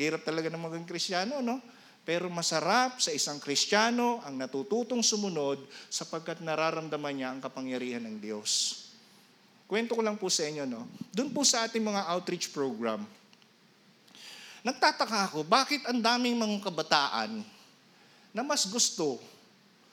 hirap 0.00 0.24
talaga 0.24 0.48
ng 0.48 0.64
maging 0.64 0.86
kristyano, 0.88 1.44
no? 1.44 1.60
Pero 2.08 2.32
masarap 2.32 2.98
sa 2.98 3.12
isang 3.12 3.36
kristyano 3.36 4.24
ang 4.24 4.40
natututong 4.40 5.04
sumunod 5.04 5.60
sapagkat 5.92 6.40
nararamdaman 6.40 7.12
niya 7.12 7.28
ang 7.30 7.38
kapangyarihan 7.44 8.02
ng 8.08 8.16
Diyos. 8.16 8.82
Kwento 9.68 9.94
ko 9.94 10.02
lang 10.02 10.16
po 10.16 10.32
sa 10.32 10.48
inyo, 10.48 10.64
no? 10.64 10.88
Doon 11.12 11.30
po 11.30 11.44
sa 11.44 11.68
ating 11.68 11.84
mga 11.84 12.08
outreach 12.10 12.50
program, 12.50 13.04
nagtataka 14.64 15.30
ako, 15.30 15.44
bakit 15.44 15.84
ang 15.86 16.00
daming 16.00 16.34
mga 16.34 16.64
kabataan 16.64 17.59
na 18.30 18.46
mas 18.46 18.66
gusto 18.66 19.18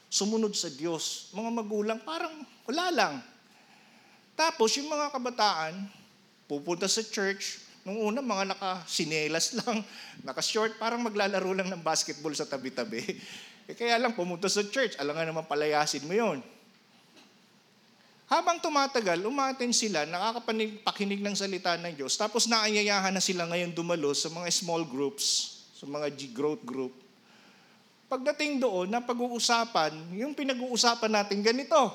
sumunod 0.07 0.55
sa 0.55 0.71
Diyos. 0.71 1.31
Mga 1.35 1.49
magulang, 1.51 1.99
parang 2.01 2.31
wala 2.67 2.85
lang. 2.91 3.15
Tapos 4.37 4.77
yung 4.77 4.87
mga 4.87 5.11
kabataan, 5.11 5.73
pupunta 6.45 6.85
sa 6.85 7.01
church, 7.03 7.59
nung 7.87 7.97
una 8.13 8.19
mga 8.19 8.53
naka-sinelas 8.55 9.53
lang, 9.63 9.79
naka-short, 10.21 10.75
parang 10.75 11.01
maglalaro 11.01 11.51
lang 11.55 11.71
ng 11.71 11.81
basketball 11.81 12.35
sa 12.35 12.45
tabi-tabi. 12.45 13.03
Eh, 13.67 13.75
kaya 13.75 13.99
lang 13.99 14.15
pumunta 14.15 14.47
sa 14.47 14.63
church, 14.63 14.95
alam 14.99 15.15
nga 15.15 15.27
naman 15.27 15.43
palayasin 15.47 16.03
mo 16.03 16.15
yon. 16.15 16.39
Habang 18.27 18.59
tumatagal, 18.59 19.23
umaten 19.23 19.71
sila, 19.71 20.03
nakakapakinig 20.03 21.23
ng 21.23 21.31
salita 21.31 21.79
ng 21.79 21.95
Diyos, 21.95 22.19
tapos 22.19 22.43
naanyayahan 22.43 23.15
na 23.15 23.23
sila 23.23 23.47
ngayon 23.47 23.71
dumalo 23.71 24.11
sa 24.11 24.27
mga 24.27 24.51
small 24.51 24.83
groups, 24.83 25.55
sa 25.79 25.87
mga 25.87 26.11
G-growth 26.11 26.63
group. 26.67 27.06
Pagdating 28.07 28.63
doon, 28.63 28.87
na 28.87 29.03
pag-uusapan, 29.03 30.15
yung 30.15 30.31
pinag-uusapan 30.31 31.11
natin 31.11 31.43
ganito. 31.43 31.91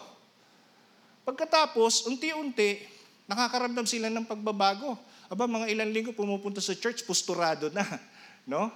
Pagkatapos, 1.25 2.05
unti-unti, 2.05 2.85
nakakaramdam 3.25 3.89
sila 3.89 4.13
ng 4.13 4.29
pagbabago. 4.29 4.93
Aba, 5.33 5.49
mga 5.49 5.73
ilang 5.73 5.89
linggo 5.89 6.13
pumupunta 6.13 6.61
sa 6.61 6.77
church, 6.77 7.09
posturado 7.09 7.73
na. 7.73 7.85
No? 8.43 8.75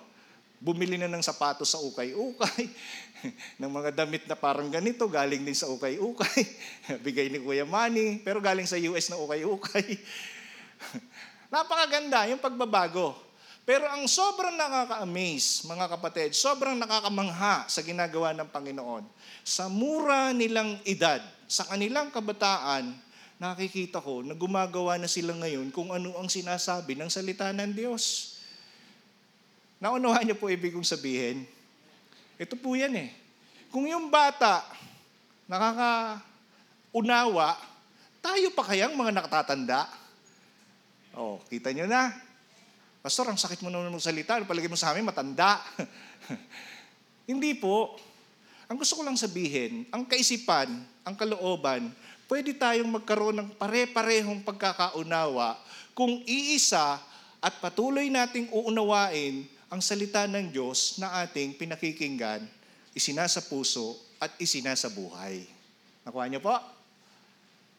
Bumili 0.62 0.94
na 0.94 1.10
ng 1.10 1.26
sapatos 1.26 1.74
sa 1.74 1.82
ukay-ukay, 1.82 2.70
ng 3.60 3.66
mga 3.66 3.90
damit 3.90 4.22
na 4.30 4.38
parang 4.38 4.70
ganito, 4.70 5.02
galing 5.10 5.42
din 5.42 5.58
sa 5.58 5.66
ukay-ukay. 5.66 6.40
Bigay 7.04 7.26
ni 7.34 7.42
Kuya 7.42 7.66
Manny, 7.66 8.22
pero 8.22 8.38
galing 8.38 8.62
sa 8.62 8.78
US 8.78 9.10
na 9.10 9.18
ukay-ukay. 9.18 9.98
Napakaganda 11.50 12.30
yung 12.30 12.38
pagbabago. 12.38 13.25
Pero 13.66 13.82
ang 13.90 14.06
sobrang 14.06 14.54
nakaka-amaze, 14.54 15.66
mga 15.66 15.90
kapatid, 15.98 16.30
sobrang 16.38 16.78
nakakamangha 16.78 17.66
sa 17.66 17.82
ginagawa 17.82 18.30
ng 18.30 18.46
Panginoon, 18.46 19.02
sa 19.42 19.66
mura 19.66 20.30
nilang 20.30 20.78
edad, 20.86 21.18
sa 21.50 21.66
kanilang 21.66 22.14
kabataan, 22.14 22.94
nakikita 23.42 23.98
ko 23.98 24.22
na 24.22 24.38
gumagawa 24.38 25.02
na 25.02 25.10
sila 25.10 25.34
ngayon 25.34 25.74
kung 25.74 25.90
ano 25.90 26.14
ang 26.14 26.30
sinasabi 26.30 26.94
ng 26.94 27.10
salita 27.10 27.50
ng 27.50 27.74
Diyos. 27.74 28.38
Naunawa 29.82 30.22
niyo 30.22 30.38
po 30.38 30.46
ibig 30.46 30.70
kong 30.70 30.86
sabihin? 30.86 31.42
Ito 32.38 32.54
po 32.54 32.78
yan 32.78 32.94
eh. 32.94 33.10
Kung 33.74 33.90
yung 33.90 34.14
bata 34.14 34.62
nakakaunawa, 35.50 36.22
tayo 38.22 38.46
pa 38.54 38.62
kayang 38.62 38.94
mga 38.94 39.10
nakatatanda? 39.10 39.90
Oh, 41.18 41.42
kita 41.50 41.74
niyo 41.74 41.90
na. 41.90 42.25
Pastor, 43.06 43.30
ang 43.30 43.38
sakit 43.38 43.62
mo 43.62 43.70
naman 43.70 43.94
magsalita. 43.94 44.42
Palagay 44.42 44.66
mo 44.66 44.74
sa 44.74 44.90
amin, 44.90 45.06
matanda. 45.06 45.62
Hindi 47.30 47.54
po. 47.54 47.94
Ang 48.66 48.82
gusto 48.82 48.98
ko 48.98 49.06
lang 49.06 49.14
sabihin, 49.14 49.86
ang 49.94 50.02
kaisipan, 50.10 50.66
ang 51.06 51.14
kalooban, 51.14 51.94
pwede 52.26 52.50
tayong 52.58 52.90
magkaroon 52.90 53.38
ng 53.38 53.48
pare-parehong 53.54 54.42
pagkakaunawa 54.42 55.54
kung 55.94 56.18
iisa 56.26 56.98
at 57.38 57.54
patuloy 57.62 58.10
nating 58.10 58.50
uunawain 58.50 59.46
ang 59.70 59.78
salita 59.78 60.26
ng 60.26 60.50
Diyos 60.50 60.98
na 60.98 61.22
ating 61.22 61.54
pinakikinggan, 61.54 62.42
isinasa 62.90 63.38
puso 63.46 63.94
at 64.18 64.34
isinasa 64.42 64.90
buhay. 64.90 65.46
Nakuha 66.02 66.26
niyo 66.26 66.42
po? 66.42 66.58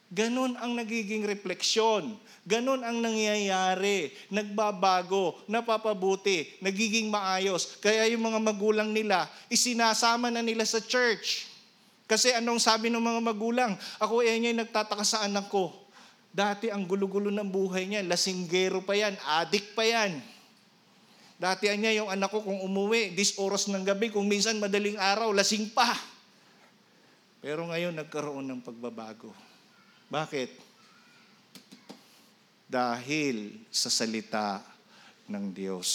Ganon 0.08 0.56
ang 0.56 0.72
nagiging 0.72 1.28
refleksyon. 1.28 2.16
Ganon 2.48 2.80
ang 2.80 3.04
nangyayari. 3.04 4.08
Nagbabago, 4.32 5.44
napapabuti, 5.44 6.56
nagiging 6.64 7.12
maayos. 7.12 7.76
Kaya 7.76 8.08
yung 8.08 8.24
mga 8.24 8.40
magulang 8.40 8.88
nila, 8.88 9.28
isinasama 9.52 10.32
na 10.32 10.40
nila 10.40 10.64
sa 10.64 10.80
church. 10.80 11.44
Kasi 12.08 12.32
anong 12.32 12.56
sabi 12.56 12.88
ng 12.88 13.04
mga 13.04 13.20
magulang? 13.20 13.76
Ako 14.00 14.24
eh 14.24 14.32
niya 14.40 14.56
nagtataka 14.56 15.04
sa 15.04 15.28
anak 15.28 15.52
ko. 15.52 15.76
Dati 16.32 16.72
ang 16.72 16.88
gulo-gulo 16.88 17.28
ng 17.28 17.48
buhay 17.52 17.84
niya, 17.84 18.00
lasinggero 18.00 18.80
pa 18.80 18.96
yan, 18.96 19.12
adik 19.44 19.76
pa 19.76 19.84
yan. 19.84 20.16
Dati 21.36 21.68
niya 21.76 22.00
yung 22.00 22.08
anak 22.08 22.32
ko 22.32 22.40
kung 22.40 22.64
umuwi, 22.64 23.12
dis 23.12 23.36
oras 23.36 23.68
ng 23.68 23.84
gabi, 23.84 24.08
kung 24.08 24.24
minsan 24.24 24.56
madaling 24.56 24.96
araw, 24.96 25.28
lasing 25.36 25.68
pa. 25.68 25.92
Pero 27.44 27.68
ngayon 27.68 27.92
nagkaroon 27.92 28.48
ng 28.48 28.60
pagbabago. 28.64 29.47
Bakit? 30.08 30.50
Dahil 32.68 33.64
sa 33.68 33.92
salita 33.92 34.64
ng 35.28 35.52
Diyos. 35.52 35.88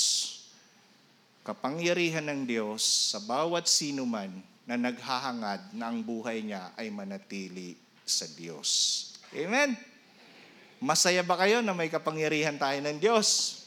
Kapangyarihan 1.43 2.23
ng 2.29 2.41
Diyos 2.47 3.11
sa 3.11 3.19
bawat 3.19 3.65
sino 3.67 4.05
man 4.05 4.31
na 4.63 4.79
naghahangad 4.79 5.75
na 5.75 5.91
ang 5.91 5.99
buhay 5.99 6.39
niya 6.39 6.71
ay 6.79 6.87
manatili 6.87 7.75
sa 8.07 8.23
Diyos. 8.31 9.11
Amen? 9.35 9.75
Masaya 10.79 11.25
ba 11.25 11.35
kayo 11.35 11.59
na 11.59 11.75
may 11.75 11.91
kapangyarihan 11.91 12.55
tayo 12.55 12.79
ng 12.79 12.97
Diyos? 13.01 13.59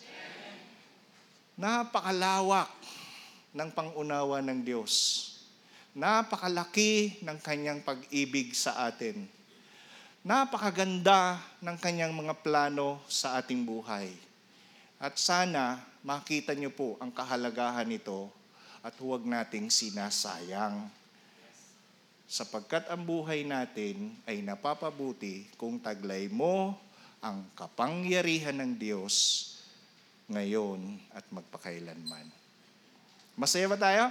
Napakalawak 1.57 2.73
ng 3.57 3.71
pangunawa 3.73 4.41
ng 4.45 4.61
Diyos. 4.63 4.93
Napakalaki 5.97 7.25
ng 7.25 7.39
kanyang 7.41 7.81
pag-ibig 7.81 8.53
sa 8.53 8.89
atin. 8.89 9.36
Napakaganda 10.27 11.39
ng 11.63 11.79
kanyang 11.79 12.11
mga 12.11 12.35
plano 12.43 12.99
sa 13.07 13.39
ating 13.39 13.63
buhay. 13.63 14.11
At 14.99 15.23
sana 15.23 15.79
makita 16.03 16.51
niyo 16.51 16.75
po 16.75 16.99
ang 16.99 17.15
kahalagahan 17.15 17.87
nito 17.87 18.27
at 18.83 18.91
huwag 18.99 19.23
nating 19.23 19.71
sinasayang. 19.71 20.91
Sapagkat 22.27 22.91
ang 22.91 23.07
buhay 23.07 23.47
natin 23.47 24.19
ay 24.27 24.43
napapabuti 24.43 25.47
kung 25.55 25.79
taglay 25.79 26.27
mo 26.27 26.75
ang 27.23 27.47
kapangyarihan 27.55 28.59
ng 28.59 28.83
Diyos 28.83 29.15
ngayon 30.27 30.99
at 31.15 31.23
magpakailanman. 31.31 32.27
Masaya 33.39 33.71
ba 33.71 33.79
tayo? 33.79 34.11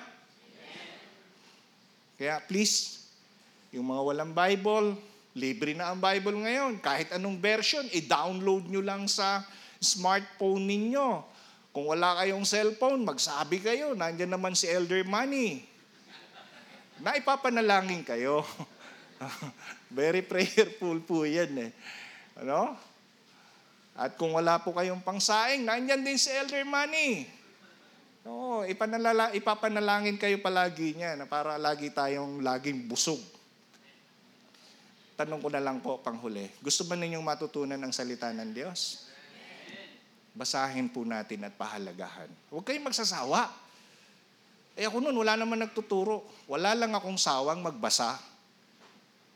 Kaya 2.15 2.39
please, 2.47 3.03
yung 3.75 3.91
mga 3.91 3.99
walang 3.99 4.31
Bible, 4.31 4.95
libre 5.35 5.75
na 5.75 5.91
ang 5.91 5.99
Bible 5.99 6.47
ngayon. 6.47 6.79
Kahit 6.79 7.11
anong 7.11 7.37
version, 7.43 7.83
i-download 7.91 8.71
nyo 8.71 8.81
lang 8.81 9.05
sa 9.05 9.43
smartphone 9.83 10.63
ninyo. 10.63 11.21
Kung 11.75 11.91
wala 11.91 12.15
kayong 12.23 12.47
cellphone, 12.47 13.03
magsabi 13.03 13.59
kayo, 13.59 13.91
nandiyan 13.91 14.31
naman 14.31 14.55
si 14.55 14.71
Elder 14.71 15.03
Money. 15.03 15.67
Na 17.03 17.19
ipapanalangin 17.19 18.07
kayo. 18.07 18.47
Very 19.91 20.23
prayerful 20.23 21.03
po 21.03 21.27
yan 21.27 21.67
eh. 21.67 21.71
Ano? 22.39 22.79
At 23.95 24.15
kung 24.15 24.31
wala 24.31 24.63
po 24.63 24.71
kayong 24.71 25.03
pangsaing, 25.03 25.67
nandyan 25.67 25.99
din 25.99 26.15
si 26.15 26.31
Elder 26.31 26.63
Money. 26.63 27.27
Oo, 28.23 28.63
ipanalala, 28.63 29.35
ipapanalangin 29.35 30.15
kayo 30.15 30.39
palagi 30.39 30.95
niya 30.95 31.19
na 31.19 31.27
para 31.27 31.59
lagi 31.59 31.91
tayong 31.91 32.39
laging 32.39 32.87
busog. 32.87 33.34
Tanong 35.15 35.39
ko 35.39 35.47
na 35.47 35.63
lang 35.63 35.79
po 35.79 36.03
panghuli. 36.03 36.51
Gusto 36.59 36.83
ba 36.83 36.99
ninyong 36.99 37.23
matutunan 37.23 37.79
ang 37.79 37.95
salita 37.95 38.35
ng 38.35 38.51
Diyos? 38.51 39.07
Basahin 40.35 40.91
po 40.91 41.07
natin 41.07 41.47
at 41.47 41.55
pahalagahan. 41.55 42.27
Huwag 42.51 42.67
kayong 42.67 42.91
magsasawa. 42.91 43.47
Eh 44.75 44.83
ako 44.83 44.99
noon, 44.99 45.15
wala 45.15 45.39
naman 45.39 45.63
nagtuturo. 45.63 46.27
Wala 46.51 46.75
lang 46.75 46.91
akong 46.91 47.15
sawang 47.15 47.63
magbasa. 47.63 48.19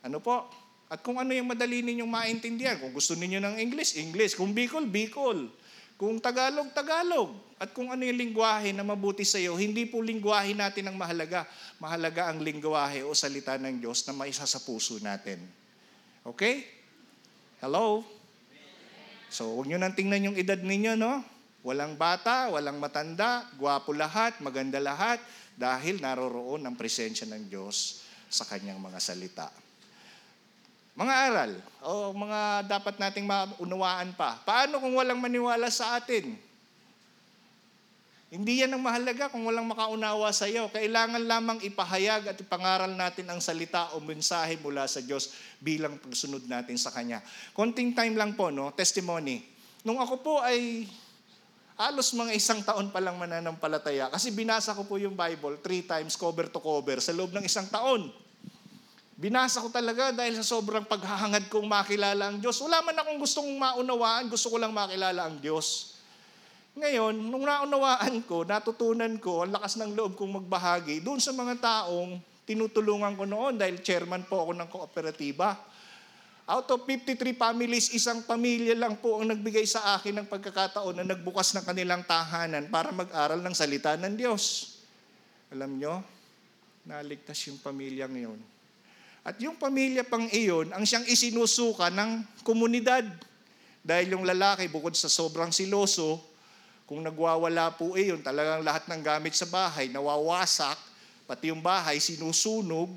Ano 0.04 0.20
po? 0.20 0.52
At 0.92 1.00
kung 1.00 1.16
ano 1.16 1.32
yung 1.32 1.48
madali 1.48 1.80
ninyong 1.80 2.12
maintindihan, 2.12 2.76
kung 2.76 2.92
gusto 2.92 3.16
ninyo 3.16 3.40
ng 3.40 3.56
English, 3.64 3.96
English. 3.96 4.36
Kung 4.36 4.52
Bicol, 4.52 4.84
Bicol. 4.84 5.48
Kung 5.96 6.20
Tagalog, 6.20 6.76
Tagalog. 6.76 7.32
At 7.56 7.72
kung 7.72 7.88
ano 7.88 8.04
yung 8.04 8.20
lingwahe 8.20 8.76
na 8.76 8.84
mabuti 8.84 9.24
sa 9.24 9.40
iyo, 9.40 9.56
hindi 9.56 9.88
po 9.88 10.04
lingwahe 10.04 10.52
natin 10.52 10.92
ang 10.92 11.00
mahalaga. 11.00 11.48
Mahalaga 11.80 12.28
ang 12.28 12.44
lingwahe 12.44 13.08
o 13.08 13.16
salita 13.16 13.56
ng 13.56 13.80
Diyos 13.80 14.04
na 14.04 14.12
maisa 14.12 14.44
sa 14.44 14.60
puso 14.60 15.00
natin. 15.00 15.40
Okay? 16.28 16.68
Hello? 17.64 18.04
So, 19.30 19.56
huwag 19.56 19.70
nyo 19.70 19.78
nang 19.78 19.94
tingnan 19.94 20.32
yung 20.32 20.38
edad 20.40 20.60
ninyo, 20.60 20.98
no? 20.98 21.22
Walang 21.62 22.00
bata, 22.00 22.50
walang 22.50 22.80
matanda, 22.80 23.46
gwapo 23.60 23.92
lahat, 23.92 24.40
maganda 24.40 24.80
lahat, 24.80 25.20
dahil 25.60 26.00
naroroon 26.00 26.64
ang 26.64 26.80
presensya 26.80 27.28
ng 27.28 27.52
Diyos 27.52 28.02
sa 28.32 28.48
kanyang 28.48 28.80
mga 28.80 29.00
salita. 29.04 29.48
Mga 30.96 31.14
aral, 31.32 31.52
o 31.84 32.12
mga 32.16 32.68
dapat 32.68 32.96
nating 33.00 33.28
maunawaan 33.28 34.12
pa. 34.16 34.40
Paano 34.44 34.80
kung 34.80 34.96
walang 34.96 35.20
maniwala 35.20 35.68
sa 35.72 36.00
atin? 36.00 36.49
Hindi 38.30 38.62
yan 38.62 38.78
ang 38.78 38.86
mahalaga 38.86 39.26
kung 39.34 39.42
walang 39.42 39.66
makaunawa 39.66 40.30
sa 40.30 40.46
iyo. 40.46 40.70
Kailangan 40.70 41.26
lamang 41.26 41.66
ipahayag 41.66 42.30
at 42.30 42.38
ipangaral 42.38 42.94
natin 42.94 43.26
ang 43.26 43.42
salita 43.42 43.90
o 43.98 44.04
mensahe 44.06 44.54
mula 44.62 44.86
sa 44.86 45.02
Diyos 45.02 45.34
bilang 45.58 45.98
pagsunod 45.98 46.46
natin 46.46 46.78
sa 46.78 46.94
Kanya. 46.94 47.26
Konting 47.58 47.98
time 47.98 48.14
lang 48.14 48.38
po, 48.38 48.54
no? 48.54 48.70
testimony. 48.70 49.42
Nung 49.82 49.98
ako 49.98 50.22
po 50.22 50.34
ay 50.46 50.86
halos 51.74 52.14
mga 52.14 52.38
isang 52.38 52.62
taon 52.62 52.94
pa 52.94 53.02
lang 53.02 53.18
mananampalataya 53.18 54.14
kasi 54.14 54.30
binasa 54.30 54.78
ko 54.78 54.86
po 54.86 55.02
yung 55.02 55.18
Bible 55.18 55.58
three 55.66 55.82
times 55.82 56.14
cover 56.14 56.46
to 56.52 56.62
cover 56.62 57.02
sa 57.02 57.10
loob 57.10 57.34
ng 57.34 57.42
isang 57.50 57.66
taon. 57.66 58.14
Binasa 59.18 59.58
ko 59.58 59.74
talaga 59.74 60.14
dahil 60.14 60.38
sa 60.38 60.46
sobrang 60.46 60.86
paghahangad 60.86 61.50
kong 61.50 61.66
makilala 61.66 62.30
ang 62.30 62.38
Diyos. 62.38 62.62
Wala 62.62 62.86
man 62.86 62.94
akong 62.94 63.20
gustong 63.20 63.50
maunawaan, 63.58 64.30
gusto 64.30 64.54
ko 64.54 64.62
lang 64.62 64.70
makilala 64.70 65.28
ang 65.28 65.42
Diyos. 65.42 65.99
Ngayon, 66.80 67.12
nung 67.28 67.44
naunawaan 67.44 68.24
ko, 68.24 68.48
natutunan 68.48 69.12
ko, 69.20 69.44
ang 69.44 69.52
lakas 69.52 69.76
ng 69.76 70.00
loob 70.00 70.16
kong 70.16 70.40
magbahagi, 70.40 71.04
doon 71.04 71.20
sa 71.20 71.36
mga 71.36 71.60
taong 71.60 72.24
tinutulungan 72.48 73.20
ko 73.20 73.28
noon 73.28 73.60
dahil 73.60 73.84
chairman 73.84 74.24
po 74.24 74.48
ako 74.48 74.52
ng 74.56 74.70
kooperatiba. 74.72 75.60
Out 76.48 76.72
of 76.72 76.88
53 76.88 77.36
families, 77.36 77.92
isang 77.92 78.24
pamilya 78.24 78.80
lang 78.80 78.96
po 78.96 79.20
ang 79.20 79.28
nagbigay 79.28 79.68
sa 79.68 80.00
akin 80.00 80.24
ng 80.24 80.28
pagkakataon 80.32 81.04
na 81.04 81.06
nagbukas 81.14 81.52
ng 81.52 81.68
kanilang 81.68 82.00
tahanan 82.08 82.72
para 82.72 82.96
mag-aral 82.96 83.44
ng 83.44 83.52
salita 83.52 84.00
ng 84.00 84.16
Diyos. 84.16 84.80
Alam 85.52 85.84
nyo, 85.84 86.00
naligtas 86.88 87.44
yung 87.52 87.60
pamilya 87.60 88.08
ngayon. 88.08 88.40
At 89.28 89.36
yung 89.44 89.60
pamilya 89.60 90.08
pang 90.08 90.32
iyon, 90.32 90.72
ang 90.72 90.88
siyang 90.88 91.04
isinusuka 91.12 91.92
ng 91.92 92.24
komunidad. 92.48 93.04
Dahil 93.84 94.16
yung 94.16 94.24
lalaki, 94.24 94.72
bukod 94.72 94.96
sa 94.96 95.12
sobrang 95.12 95.52
siloso, 95.52 96.29
kung 96.90 97.06
nagwawala 97.06 97.70
po 97.78 97.94
iyon, 97.94 98.18
talagang 98.26 98.66
lahat 98.66 98.90
ng 98.90 99.06
gamit 99.06 99.38
sa 99.38 99.46
bahay 99.46 99.94
nawawasak, 99.94 100.74
pati 101.30 101.54
yung 101.54 101.62
bahay 101.62 102.02
sinusunog, 102.02 102.90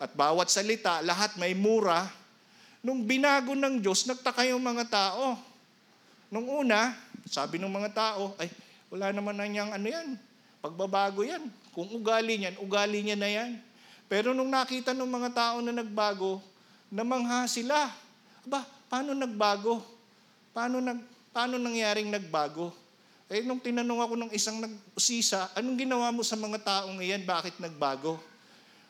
at 0.00 0.16
bawat 0.16 0.48
salita, 0.48 1.04
lahat 1.04 1.36
may 1.36 1.52
mura. 1.52 2.08
Nung 2.80 3.04
binago 3.04 3.52
ng 3.52 3.84
Diyos, 3.84 4.08
nagtaka 4.08 4.48
yung 4.48 4.64
mga 4.64 4.88
tao. 4.88 5.36
Nung 6.32 6.48
una, 6.64 6.96
sabi 7.28 7.60
ng 7.60 7.68
mga 7.68 7.92
tao, 7.92 8.32
ay, 8.40 8.48
wala 8.88 9.12
naman 9.12 9.36
na 9.36 9.44
niyang 9.44 9.76
ano 9.76 9.86
yan, 9.92 10.16
pagbabago 10.64 11.20
yan. 11.20 11.44
Kung 11.76 11.92
ugali 11.92 12.40
niyan, 12.40 12.56
ugali 12.64 13.04
niya 13.04 13.20
na 13.20 13.28
yan. 13.28 13.60
Pero 14.08 14.32
nung 14.32 14.48
nakita 14.48 14.96
ng 14.96 15.12
mga 15.12 15.30
tao 15.36 15.56
na 15.60 15.76
nagbago, 15.76 16.40
namangha 16.88 17.44
sila. 17.44 17.92
Aba, 18.48 18.64
paano 18.88 19.12
nagbago? 19.12 19.84
Paano, 20.56 20.80
nag, 20.80 20.98
paano 21.28 21.60
nangyaring 21.60 22.08
nagbago? 22.08 22.81
Eh, 23.30 23.44
nung 23.46 23.62
tinanong 23.62 24.00
ako 24.02 24.14
ng 24.18 24.30
isang 24.34 24.58
nag-usisa, 24.58 25.54
anong 25.54 25.78
ginawa 25.86 26.10
mo 26.10 26.22
sa 26.26 26.34
mga 26.34 26.58
taong 26.62 26.98
iyan? 26.98 27.22
Bakit 27.22 27.62
nagbago? 27.62 28.18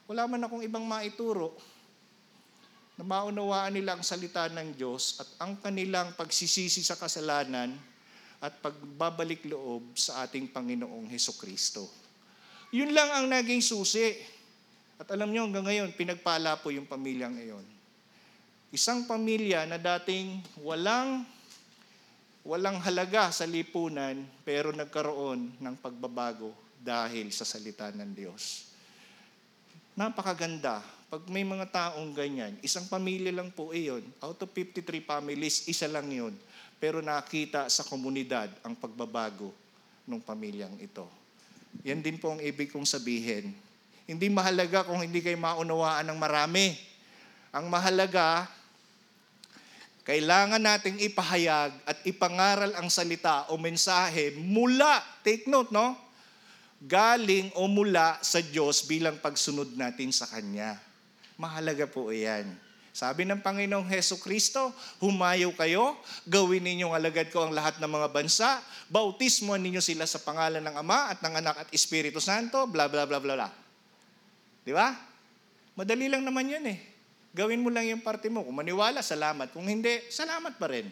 Wala 0.08 0.28
man 0.28 0.44
akong 0.44 0.64
ibang 0.64 0.84
maituro 0.84 1.56
na 2.96 3.04
maunawaan 3.06 3.72
nila 3.72 3.96
ang 3.96 4.04
salita 4.04 4.48
ng 4.52 4.76
Diyos 4.76 5.20
at 5.22 5.28
ang 5.40 5.56
kanilang 5.56 6.12
pagsisisi 6.12 6.84
sa 6.84 6.98
kasalanan 6.98 7.72
at 8.42 8.58
pagbabalik 8.58 9.46
loob 9.46 9.94
sa 9.94 10.26
ating 10.26 10.50
Panginoong 10.50 11.06
Heso 11.06 11.38
Kristo. 11.38 11.86
Yun 12.74 12.90
lang 12.90 13.08
ang 13.14 13.26
naging 13.30 13.62
susi. 13.62 14.18
At 14.98 15.06
alam 15.14 15.30
nyo, 15.30 15.46
hanggang 15.46 15.66
ngayon, 15.66 15.94
pinagpala 15.94 16.58
po 16.58 16.74
yung 16.74 16.88
pamilyang 16.88 17.38
iyon. 17.38 17.66
Isang 18.72 19.04
pamilya 19.06 19.68
na 19.68 19.76
dating 19.76 20.42
walang 20.64 21.22
walang 22.42 22.78
halaga 22.82 23.30
sa 23.30 23.46
lipunan, 23.46 24.18
pero 24.42 24.74
nagkaroon 24.74 25.58
ng 25.62 25.74
pagbabago 25.78 26.50
dahil 26.82 27.30
sa 27.30 27.46
salita 27.46 27.90
ng 27.94 28.10
Diyos. 28.10 28.70
Napakaganda. 29.94 30.82
Pag 31.12 31.28
may 31.28 31.44
mga 31.44 31.68
taong 31.68 32.16
ganyan, 32.16 32.56
isang 32.64 32.88
pamilya 32.88 33.28
lang 33.28 33.52
po 33.52 33.76
iyon. 33.76 34.00
Out 34.24 34.48
of 34.48 34.50
53 34.56 35.04
families, 35.04 35.68
isa 35.68 35.84
lang 35.84 36.08
yun. 36.08 36.32
Pero 36.80 37.04
nakita 37.04 37.68
sa 37.68 37.84
komunidad 37.84 38.48
ang 38.64 38.72
pagbabago 38.72 39.52
ng 40.08 40.18
pamilyang 40.24 40.80
ito. 40.80 41.04
Yan 41.84 42.00
din 42.00 42.16
po 42.16 42.32
ang 42.32 42.40
ibig 42.40 42.72
kong 42.72 42.88
sabihin 42.88 43.52
hindi 44.06 44.26
mahalaga 44.26 44.82
kung 44.82 44.98
hindi 45.00 45.22
kayo 45.22 45.38
maunawaan 45.38 46.10
ng 46.10 46.18
marami. 46.18 46.74
Ang 47.54 47.70
mahalaga, 47.70 48.44
kailangan 50.02 50.58
nating 50.58 50.98
ipahayag 50.98 51.70
at 51.86 51.98
ipangaral 52.02 52.74
ang 52.74 52.90
salita 52.90 53.46
o 53.54 53.58
mensahe 53.58 54.34
mula, 54.34 54.98
take 55.22 55.46
note, 55.46 55.70
no? 55.70 55.94
Galing 56.82 57.54
o 57.54 57.70
mula 57.70 58.18
sa 58.18 58.42
Diyos 58.42 58.82
bilang 58.82 59.22
pagsunod 59.22 59.78
natin 59.78 60.10
sa 60.10 60.26
Kanya. 60.26 60.74
Mahalaga 61.38 61.86
po 61.86 62.10
iyan. 62.10 62.50
Sabi 62.92 63.24
ng 63.24 63.40
Panginoong 63.40 63.88
Heso 63.88 64.20
Kristo, 64.20 64.68
humayo 65.00 65.48
kayo, 65.56 65.96
gawin 66.28 66.60
ninyong 66.60 66.92
alagad 66.92 67.32
ko 67.32 67.48
ang 67.48 67.56
lahat 67.56 67.80
ng 67.80 67.88
mga 67.88 68.08
bansa, 68.12 68.60
bautismo 68.92 69.56
ninyo 69.56 69.80
sila 69.80 70.04
sa 70.04 70.20
pangalan 70.20 70.60
ng 70.60 70.76
Ama 70.76 71.16
at 71.16 71.18
ng 71.24 71.34
Anak 71.40 71.56
at 71.64 71.68
Espiritu 71.72 72.20
Santo, 72.20 72.68
bla 72.68 72.92
bla 72.92 73.08
bla 73.08 73.16
bla 73.16 73.32
bla. 73.32 73.48
Di 74.60 74.76
ba? 74.76 74.92
Madali 75.72 76.12
lang 76.12 76.20
naman 76.20 76.52
yan 76.52 76.68
eh. 76.68 76.91
Gawin 77.32 77.64
mo 77.64 77.72
lang 77.72 77.88
yung 77.88 78.04
parte 78.04 78.28
mo. 78.28 78.44
Kung 78.44 78.60
maniwala, 78.60 79.00
salamat. 79.00 79.48
Kung 79.56 79.64
hindi, 79.64 80.04
salamat 80.12 80.60
pa 80.60 80.68
rin. 80.68 80.88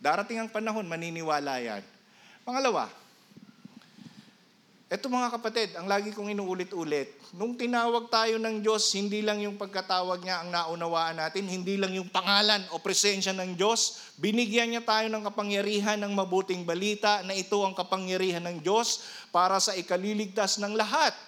Darating 0.00 0.40
ang 0.40 0.50
panahon, 0.52 0.88
maniniwala 0.88 1.60
yan. 1.60 1.84
Pangalawa, 2.44 2.88
eto 4.86 5.10
mga 5.10 5.34
kapatid, 5.34 5.74
ang 5.74 5.90
lagi 5.90 6.14
kong 6.14 6.30
inuulit-ulit, 6.30 7.10
nung 7.34 7.58
tinawag 7.58 8.06
tayo 8.06 8.38
ng 8.38 8.62
Diyos, 8.62 8.86
hindi 8.94 9.18
lang 9.18 9.42
yung 9.42 9.58
pagkatawag 9.58 10.22
niya 10.22 10.46
ang 10.46 10.54
naunawaan 10.54 11.18
natin, 11.18 11.42
hindi 11.50 11.74
lang 11.74 11.90
yung 11.90 12.06
pangalan 12.06 12.62
o 12.70 12.78
presensya 12.78 13.34
ng 13.34 13.58
Diyos, 13.58 14.14
binigyan 14.14 14.70
niya 14.70 14.86
tayo 14.86 15.10
ng 15.10 15.26
kapangyarihan 15.26 15.98
ng 15.98 16.12
mabuting 16.14 16.62
balita 16.62 17.26
na 17.26 17.34
ito 17.34 17.58
ang 17.66 17.74
kapangyarihan 17.74 18.46
ng 18.46 18.62
Diyos 18.62 19.02
para 19.34 19.58
sa 19.58 19.74
ikaliligtas 19.74 20.62
ng 20.62 20.78
lahat. 20.78 21.18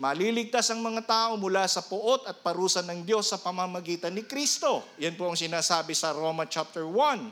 Maliligtas 0.00 0.72
ang 0.72 0.80
mga 0.80 1.04
tao 1.04 1.32
mula 1.36 1.68
sa 1.68 1.84
puot 1.84 2.24
at 2.24 2.40
parusa 2.40 2.80
ng 2.80 3.04
Diyos 3.04 3.28
sa 3.28 3.36
pamamagitan 3.36 4.16
ni 4.16 4.24
Kristo. 4.24 4.80
Yan 4.96 5.12
po 5.16 5.28
ang 5.28 5.36
sinasabi 5.36 5.92
sa 5.92 6.16
Roma 6.16 6.48
chapter 6.48 6.88
1, 6.88 7.28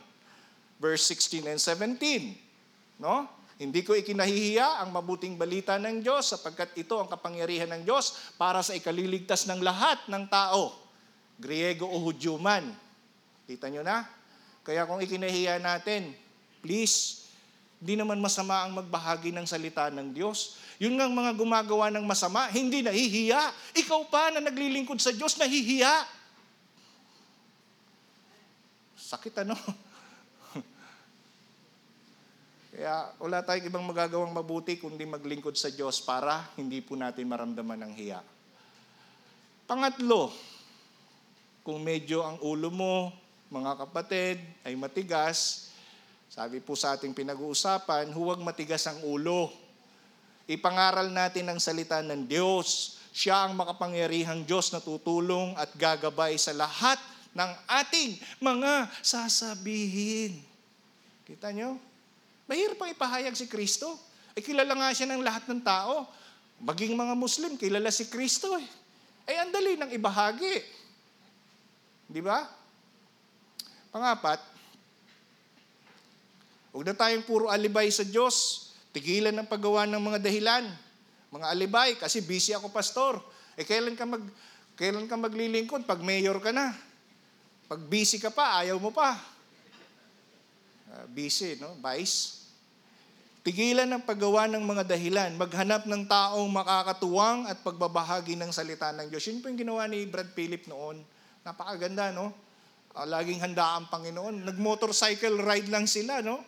verse 0.77 1.09
16 1.09 1.49
and 1.49 1.61
17. 1.61 3.01
No? 3.01 3.25
Hindi 3.61 3.85
ko 3.85 3.93
ikinahihiya 3.93 4.81
ang 4.81 4.93
mabuting 4.93 5.37
balita 5.37 5.77
ng 5.77 6.01
Diyos 6.01 6.33
sapagkat 6.33 6.73
ito 6.81 6.97
ang 6.97 7.09
kapangyarihan 7.09 7.69
ng 7.77 7.83
Diyos 7.85 8.33
para 8.41 8.65
sa 8.65 8.73
ikaliligtas 8.73 9.45
ng 9.49 9.61
lahat 9.61 10.01
ng 10.09 10.25
tao, 10.33 10.73
Griego 11.37 11.85
o 11.85 11.97
Hudyo 12.01 12.41
man. 12.41 12.73
Kita 13.45 13.69
nyo 13.69 13.85
na? 13.85 14.09
Kaya 14.65 14.89
kung 14.89 15.01
ikinahiya 15.01 15.61
natin, 15.61 16.13
please, 16.65 17.29
hindi 17.81 17.97
naman 17.97 18.21
masama 18.21 18.65
ang 18.65 18.77
magbahagi 18.77 19.33
ng 19.33 19.49
salita 19.49 19.89
ng 19.89 20.13
Diyos. 20.13 20.61
Yung 20.81 20.97
nga 20.97 21.13
mga 21.13 21.37
gumagawa 21.37 21.93
ng 21.93 22.09
masama, 22.09 22.49
hindi 22.49 22.81
nahihiya. 22.81 23.53
Ikaw 23.85 24.01
pa 24.09 24.33
na 24.33 24.41
naglilingkod 24.41 24.97
sa 24.97 25.13
Diyos, 25.13 25.37
nahihiya. 25.37 25.93
Sakit 28.97 29.45
ano? 29.45 29.53
Kaya 32.73 33.13
wala 33.21 33.45
tayong 33.45 33.69
ibang 33.69 33.85
magagawang 33.85 34.33
mabuti 34.33 34.81
kundi 34.81 35.05
maglingkod 35.05 35.53
sa 35.53 35.69
Diyos 35.69 36.01
para 36.01 36.49
hindi 36.57 36.81
po 36.81 36.97
natin 36.97 37.29
maramdaman 37.29 37.85
ng 37.85 37.93
hiya. 38.01 38.25
Pangatlo, 39.69 40.33
kung 41.61 41.85
medyo 41.85 42.25
ang 42.25 42.41
ulo 42.41 42.73
mo, 42.73 43.13
mga 43.53 43.85
kapatid, 43.85 44.41
ay 44.65 44.73
matigas, 44.81 45.69
sabi 46.33 46.57
po 46.63 46.73
sa 46.73 46.97
ating 46.97 47.13
pinag-uusapan, 47.13 48.09
huwag 48.17 48.41
matigas 48.41 48.89
ang 48.89 49.05
ulo. 49.05 49.53
Ipangaral 50.51 51.15
natin 51.15 51.47
ang 51.47 51.63
salita 51.63 52.03
ng 52.03 52.27
Diyos. 52.27 52.99
Siya 53.15 53.47
ang 53.47 53.55
makapangyarihang 53.55 54.43
Diyos 54.43 54.75
na 54.75 54.83
tutulong 54.83 55.55
at 55.55 55.71
gagabay 55.79 56.35
sa 56.35 56.51
lahat 56.51 56.99
ng 57.31 57.51
ating 57.71 58.19
mga 58.43 58.91
sasabihin. 58.99 60.43
Kita 61.23 61.55
nyo? 61.55 61.79
Mahirap 62.51 62.83
pang 62.83 62.91
ipahayag 62.91 63.39
si 63.39 63.47
Kristo. 63.47 63.95
Ay 64.35 64.43
kilala 64.43 64.75
nga 64.75 64.91
siya 64.91 65.07
ng 65.07 65.23
lahat 65.23 65.47
ng 65.47 65.63
tao. 65.63 66.11
Maging 66.59 66.99
mga 66.99 67.15
Muslim, 67.15 67.55
kilala 67.55 67.95
si 67.95 68.11
Kristo 68.11 68.59
eh. 68.59 68.67
Ay 69.31 69.39
andali 69.39 69.79
ng 69.79 69.95
ibahagi. 69.95 70.67
Di 72.11 72.19
ba? 72.19 72.43
Pangapat, 73.95 74.43
huwag 76.75 76.87
na 76.91 76.95
tayong 76.95 77.23
puro 77.23 77.47
alibay 77.47 77.87
sa 77.95 78.03
Diyos. 78.03 78.70
Tigilan 78.91 79.35
ng 79.39 79.47
paggawa 79.47 79.87
ng 79.87 80.03
mga 80.03 80.19
dahilan, 80.19 80.65
mga 81.31 81.47
alibay, 81.47 81.95
kasi 81.95 82.19
busy 82.27 82.51
ako 82.51 82.75
pastor. 82.75 83.23
Eh 83.55 83.63
kailan 83.63 83.95
ka 83.95 84.03
mag 84.03 84.23
kailan 84.75 85.07
ka 85.07 85.15
maglilingkod 85.15 85.85
pag 85.85 86.01
mayor 86.01 86.41
ka 86.43 86.51
na? 86.51 86.73
Pag 87.71 87.87
busy 87.87 88.19
ka 88.19 88.35
pa, 88.35 88.65
ayaw 88.65 88.81
mo 88.83 88.91
pa. 88.91 89.15
Uh, 90.91 91.07
busy, 91.15 91.55
no? 91.61 91.79
Vice. 91.79 92.49
Tigilan 93.47 93.87
ng 93.87 94.03
paggawa 94.03 94.51
ng 94.51 94.65
mga 94.65 94.85
dahilan, 94.91 95.31
maghanap 95.39 95.87
ng 95.87 96.03
taong 96.11 96.51
makakatuwang 96.51 97.47
at 97.47 97.63
pagbabahagi 97.63 98.35
ng 98.35 98.51
salita 98.51 98.91
ng 98.91 99.07
Diyos. 99.07 99.23
Yun 99.31 99.39
po 99.39 99.49
yung 99.53 99.61
ginawa 99.61 99.87
ni 99.87 100.03
Brad 100.03 100.35
Philip 100.35 100.67
noon. 100.67 100.99
Napakaganda, 101.47 102.11
no? 102.11 102.35
Uh, 102.91 103.07
laging 103.07 103.39
handa 103.39 103.79
ang 103.79 103.87
Panginoon. 103.87 104.51
Nag-motorcycle 104.51 105.39
ride 105.47 105.71
lang 105.71 105.87
sila, 105.87 106.25
no? 106.27 106.43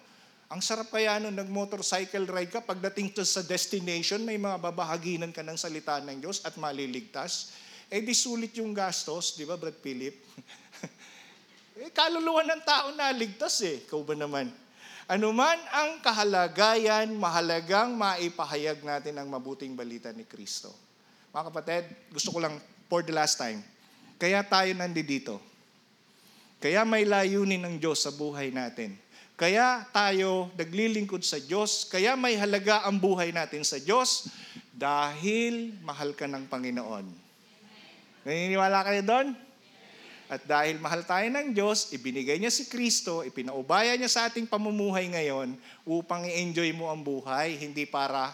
Ang 0.52 0.60
sarap 0.60 0.92
kaya 0.92 1.16
nung 1.16 1.32
nag-motorcycle 1.32 2.28
ride 2.28 2.52
ka, 2.52 2.60
pagdating 2.60 3.16
to 3.16 3.24
sa 3.24 3.40
destination, 3.40 4.20
may 4.20 4.36
mga 4.36 4.60
babahaginan 4.60 5.32
ka 5.32 5.40
ng 5.40 5.56
salita 5.56 5.96
ng 6.04 6.20
Diyos 6.20 6.44
at 6.44 6.60
maliligtas. 6.60 7.56
eh 7.88 8.04
di 8.04 8.12
sulit 8.12 8.52
yung 8.60 8.76
gastos, 8.76 9.32
di 9.32 9.48
ba, 9.48 9.56
Brad 9.56 9.80
Philip? 9.80 10.12
eh, 11.80 11.88
kaluluwa 11.88 12.44
ng 12.44 12.62
tao 12.68 12.92
na 12.92 13.08
ligtas 13.16 13.64
eh. 13.64 13.80
Ikaw 13.88 14.00
ba 14.04 14.12
naman? 14.12 14.52
Ano 15.08 15.32
man 15.32 15.56
ang 15.72 16.04
kahalagayan, 16.04 17.08
mahalagang 17.16 17.96
maipahayag 17.96 18.84
natin 18.84 19.16
ang 19.16 19.32
mabuting 19.32 19.72
balita 19.72 20.12
ni 20.12 20.28
Kristo. 20.28 20.68
Mga 21.32 21.48
kapatid, 21.48 21.84
gusto 22.12 22.28
ko 22.28 22.44
lang 22.44 22.60
for 22.92 23.00
the 23.00 23.12
last 23.16 23.40
time, 23.40 23.64
kaya 24.20 24.44
tayo 24.44 24.68
nandito. 24.76 25.40
Kaya 26.60 26.84
may 26.84 27.08
layunin 27.08 27.64
ng 27.64 27.76
Diyos 27.80 28.04
sa 28.04 28.12
buhay 28.12 28.52
natin. 28.52 29.00
Kaya 29.34 29.88
tayo 29.90 30.52
naglilingkod 30.54 31.24
sa 31.24 31.40
Diyos. 31.40 31.88
Kaya 31.88 32.14
may 32.14 32.36
halaga 32.36 32.84
ang 32.86 33.00
buhay 33.00 33.32
natin 33.32 33.64
sa 33.64 33.80
Diyos 33.80 34.28
dahil 34.70 35.76
mahal 35.82 36.12
ka 36.12 36.28
ng 36.28 36.46
Panginoon. 36.46 37.06
Naniniwala 38.22 38.86
kayo 38.86 39.02
doon? 39.02 39.28
At 40.32 40.48
dahil 40.48 40.80
mahal 40.80 41.04
tayo 41.04 41.28
ng 41.28 41.52
Diyos, 41.52 41.92
ibinigay 41.92 42.40
niya 42.40 42.48
si 42.48 42.64
Kristo, 42.64 43.20
ipinaubaya 43.20 43.92
niya 44.00 44.08
sa 44.08 44.32
ating 44.32 44.48
pamumuhay 44.48 45.12
ngayon 45.12 45.52
upang 45.84 46.24
i-enjoy 46.24 46.72
mo 46.72 46.88
ang 46.88 47.04
buhay, 47.04 47.60
hindi 47.60 47.84
para 47.84 48.32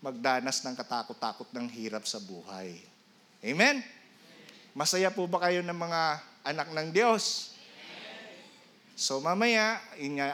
magdanas 0.00 0.64
ng 0.64 0.72
katakot-takot 0.72 1.52
ng 1.52 1.66
hirap 1.76 2.08
sa 2.08 2.16
buhay. 2.22 2.80
Amen? 3.44 3.84
Masaya 4.72 5.12
po 5.12 5.28
ba 5.28 5.44
kayo 5.44 5.60
ng 5.60 5.76
mga 5.76 6.02
anak 6.46 6.68
ng 6.72 6.88
Diyos? 6.92 7.55
So 8.96 9.20
mamaya, 9.20 9.76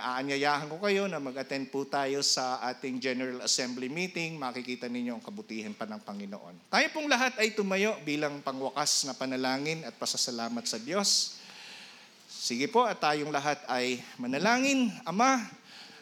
aanyayahan 0.07 0.71
ko 0.71 0.79
kayo 0.79 1.11
na 1.11 1.19
mag-attend 1.19 1.67
po 1.75 1.83
tayo 1.83 2.23
sa 2.23 2.63
ating 2.71 3.03
General 3.03 3.43
Assembly 3.43 3.91
meeting. 3.91 4.39
Makikita 4.39 4.87
ninyo 4.87 5.19
ang 5.19 5.25
kabutihan 5.27 5.75
pa 5.75 5.83
ng 5.83 5.99
Panginoon. 5.99 6.71
Tayo 6.71 6.87
pong 6.95 7.11
lahat 7.11 7.35
ay 7.43 7.59
tumayo 7.59 7.99
bilang 8.07 8.39
pangwakas 8.39 9.03
na 9.03 9.19
panalangin 9.19 9.83
at 9.83 9.99
pasasalamat 9.99 10.63
sa 10.63 10.79
Diyos. 10.79 11.43
Sige 12.31 12.71
po 12.71 12.87
at 12.87 13.03
tayong 13.03 13.35
lahat 13.35 13.59
ay 13.67 13.99
manalangin. 14.15 14.95
Ama, 15.03 15.43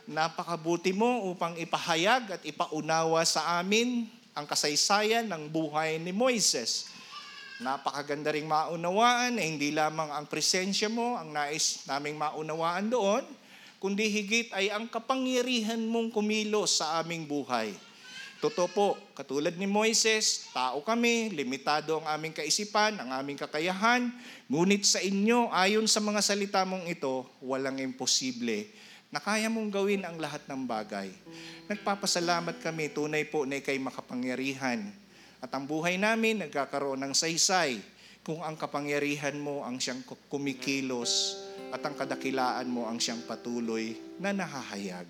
napakabuti 0.05 0.93
mo 0.93 1.33
upang 1.33 1.57
ipahayag 1.57 2.29
at 2.29 2.43
ipaunawa 2.45 3.25
sa 3.25 3.57
amin 3.57 4.05
ang 4.37 4.45
kasaysayan 4.45 5.25
ng 5.33 5.49
buhay 5.49 5.97
ni 5.97 6.13
Moises 6.13 6.93
Napakaganda 7.61 8.33
ring 8.33 8.49
maunawaan 8.49 9.37
na 9.37 9.45
hindi 9.45 9.69
lamang 9.69 10.09
ang 10.09 10.25
presensya 10.25 10.89
mo 10.89 11.21
ang 11.21 11.29
nais 11.29 11.85
naming 11.85 12.17
maunawaan 12.17 12.89
doon, 12.89 13.21
kundi 13.77 14.09
higit 14.09 14.49
ay 14.57 14.73
ang 14.73 14.89
kapangyarihan 14.89 15.77
mong 15.77 16.09
kumilos 16.09 16.81
sa 16.81 17.05
aming 17.05 17.29
buhay. 17.29 17.77
Totoo 18.41 18.69
po, 18.73 18.89
katulad 19.13 19.53
ni 19.61 19.69
Moises, 19.69 20.49
tao 20.57 20.81
kami, 20.81 21.29
limitado 21.37 22.01
ang 22.01 22.09
aming 22.17 22.33
kaisipan, 22.33 22.97
ang 22.97 23.13
aming 23.13 23.37
kakayahan, 23.37 24.09
ngunit 24.49 24.89
sa 24.89 24.97
inyo, 25.05 25.53
ayon 25.53 25.85
sa 25.85 26.01
mga 26.01 26.25
salita 26.25 26.65
mong 26.65 26.89
ito, 26.89 27.29
walang 27.45 27.77
imposible 27.77 28.73
na 29.13 29.21
kaya 29.21 29.53
mong 29.53 29.69
gawin 29.69 30.01
ang 30.09 30.17
lahat 30.17 30.41
ng 30.49 30.65
bagay. 30.65 31.13
Nagpapasalamat 31.69 32.65
kami, 32.65 32.89
tunay 32.89 33.29
po 33.29 33.45
na 33.45 33.61
ikay 33.61 33.77
makapangyarihan 33.77 34.89
at 35.41 35.51
ang 35.57 35.65
buhay 35.65 35.97
namin 35.97 36.45
nagkakaroon 36.45 37.01
ng 37.01 37.13
saysay 37.17 37.81
kung 38.21 38.45
ang 38.45 38.55
kapangyarihan 38.55 39.37
mo 39.41 39.65
ang 39.65 39.81
siyang 39.81 40.05
kumikilos 40.29 41.41
at 41.73 41.81
ang 41.81 41.97
kadakilaan 41.97 42.69
mo 42.69 42.85
ang 42.85 43.01
siyang 43.01 43.25
patuloy 43.25 43.97
na 44.21 44.37
nahahayag. 44.37 45.09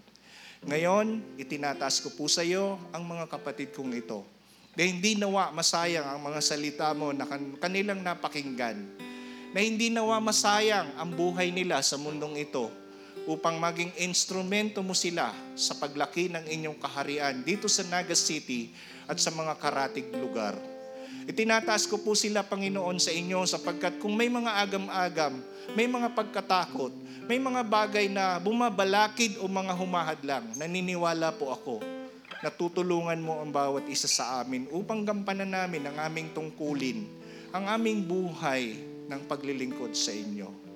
Ngayon, 0.64 1.36
itinataas 1.40 1.98
ko 2.04 2.14
po 2.14 2.30
sa 2.30 2.46
iyo 2.46 2.78
ang 2.94 3.02
mga 3.02 3.26
kapatid 3.26 3.74
kong 3.74 3.96
ito. 3.96 4.22
Na 4.78 4.86
hindi 4.86 5.18
nawa 5.18 5.50
masayang 5.50 6.06
ang 6.06 6.20
mga 6.22 6.40
salita 6.40 6.94
mo 6.94 7.10
na 7.10 7.26
kanilang 7.58 8.06
napakinggan, 8.06 8.78
na 9.50 9.58
hindi 9.58 9.90
nawa 9.90 10.22
masayang 10.22 10.94
ang 10.94 11.10
buhay 11.10 11.50
nila 11.50 11.82
sa 11.82 11.98
mundong 11.98 12.38
ito 12.38 12.79
upang 13.30 13.62
maging 13.62 13.94
instrumento 14.02 14.82
mo 14.82 14.90
sila 14.90 15.30
sa 15.54 15.78
paglaki 15.78 16.26
ng 16.26 16.50
inyong 16.50 16.78
kaharian 16.82 17.46
dito 17.46 17.70
sa 17.70 17.86
Naga 17.86 18.18
City 18.18 18.74
at 19.06 19.22
sa 19.22 19.30
mga 19.30 19.54
karatig 19.54 20.10
lugar. 20.18 20.58
Itinataas 21.30 21.86
ko 21.86 22.02
po 22.02 22.18
sila, 22.18 22.42
Panginoon, 22.42 22.98
sa 22.98 23.14
inyo 23.14 23.46
sapagkat 23.46 24.02
kung 24.02 24.18
may 24.18 24.26
mga 24.26 24.50
agam-agam, 24.66 25.38
may 25.78 25.86
mga 25.86 26.10
pagkatakot, 26.10 26.90
may 27.30 27.38
mga 27.38 27.62
bagay 27.62 28.10
na 28.10 28.42
bumabalakid 28.42 29.38
o 29.38 29.46
mga 29.46 29.78
humahadlang, 29.78 30.50
naniniwala 30.58 31.30
po 31.30 31.54
ako 31.54 31.78
na 32.42 32.50
tutulungan 32.50 33.20
mo 33.22 33.38
ang 33.38 33.54
bawat 33.54 33.86
isa 33.86 34.10
sa 34.10 34.42
amin 34.42 34.66
upang 34.74 35.06
gampanan 35.06 35.54
namin 35.54 35.86
ang 35.86 36.10
aming 36.10 36.34
tungkulin, 36.34 37.06
ang 37.54 37.68
aming 37.78 38.02
buhay 38.02 38.74
ng 39.06 39.20
paglilingkod 39.30 39.94
sa 39.94 40.10
inyo. 40.10 40.69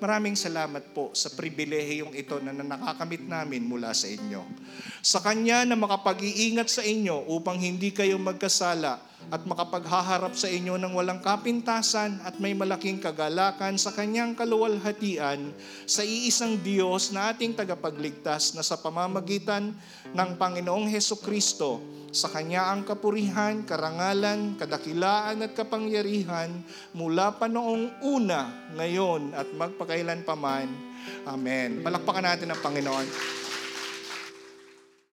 Maraming 0.00 0.32
salamat 0.32 0.96
po 0.96 1.12
sa 1.12 1.28
pribilehiyong 1.28 2.16
ito 2.16 2.40
na 2.40 2.56
nakakamit 2.56 3.20
namin 3.28 3.68
mula 3.68 3.92
sa 3.92 4.08
inyo. 4.08 4.40
Sa 5.04 5.20
Kanya 5.20 5.68
na 5.68 5.76
makapag-iingat 5.76 6.72
sa 6.72 6.80
inyo 6.80 7.28
upang 7.28 7.60
hindi 7.60 7.92
kayo 7.92 8.16
magkasala 8.16 9.09
at 9.28 9.44
makapaghaharap 9.44 10.32
sa 10.32 10.48
inyo 10.48 10.80
ng 10.80 10.96
walang 10.96 11.20
kapintasan 11.20 12.16
at 12.24 12.40
may 12.40 12.56
malaking 12.56 12.96
kagalakan 12.96 13.76
sa 13.76 13.92
kanyang 13.92 14.32
kaluwalhatian 14.32 15.52
sa 15.84 16.00
iisang 16.00 16.56
Diyos 16.64 17.12
na 17.12 17.30
ating 17.30 17.52
tagapagligtas 17.52 18.56
na 18.56 18.64
sa 18.64 18.80
pamamagitan 18.80 19.76
ng 20.16 20.30
Panginoong 20.40 20.88
Heso 20.88 21.20
Kristo 21.20 22.00
sa 22.10 22.26
Kanya 22.26 22.74
ang 22.74 22.82
kapurihan, 22.82 23.62
karangalan, 23.62 24.58
kadakilaan 24.58 25.46
at 25.46 25.54
kapangyarihan 25.54 26.50
mula 26.90 27.30
pa 27.38 27.46
noong 27.46 28.02
una, 28.02 28.66
ngayon 28.74 29.30
at 29.30 29.46
magpakailan 29.54 30.26
paman. 30.26 30.66
Amen. 31.22 31.86
Palakpakan 31.86 32.26
natin 32.26 32.50
ang 32.50 32.60
Panginoon. 32.60 33.06